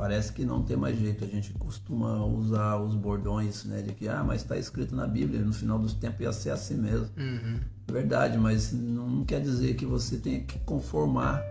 parece 0.00 0.32
que 0.32 0.46
não 0.46 0.62
tem 0.62 0.78
mais 0.78 0.98
jeito. 0.98 1.22
A 1.22 1.28
gente 1.28 1.52
costuma 1.54 2.24
usar 2.24 2.78
os 2.78 2.94
bordões, 2.94 3.64
né? 3.66 3.82
De 3.82 3.92
que, 3.92 4.08
ah, 4.08 4.24
mas 4.24 4.40
está 4.40 4.56
escrito 4.56 4.96
na 4.96 5.06
Bíblia, 5.06 5.42
no 5.42 5.52
final 5.52 5.78
dos 5.78 5.92
tempos 5.92 6.20
ia 6.20 6.32
ser 6.32 6.50
assim 6.50 6.78
mesmo. 6.78 7.10
Uhum. 7.18 7.60
Verdade, 7.92 8.38
mas 8.38 8.72
não 8.72 9.24
quer 9.26 9.42
dizer 9.42 9.74
que 9.74 9.84
você 9.84 10.16
tenha 10.16 10.40
que 10.40 10.58
conformar 10.60 11.42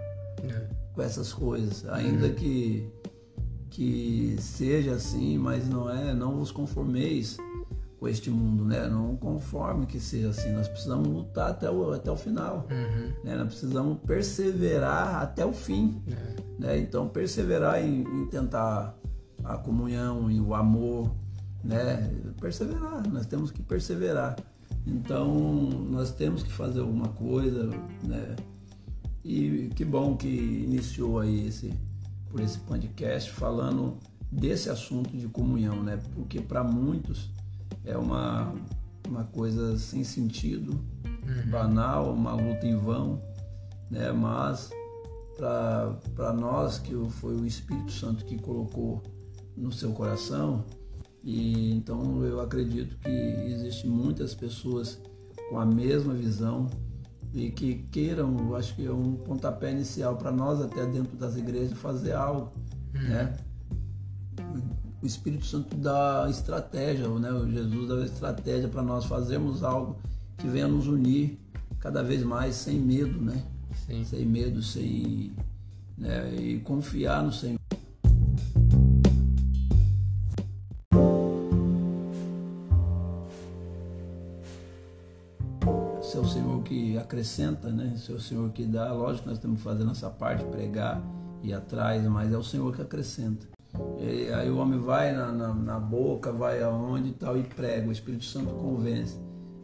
é. 0.43 0.67
com 0.93 1.01
essas 1.03 1.31
coisas. 1.31 1.87
Ainda 1.89 2.25
uhum. 2.25 2.33
que, 2.33 2.89
que 3.69 4.35
seja 4.39 4.93
assim, 4.93 5.37
mas 5.37 5.69
não 5.69 5.87
é, 5.87 6.11
não 6.15 6.35
vos 6.35 6.51
conformeis 6.51 7.37
com 7.99 8.07
este 8.07 8.29
mundo, 8.29 8.63
né? 8.63 8.87
Não 8.87 9.15
conforme 9.17 9.85
que 9.85 9.99
seja 9.99 10.29
assim. 10.29 10.51
Nós 10.51 10.67
precisamos 10.67 11.07
lutar 11.07 11.51
até 11.51 11.69
o, 11.69 11.91
até 11.91 12.09
o 12.09 12.15
final, 12.15 12.65
uhum. 12.71 13.13
né? 13.23 13.35
Nós 13.35 13.47
precisamos 13.47 13.99
perseverar 14.05 15.21
até 15.21 15.45
o 15.45 15.51
fim, 15.51 16.01
é. 16.07 16.35
né? 16.57 16.79
Então 16.79 17.09
perseverar 17.09 17.83
em, 17.83 18.01
em, 18.01 18.25
tentar 18.27 18.97
a 19.43 19.57
comunhão 19.57 20.31
e 20.31 20.39
o 20.39 20.55
amor, 20.55 21.11
né? 21.63 22.09
Perseverar. 22.39 23.05
Nós 23.11 23.25
temos 23.25 23.51
que 23.51 23.61
perseverar. 23.61 24.37
Então 24.87 25.35
nós 25.91 26.11
temos 26.11 26.41
que 26.41 26.51
fazer 26.51 26.79
alguma 26.79 27.09
coisa, 27.09 27.69
né? 28.03 28.35
E 29.25 29.69
que 29.75 29.83
bom 29.83 30.15
que 30.15 30.27
iniciou 30.27 31.19
aí 31.19 31.47
esse 31.47 31.73
por 32.29 32.39
esse 32.39 32.59
podcast 32.59 33.31
falando 33.31 33.97
desse 34.31 34.69
assunto 34.69 35.17
de 35.17 35.27
comunhão, 35.27 35.83
né? 35.83 35.99
Porque 36.13 36.39
para 36.39 36.63
muitos 36.63 37.29
é 37.89 37.97
uma, 37.97 38.53
uma 39.07 39.23
coisa 39.23 39.77
sem 39.77 40.03
sentido, 40.03 40.79
uhum. 41.03 41.51
banal, 41.51 42.13
uma 42.13 42.33
luta 42.33 42.65
em 42.65 42.77
vão, 42.77 43.21
né? 43.89 44.11
mas 44.11 44.69
para 45.35 46.33
nós 46.33 46.79
que 46.79 46.93
foi 47.09 47.35
o 47.35 47.45
Espírito 47.45 47.91
Santo 47.91 48.25
que 48.25 48.37
colocou 48.37 49.01
no 49.55 49.71
seu 49.71 49.91
coração, 49.91 50.65
e 51.23 51.71
então 51.73 52.23
eu 52.23 52.39
acredito 52.39 52.97
que 52.97 53.09
existem 53.09 53.89
muitas 53.89 54.33
pessoas 54.33 55.01
com 55.49 55.59
a 55.59 55.65
mesma 55.65 56.13
visão 56.13 56.69
e 57.33 57.51
que 57.51 57.87
queiram, 57.91 58.55
acho 58.55 58.75
que 58.75 58.85
é 58.85 58.91
um 58.91 59.15
pontapé 59.15 59.71
inicial 59.71 60.15
para 60.15 60.31
nós 60.31 60.61
até 60.61 60.85
dentro 60.85 61.17
das 61.17 61.35
igrejas 61.35 61.77
fazer 61.77 62.13
algo, 62.13 62.53
uhum. 62.93 63.01
né? 63.01 63.37
O 65.01 65.05
Espírito 65.05 65.45
Santo 65.45 65.77
dá 65.77 66.27
estratégia, 66.29 67.07
né? 67.07 67.31
O 67.31 67.49
Jesus 67.49 67.87
dá 67.87 68.05
estratégia 68.05 68.67
para 68.67 68.81
nós 68.81 69.05
fazermos 69.05 69.63
algo 69.63 69.97
que 70.37 70.47
venha 70.47 70.67
nos 70.67 70.87
unir 70.87 71.39
cada 71.79 72.03
vez 72.03 72.21
mais 72.23 72.55
sem 72.55 72.77
medo, 72.77 73.21
né? 73.21 73.43
Sim. 73.85 74.03
Sem 74.03 74.25
medo, 74.25 74.61
sem 74.61 75.31
né? 75.97 76.35
e 76.35 76.59
confiar 76.59 77.23
no 77.23 77.31
Senhor. 77.31 77.59
Se 86.01 86.17
é 86.17 86.19
o 86.19 86.27
Senhor 86.27 86.63
que 86.63 86.97
acrescenta, 86.97 87.69
né? 87.69 87.95
Se 87.97 88.11
é 88.11 88.15
o 88.15 88.19
Senhor 88.19 88.51
que 88.51 88.65
dá, 88.65 88.91
lógico 88.91 89.23
que 89.23 89.29
nós 89.29 89.39
temos 89.39 89.59
que 89.59 89.63
fazer 89.63 89.85
nossa 89.85 90.09
parte, 90.09 90.43
pregar 90.45 91.01
e 91.41 91.53
atrás, 91.53 92.03
mas 92.03 92.33
é 92.33 92.37
o 92.37 92.43
Senhor 92.43 92.75
que 92.75 92.81
acrescenta. 92.81 93.58
E 93.99 94.31
aí 94.33 94.49
o 94.49 94.57
homem 94.57 94.79
vai 94.79 95.11
na, 95.13 95.31
na, 95.31 95.53
na, 95.53 95.79
boca, 95.79 96.31
vai 96.31 96.61
aonde 96.61 97.09
e 97.09 97.13
tal, 97.13 97.37
e 97.37 97.43
prega. 97.43 97.87
O 97.87 97.91
Espírito 97.91 98.25
Santo 98.25 98.53
convence. 98.53 99.19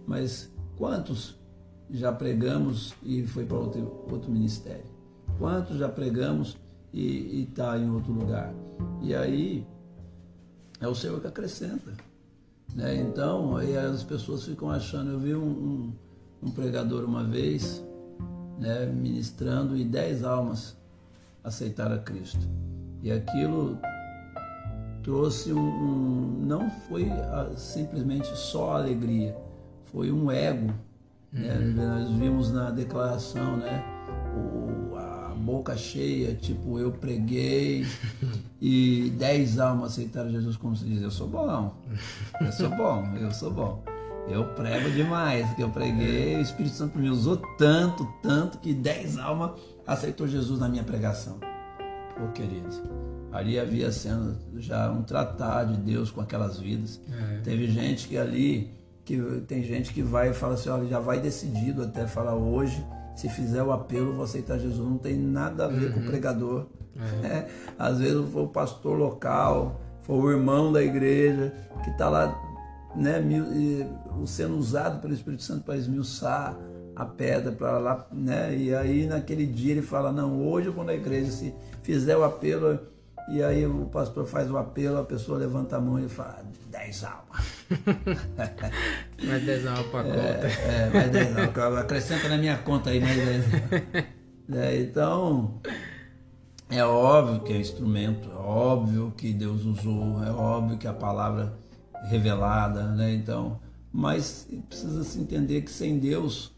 Mas 0.06 0.52
quantos 0.78 1.36
já 1.90 2.12
pregamos 2.12 2.94
e 3.02 3.24
foi 3.24 3.46
para 3.46 3.58
outro, 3.58 4.06
outro 4.10 4.32
ministério? 4.32 4.86
Quantos 5.40 5.78
já 5.78 5.90
pregamos 5.90 6.58
e 6.94 7.48
está 7.50 7.78
em 7.78 7.90
outro 7.90 8.14
lugar? 8.14 8.54
E 9.02 9.16
aí 9.16 9.66
é 10.80 10.88
o 10.88 10.96
Senhor 10.96 11.20
que 11.20 11.28
acrescenta. 11.28 11.92
Né? 12.76 12.98
Então, 12.98 13.58
as 13.58 14.04
pessoas 14.04 14.44
ficam 14.44 14.70
achando. 14.70 15.12
Eu 15.12 15.20
vi 15.20 15.34
um, 15.34 15.44
um, 15.44 15.94
um 16.44 16.52
pregador 16.52 17.04
uma 17.06 17.24
vez 17.24 17.84
né, 18.60 18.86
ministrando 18.86 19.76
e 19.76 19.84
dez 19.84 20.24
almas 20.24 20.78
aceitaram 21.44 21.96
a 21.96 22.00
Cristo. 22.00 22.48
E 23.02 23.12
aquilo 23.12 23.78
trouxe 25.06 25.54
um, 25.54 25.60
um 25.60 26.46
não 26.46 26.68
foi 26.90 27.08
a, 27.08 27.52
simplesmente 27.56 28.36
só 28.36 28.78
alegria, 28.78 29.38
foi 29.92 30.12
um 30.12 30.32
ego. 30.32 30.74
Né? 31.32 31.54
Uhum. 31.54 31.74
Nós 31.74 32.10
vimos 32.10 32.52
na 32.52 32.72
declaração, 32.72 33.56
né? 33.56 33.84
O, 34.36 34.96
a 34.96 35.36
boca 35.38 35.78
cheia, 35.78 36.34
tipo, 36.34 36.80
eu 36.80 36.92
preguei 36.92 37.86
e 38.60 39.14
dez 39.16 39.60
almas 39.60 39.92
aceitaram 39.92 40.32
Jesus 40.32 40.58
como 40.58 40.76
se 40.76 40.86
diz, 40.86 41.04
eu 41.04 41.12
sou 41.12 41.28
bom, 41.28 41.76
eu 42.42 42.52
sou 42.52 42.70
bom, 42.70 43.06
eu 43.16 43.32
sou 43.32 43.52
bom. 43.52 43.84
Eu 44.28 44.44
prego 44.56 44.90
demais, 44.90 45.54
que 45.54 45.62
eu 45.62 45.70
preguei, 45.70 46.38
o 46.38 46.42
Espírito 46.42 46.74
Santo 46.74 46.98
me 46.98 47.12
usou 47.12 47.38
tanto, 47.60 48.12
tanto, 48.24 48.58
que 48.58 48.74
dez 48.74 49.20
almas 49.20 49.52
aceitou 49.86 50.28
Jesus 50.28 50.60
na 50.60 50.68
minha 50.68 50.84
pregação. 50.84 51.38
Ô 52.20 52.32
querido, 52.32 53.15
ali 53.36 53.60
havia 53.60 53.92
sendo 53.92 54.38
já 54.56 54.90
um 54.90 55.04
tratar 55.04 55.66
de 55.66 55.76
Deus 55.76 56.10
com 56.10 56.22
aquelas 56.22 56.58
vidas. 56.58 57.02
É. 57.12 57.42
Teve 57.42 57.68
gente 57.68 58.08
que 58.08 58.18
ali, 58.18 58.72
que 59.04 59.20
tem 59.46 59.62
gente 59.62 59.94
que 59.94 60.02
vai 60.02 60.30
e 60.30 60.34
fala 60.34 60.54
assim, 60.54 60.70
olha, 60.70 60.88
já 60.88 61.00
vai 61.00 61.20
decidido 61.20 61.84
até 61.84 62.08
falar 62.08 62.36
hoje, 62.36 62.84
se 63.14 63.28
fizer 63.28 63.62
o 63.62 63.74
apelo, 63.74 64.14
vou 64.14 64.24
aceitar 64.24 64.58
Jesus. 64.58 64.80
Não 64.80 64.98
tem 64.98 65.18
nada 65.18 65.66
a 65.66 65.68
ver 65.68 65.88
uhum. 65.88 65.92
com 65.92 66.00
o 66.00 66.04
uhum. 66.04 66.10
pregador. 66.10 66.66
É. 67.24 67.28
É. 67.28 67.48
Às 67.78 68.00
vezes 68.00 68.30
foi 68.32 68.44
o 68.44 68.48
pastor 68.48 68.98
local, 68.98 69.82
foi 70.04 70.16
o 70.16 70.32
irmão 70.32 70.72
da 70.72 70.82
igreja 70.82 71.54
que 71.84 71.90
está 71.90 72.10
lá, 72.10 72.42
né, 72.96 73.22
sendo 74.26 74.58
usado 74.58 75.02
pelo 75.02 75.14
Espírito 75.14 75.44
Santo 75.44 75.66
para 75.66 75.76
esmiuçar 75.76 76.58
a 76.96 77.04
pedra 77.04 77.52
para 77.52 77.78
lá, 77.78 78.08
né? 78.14 78.56
E 78.56 78.74
aí 78.74 79.06
naquele 79.06 79.46
dia 79.46 79.74
ele 79.74 79.82
fala, 79.82 80.14
não, 80.14 80.48
hoje 80.48 80.72
quando 80.72 80.92
a 80.92 80.96
igreja 80.96 81.30
se 81.30 81.54
fizer 81.84 82.16
o 82.16 82.24
apelo, 82.24 82.80
e 83.30 83.42
aí 83.42 83.66
o 83.66 83.86
pastor 83.86 84.26
faz 84.26 84.50
o 84.52 84.58
apelo, 84.58 85.00
a 85.00 85.04
pessoa 85.04 85.38
levanta 85.38 85.78
a 85.78 85.82
mão 85.82 86.00
e 86.00 86.08
fala, 86.08 86.44
10 86.70 87.04
almas. 87.04 87.46
mais 89.26 89.44
10 89.44 89.66
almas 89.66 89.86
para 89.88 90.00
a 90.02 90.04
conta. 90.04 90.48
É, 90.62 90.90
mais 90.94 91.12
10 91.12 91.38
almas. 91.38 91.78
Acrescenta 91.80 92.30
na 92.30 92.38
minha 92.38 92.58
conta 92.60 92.92
aí 92.92 93.00
mais 93.00 93.16
10 93.16 93.46
é, 94.54 94.82
Então, 94.82 95.60
é 96.70 96.84
óbvio 96.84 97.42
que 97.42 97.54
é 97.54 97.58
instrumento, 97.58 98.30
é 98.32 98.36
óbvio 98.36 99.14
que 99.18 99.34
Deus 99.34 99.66
usou, 99.66 100.24
é 100.24 100.32
óbvio 100.32 100.78
que 100.78 100.88
a 100.88 100.94
palavra 100.94 101.58
revelada, 102.08 102.92
né? 102.92 103.14
Então, 103.14 103.60
mas 103.92 104.48
precisa 104.68 105.04
se 105.04 105.20
entender 105.20 105.62
que 105.62 105.72
sem 105.72 105.98
Deus 105.98 106.54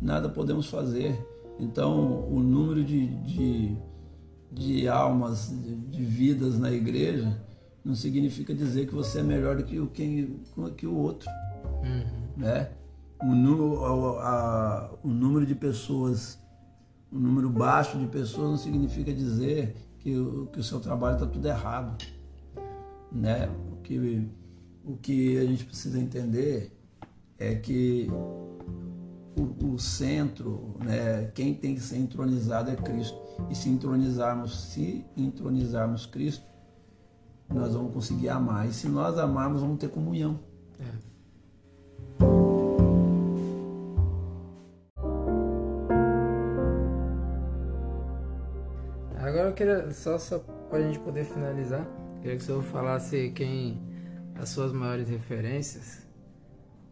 nada 0.00 0.28
podemos 0.28 0.68
fazer. 0.68 1.18
Então, 1.58 2.28
o 2.30 2.40
número 2.40 2.84
de, 2.84 3.06
de 3.06 3.76
de 4.56 4.88
almas, 4.88 5.50
de, 5.50 5.74
de, 5.74 6.02
vidas 6.02 6.58
na 6.58 6.72
igreja, 6.72 7.38
não 7.84 7.94
significa 7.94 8.54
dizer 8.54 8.86
que 8.86 8.94
você 8.94 9.20
é 9.20 9.22
melhor 9.22 9.56
do 9.56 9.64
que 9.64 9.78
o, 9.78 9.86
quem, 9.86 10.40
que 10.74 10.86
o 10.86 10.96
outro. 10.96 11.28
Uhum. 11.82 12.04
Né? 12.38 12.70
O, 13.22 13.26
número, 13.26 13.84
a, 13.84 14.28
a, 14.28 14.90
o 15.04 15.08
número 15.08 15.44
de 15.44 15.54
pessoas, 15.54 16.38
o 17.12 17.18
número 17.18 17.50
baixo 17.50 17.98
de 17.98 18.06
pessoas 18.06 18.50
não 18.50 18.56
significa 18.56 19.12
dizer 19.12 19.76
que, 19.98 20.16
o, 20.16 20.46
que 20.46 20.58
o 20.58 20.64
seu 20.64 20.80
trabalho 20.80 21.16
está 21.16 21.26
tudo 21.26 21.46
errado. 21.46 22.02
Né? 23.12 23.50
O, 23.72 23.76
que, 23.82 24.26
o 24.82 24.96
que 24.96 25.38
a 25.38 25.44
gente 25.44 25.66
precisa 25.66 26.00
entender 26.00 26.72
é 27.38 27.54
que 27.54 28.08
o, 29.36 29.74
o 29.74 29.78
centro, 29.78 30.76
né, 30.82 31.30
quem 31.34 31.54
tem 31.54 31.74
que 31.74 31.80
ser 31.80 31.98
entronizado 31.98 32.70
é 32.70 32.76
Cristo. 32.76 33.16
E 33.50 33.54
se 33.54 33.68
entronizarmos, 33.68 34.72
se 34.72 35.04
entronizarmos 35.16 36.06
Cristo, 36.06 36.44
nós 37.48 37.74
vamos 37.74 37.92
conseguir 37.92 38.30
amar. 38.30 38.66
E 38.66 38.72
se 38.72 38.88
nós 38.88 39.18
amarmos, 39.18 39.60
vamos 39.60 39.78
ter 39.78 39.88
comunhão. 39.88 40.40
É. 40.80 41.16
Agora 49.18 49.48
eu 49.50 49.54
queria, 49.54 49.92
só, 49.92 50.18
só 50.18 50.38
pra 50.70 50.80
gente 50.80 50.98
poder 51.00 51.24
finalizar, 51.24 51.86
queria 52.22 52.36
que 52.36 52.42
o 52.42 52.46
senhor 52.46 52.62
falasse 52.62 53.30
quem 53.30 53.82
as 54.34 54.48
suas 54.48 54.72
maiores 54.72 55.08
referências 55.08 56.05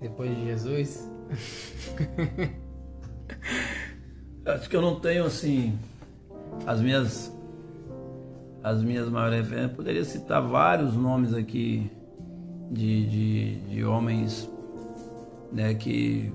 depois 0.01 0.35
de 0.35 0.45
Jesus. 0.45 1.11
Acho 4.47 4.69
que 4.69 4.77
eu 4.77 4.83
não 4.83 5.01
tenho 5.01 5.25
assim 5.25 5.79
as 6.67 6.81
minhas 6.81 7.33
as 8.63 8.83
minhas 8.83 9.09
maiores 9.11 9.41
referências. 9.41 9.77
Poderia 9.77 10.05
citar 10.05 10.41
vários 10.41 10.95
nomes 10.95 11.35
aqui 11.35 11.91
de, 12.71 13.07
de, 13.07 13.61
de 13.69 13.85
homens 13.85 14.51
né, 15.53 15.75
que, 15.75 16.33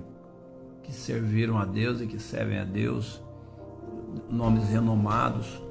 que 0.84 0.93
serviram 0.93 1.57
a 1.57 1.66
Deus 1.66 2.01
e 2.01 2.07
que 2.07 2.20
servem 2.20 2.60
a 2.60 2.64
Deus, 2.64 3.22
nomes 4.30 4.64
renomados. 4.70 5.62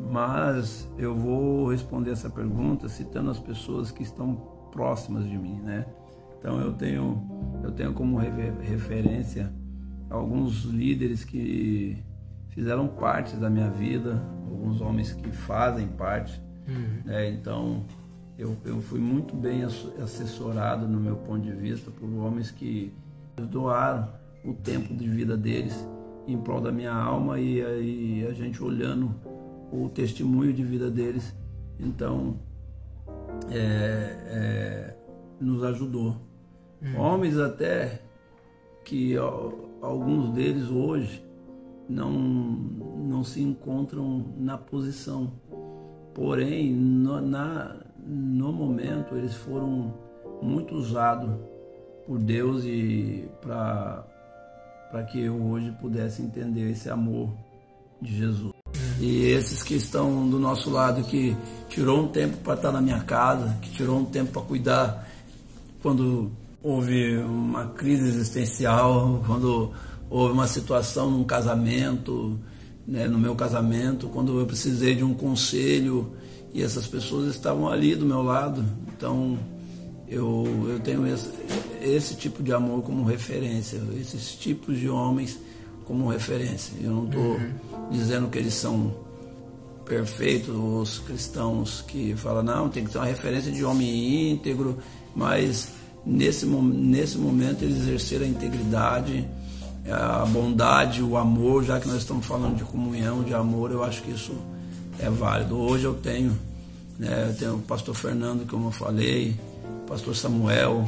Mas 0.00 0.88
eu 0.98 1.14
vou 1.14 1.70
responder 1.70 2.12
essa 2.12 2.30
pergunta 2.30 2.88
citando 2.88 3.30
as 3.30 3.38
pessoas 3.38 3.90
que 3.90 4.02
estão 4.02 4.34
próximas 4.72 5.24
de 5.24 5.36
mim, 5.38 5.60
né? 5.60 5.86
Então 6.38 6.60
eu 6.60 6.72
tenho 6.72 7.22
eu 7.62 7.72
tenho 7.72 7.92
como 7.92 8.18
referência 8.18 9.52
alguns 10.08 10.64
líderes 10.64 11.24
que 11.24 12.02
fizeram 12.50 12.86
parte 12.88 13.36
da 13.36 13.50
minha 13.50 13.70
vida, 13.70 14.22
alguns 14.50 14.80
homens 14.80 15.12
que 15.12 15.30
fazem 15.30 15.88
parte. 15.88 16.40
Uhum. 16.68 17.02
Né? 17.04 17.30
Então, 17.30 17.84
eu, 18.38 18.56
eu 18.64 18.80
fui 18.80 19.00
muito 19.00 19.34
bem 19.34 19.64
assessorado 19.64 20.86
no 20.86 21.00
meu 21.00 21.16
ponto 21.16 21.42
de 21.42 21.52
vista 21.52 21.90
por 21.90 22.08
homens 22.08 22.50
que 22.50 22.92
doaram 23.50 24.08
o 24.44 24.54
tempo 24.54 24.94
de 24.94 25.08
vida 25.08 25.36
deles 25.36 25.86
em 26.26 26.36
prol 26.38 26.60
da 26.60 26.72
minha 26.72 26.92
alma 26.92 27.38
e 27.38 27.64
aí 27.64 28.26
a 28.26 28.32
gente 28.32 28.62
olhando 28.62 29.14
o 29.72 29.88
testemunho 29.88 30.52
de 30.52 30.62
vida 30.62 30.90
deles, 30.90 31.34
então 31.78 32.36
é, 33.50 33.56
é, 34.26 34.95
nos 35.40 35.62
ajudou. 35.64 36.16
Uhum. 36.82 37.00
Homens 37.00 37.38
até 37.38 38.02
que 38.84 39.16
alguns 39.80 40.30
deles 40.30 40.68
hoje 40.70 41.24
não, 41.88 42.10
não 42.10 43.24
se 43.24 43.42
encontram 43.42 44.24
na 44.36 44.56
posição. 44.56 45.32
Porém, 46.14 46.72
no, 46.72 47.20
na, 47.20 47.76
no 48.06 48.52
momento, 48.52 49.16
eles 49.16 49.34
foram 49.34 49.94
muito 50.40 50.74
usados 50.74 51.30
por 52.06 52.18
Deus 52.18 52.64
e 52.64 53.28
para 53.40 54.04
que 55.10 55.24
eu 55.24 55.34
hoje 55.42 55.72
pudesse 55.80 56.22
entender 56.22 56.70
esse 56.70 56.88
amor 56.88 57.30
de 58.00 58.16
Jesus. 58.16 58.52
E 58.98 59.26
esses 59.26 59.62
que 59.62 59.74
estão 59.74 60.28
do 60.28 60.38
nosso 60.38 60.70
lado, 60.70 61.02
que 61.04 61.36
tirou 61.68 62.04
um 62.04 62.08
tempo 62.08 62.38
para 62.38 62.54
estar 62.54 62.72
na 62.72 62.80
minha 62.80 63.00
casa, 63.00 63.56
que 63.60 63.70
tirou 63.70 63.98
um 63.98 64.04
tempo 64.04 64.32
para 64.32 64.42
cuidar 64.42 65.05
quando 65.86 66.32
houve 66.64 67.16
uma 67.18 67.66
crise 67.66 68.08
existencial, 68.08 69.22
quando 69.24 69.70
houve 70.10 70.32
uma 70.32 70.48
situação 70.48 71.08
num 71.08 71.22
casamento, 71.22 72.40
né, 72.84 73.06
no 73.06 73.20
meu 73.20 73.36
casamento, 73.36 74.08
quando 74.08 74.36
eu 74.40 74.44
precisei 74.46 74.96
de 74.96 75.04
um 75.04 75.14
conselho 75.14 76.12
e 76.52 76.60
essas 76.60 76.88
pessoas 76.88 77.30
estavam 77.30 77.68
ali 77.68 77.94
do 77.94 78.04
meu 78.04 78.20
lado. 78.20 78.64
Então 78.88 79.38
eu, 80.08 80.66
eu 80.68 80.80
tenho 80.80 81.06
esse, 81.06 81.30
esse 81.80 82.16
tipo 82.16 82.42
de 82.42 82.52
amor 82.52 82.82
como 82.82 83.04
referência, 83.04 83.80
esses 83.96 84.34
tipos 84.34 84.76
de 84.76 84.88
homens 84.88 85.38
como 85.84 86.08
referência. 86.08 86.74
Eu 86.82 86.90
não 86.90 87.04
estou 87.04 87.22
uhum. 87.22 87.90
dizendo 87.92 88.26
que 88.26 88.38
eles 88.38 88.54
são 88.54 88.92
perfeitos, 89.84 90.52
os 90.52 90.98
cristãos 90.98 91.80
que 91.86 92.16
falam, 92.16 92.42
não, 92.42 92.68
tem 92.68 92.84
que 92.84 92.90
ter 92.90 92.98
uma 92.98 93.06
referência 93.06 93.52
de 93.52 93.64
homem 93.64 94.32
íntegro, 94.32 94.78
mas 95.14 95.75
nesse, 96.06 96.46
nesse 96.46 97.18
momento 97.18 97.62
eles 97.62 97.78
exerceram 97.78 98.24
a 98.24 98.28
integridade 98.28 99.26
a 99.90 100.24
bondade, 100.26 101.02
o 101.02 101.16
amor, 101.16 101.64
já 101.64 101.78
que 101.78 101.86
nós 101.86 101.98
estamos 101.98 102.26
falando 102.26 102.56
de 102.56 102.64
comunhão, 102.64 103.22
de 103.22 103.34
amor, 103.34 103.70
eu 103.70 103.84
acho 103.84 104.02
que 104.02 104.10
isso 104.10 104.34
é 104.98 105.08
válido. 105.08 105.56
Hoje 105.56 105.84
eu 105.84 105.94
tenho, 105.94 106.36
né, 106.98 107.28
eu 107.28 107.34
tenho 107.34 107.54
o 107.56 107.62
pastor 107.62 107.94
Fernando, 107.94 108.46
como 108.48 108.68
eu 108.68 108.72
falei, 108.72 109.36
o 109.84 109.86
pastor 109.86 110.16
Samuel, 110.16 110.86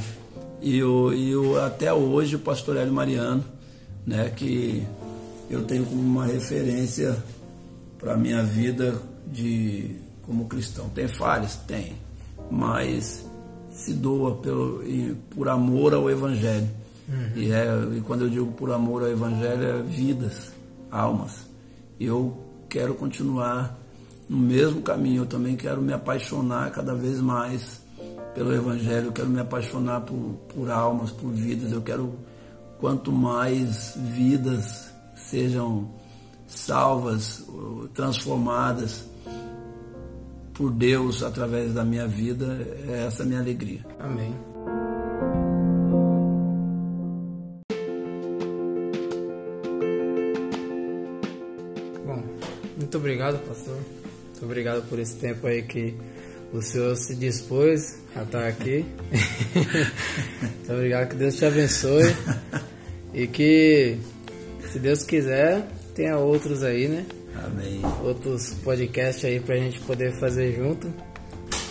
e, 0.61 0.83
o, 0.83 1.13
e 1.13 1.37
o, 1.37 1.61
até 1.61 1.93
hoje 1.93 2.37
o 2.37 2.41
pastor 2.41 2.77
Hélio 2.77 2.93
Mariano, 2.93 3.45
né, 4.05 4.31
que 4.35 4.85
eu 5.49 5.65
tenho 5.65 5.85
como 5.85 6.01
uma 6.01 6.27
referência 6.27 7.17
para 7.99 8.15
a 8.15 8.17
minha 8.17 8.43
vida 8.43 9.01
de, 9.27 9.97
como 10.23 10.47
cristão. 10.47 10.89
Tem 10.89 11.07
falhas? 11.07 11.55
Tem, 11.67 11.93
mas 12.51 13.25
se 13.79 13.93
doa 13.93 14.35
pelo, 14.35 14.83
por 15.31 15.49
amor 15.49 15.95
ao 15.95 16.11
Evangelho. 16.11 16.69
Uhum. 17.09 17.31
E, 17.37 17.53
é, 17.53 17.67
e 17.97 18.01
quando 18.01 18.23
eu 18.23 18.29
digo 18.29 18.53
por 18.53 18.73
amor 18.73 19.03
ao 19.03 19.09
Evangelho, 19.09 19.63
é 19.63 19.83
vidas, 19.83 20.53
almas. 20.91 21.47
Eu 21.99 22.37
quero 22.69 22.95
continuar 22.95 23.79
no 24.29 24.37
mesmo 24.37 24.83
caminho, 24.83 25.23
eu 25.23 25.27
também 25.27 25.57
quero 25.57 25.81
me 25.81 25.93
apaixonar 25.93 26.71
cada 26.73 26.93
vez 26.93 27.21
mais 27.21 27.81
pelo 28.35 28.53
Evangelho, 28.53 29.07
eu 29.07 29.13
quero 29.13 29.29
me 29.29 29.41
apaixonar 29.41 30.01
por, 30.01 30.39
por 30.55 30.71
almas, 30.71 31.13
por 31.13 31.31
vidas, 31.31 31.73
eu 31.73 31.81
quero 31.81 32.13
quanto 32.79 33.13
mais 33.13 33.95
vidas 33.97 34.91
sejam 35.17 35.89
salvas, 36.49 37.45
transformadas 37.95 39.08
por 40.59 40.73
Deus 40.73 41.23
através 41.23 41.73
da 41.73 41.85
minha 41.85 42.09
vida, 42.09 42.67
é 42.89 43.07
essa 43.07 43.23
a 43.23 43.27
minha 43.27 43.39
alegria. 43.39 43.79
Amém. 44.01 44.35
Muito 52.77 52.99
obrigado, 52.99 53.39
pastor. 53.47 53.77
Muito 53.77 54.45
obrigado 54.45 54.89
por 54.89 54.99
esse 54.99 55.15
tempo 55.17 55.47
aí 55.47 55.63
que 55.63 55.95
o 56.53 56.61
senhor 56.61 56.97
se 56.97 57.15
dispôs 57.15 57.99
a 58.17 58.23
estar 58.23 58.47
aqui. 58.49 58.85
Muito 60.43 60.73
obrigado, 60.73 61.09
que 61.11 61.17
Deus 61.17 61.37
te 61.37 61.45
abençoe. 61.45 62.05
E 63.13 63.27
que, 63.27 63.99
se 64.73 64.79
Deus 64.79 65.03
quiser, 65.03 65.69
tenha 65.95 66.17
outros 66.17 66.63
aí, 66.63 66.89
né? 66.89 67.05
Amém. 67.45 67.81
Outros 68.03 68.55
podcasts 68.65 69.25
aí 69.25 69.41
pra 69.41 69.57
gente 69.57 69.81
poder 69.81 70.19
fazer 70.19 70.55
junto. 70.57 70.93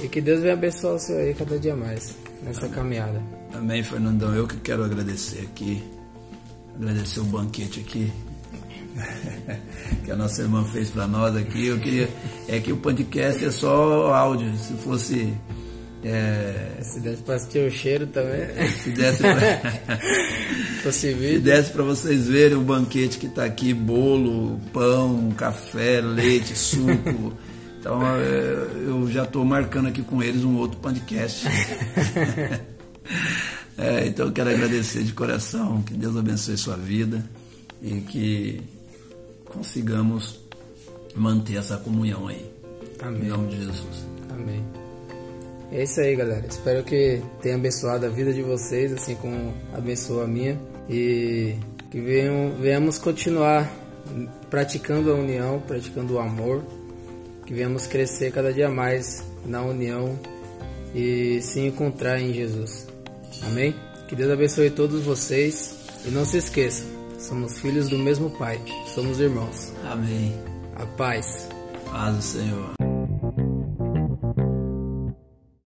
E 0.02 0.08
que 0.08 0.22
Deus 0.22 0.42
venha 0.42 0.54
abençoar 0.54 0.96
o 0.96 1.00
senhor 1.00 1.22
aí 1.22 1.34
cada 1.34 1.58
dia 1.58 1.76
mais 1.76 2.16
nessa 2.44 2.62
Amém. 2.66 2.72
caminhada. 2.72 3.22
Amém, 3.54 3.84
Fernandão. 3.84 4.34
Eu 4.36 4.48
que 4.48 4.58
quero 4.58 4.84
agradecer 4.84 5.42
aqui. 5.42 5.84
Agradecer 6.76 7.20
o 7.22 7.24
banquete 7.24 7.80
aqui 7.80 8.12
que 10.06 10.12
a 10.12 10.16
nossa 10.16 10.42
irmã 10.42 10.64
fez 10.66 10.90
para 10.90 11.08
nós 11.08 11.36
aqui. 11.36 11.68
Eu 11.68 11.80
queria. 11.80 12.10
É 12.48 12.60
que 12.60 12.72
o 12.72 12.78
podcast 12.78 13.44
é 13.44 13.52
só 13.52 14.14
áudio. 14.14 14.56
Se 14.58 14.74
fosse. 14.74 15.34
É... 16.04 16.78
Se 16.82 17.00
desse 17.00 17.24
para 17.24 17.36
assistir 17.36 17.68
o 17.68 17.72
cheiro 17.72 18.08
também. 18.08 18.72
Se 18.72 18.92
desse 18.92 19.22
para. 19.22 19.62
Se 20.92 21.40
desse 21.40 21.74
vocês 21.74 22.28
verem 22.28 22.58
o 22.58 22.62
banquete 22.62 23.18
que 23.18 23.26
está 23.26 23.46
aqui: 23.46 23.74
bolo, 23.74 24.60
pão, 24.72 25.32
café, 25.32 26.02
leite, 26.02 26.56
suco. 26.58 27.34
Então 27.80 28.02
é, 28.06 28.88
eu 28.88 29.10
já 29.12 29.24
estou 29.24 29.44
marcando 29.44 29.88
aqui 29.88 30.02
com 30.02 30.22
eles 30.22 30.44
um 30.44 30.58
outro 30.58 30.80
podcast. 30.80 31.46
É, 33.78 34.08
então 34.08 34.26
eu 34.26 34.32
quero 34.32 34.50
agradecer 34.50 35.04
de 35.04 35.14
coração, 35.14 35.84
que 35.84 35.94
Deus 35.94 36.18
abençoe 36.18 36.58
sua 36.58 36.76
vida 36.76 37.24
e 37.80 38.02
que 38.02 38.62
consigamos 39.46 40.40
manter 41.16 41.58
essa 41.58 41.78
comunhão 41.78 42.28
aí. 42.28 42.52
Amém. 43.00 43.26
Em 43.26 43.28
nome 43.28 43.50
de 43.50 43.58
Jesus. 43.58 44.08
Amém. 44.32 44.87
É 45.72 45.84
isso 45.84 46.00
aí, 46.00 46.16
galera. 46.16 46.46
Espero 46.50 46.84
que 46.84 47.22
tenha 47.42 47.56
abençoado 47.56 48.06
a 48.06 48.10
vida 48.10 48.34
de 48.34 48.42
vocês, 48.42 48.94
assim 48.94 49.16
como 49.16 49.54
abençoou 49.74 50.24
a 50.24 50.28
minha. 50.28 50.58
E 50.90 51.56
que 51.92 52.00
venham, 52.00 52.54
venhamos 52.60 52.98
continuar 52.98 53.70
praticando 54.50 55.12
a 55.12 55.16
união, 55.16 55.62
praticando 55.68 56.16
o 56.16 56.20
amor. 56.20 56.64
Que 57.46 57.54
venhamos 57.54 57.88
crescer 57.88 58.32
cada 58.32 58.52
dia 58.52 58.70
mais 58.70 59.24
na 59.46 59.62
união 59.62 60.18
e 60.94 61.42
se 61.42 61.62
encontrar 61.62 62.20
em 62.20 62.34
Jesus. 62.34 62.88
Amém? 63.44 63.74
Que 64.08 64.16
Deus 64.16 64.32
abençoe 64.32 64.70
todos 64.70 65.04
vocês. 65.04 65.76
E 66.06 66.10
não 66.10 66.24
se 66.24 66.38
esqueçam, 66.38 66.88
Somos 67.20 67.60
filhos 67.60 67.90
do 67.90 67.98
mesmo 67.98 68.30
Pai. 68.30 68.60
Somos 68.94 69.20
irmãos. 69.20 69.74
Amém. 69.92 70.34
A 70.76 70.86
paz. 70.86 71.50
Paz 71.92 72.16
do 72.16 72.22
Senhor. 72.22 72.77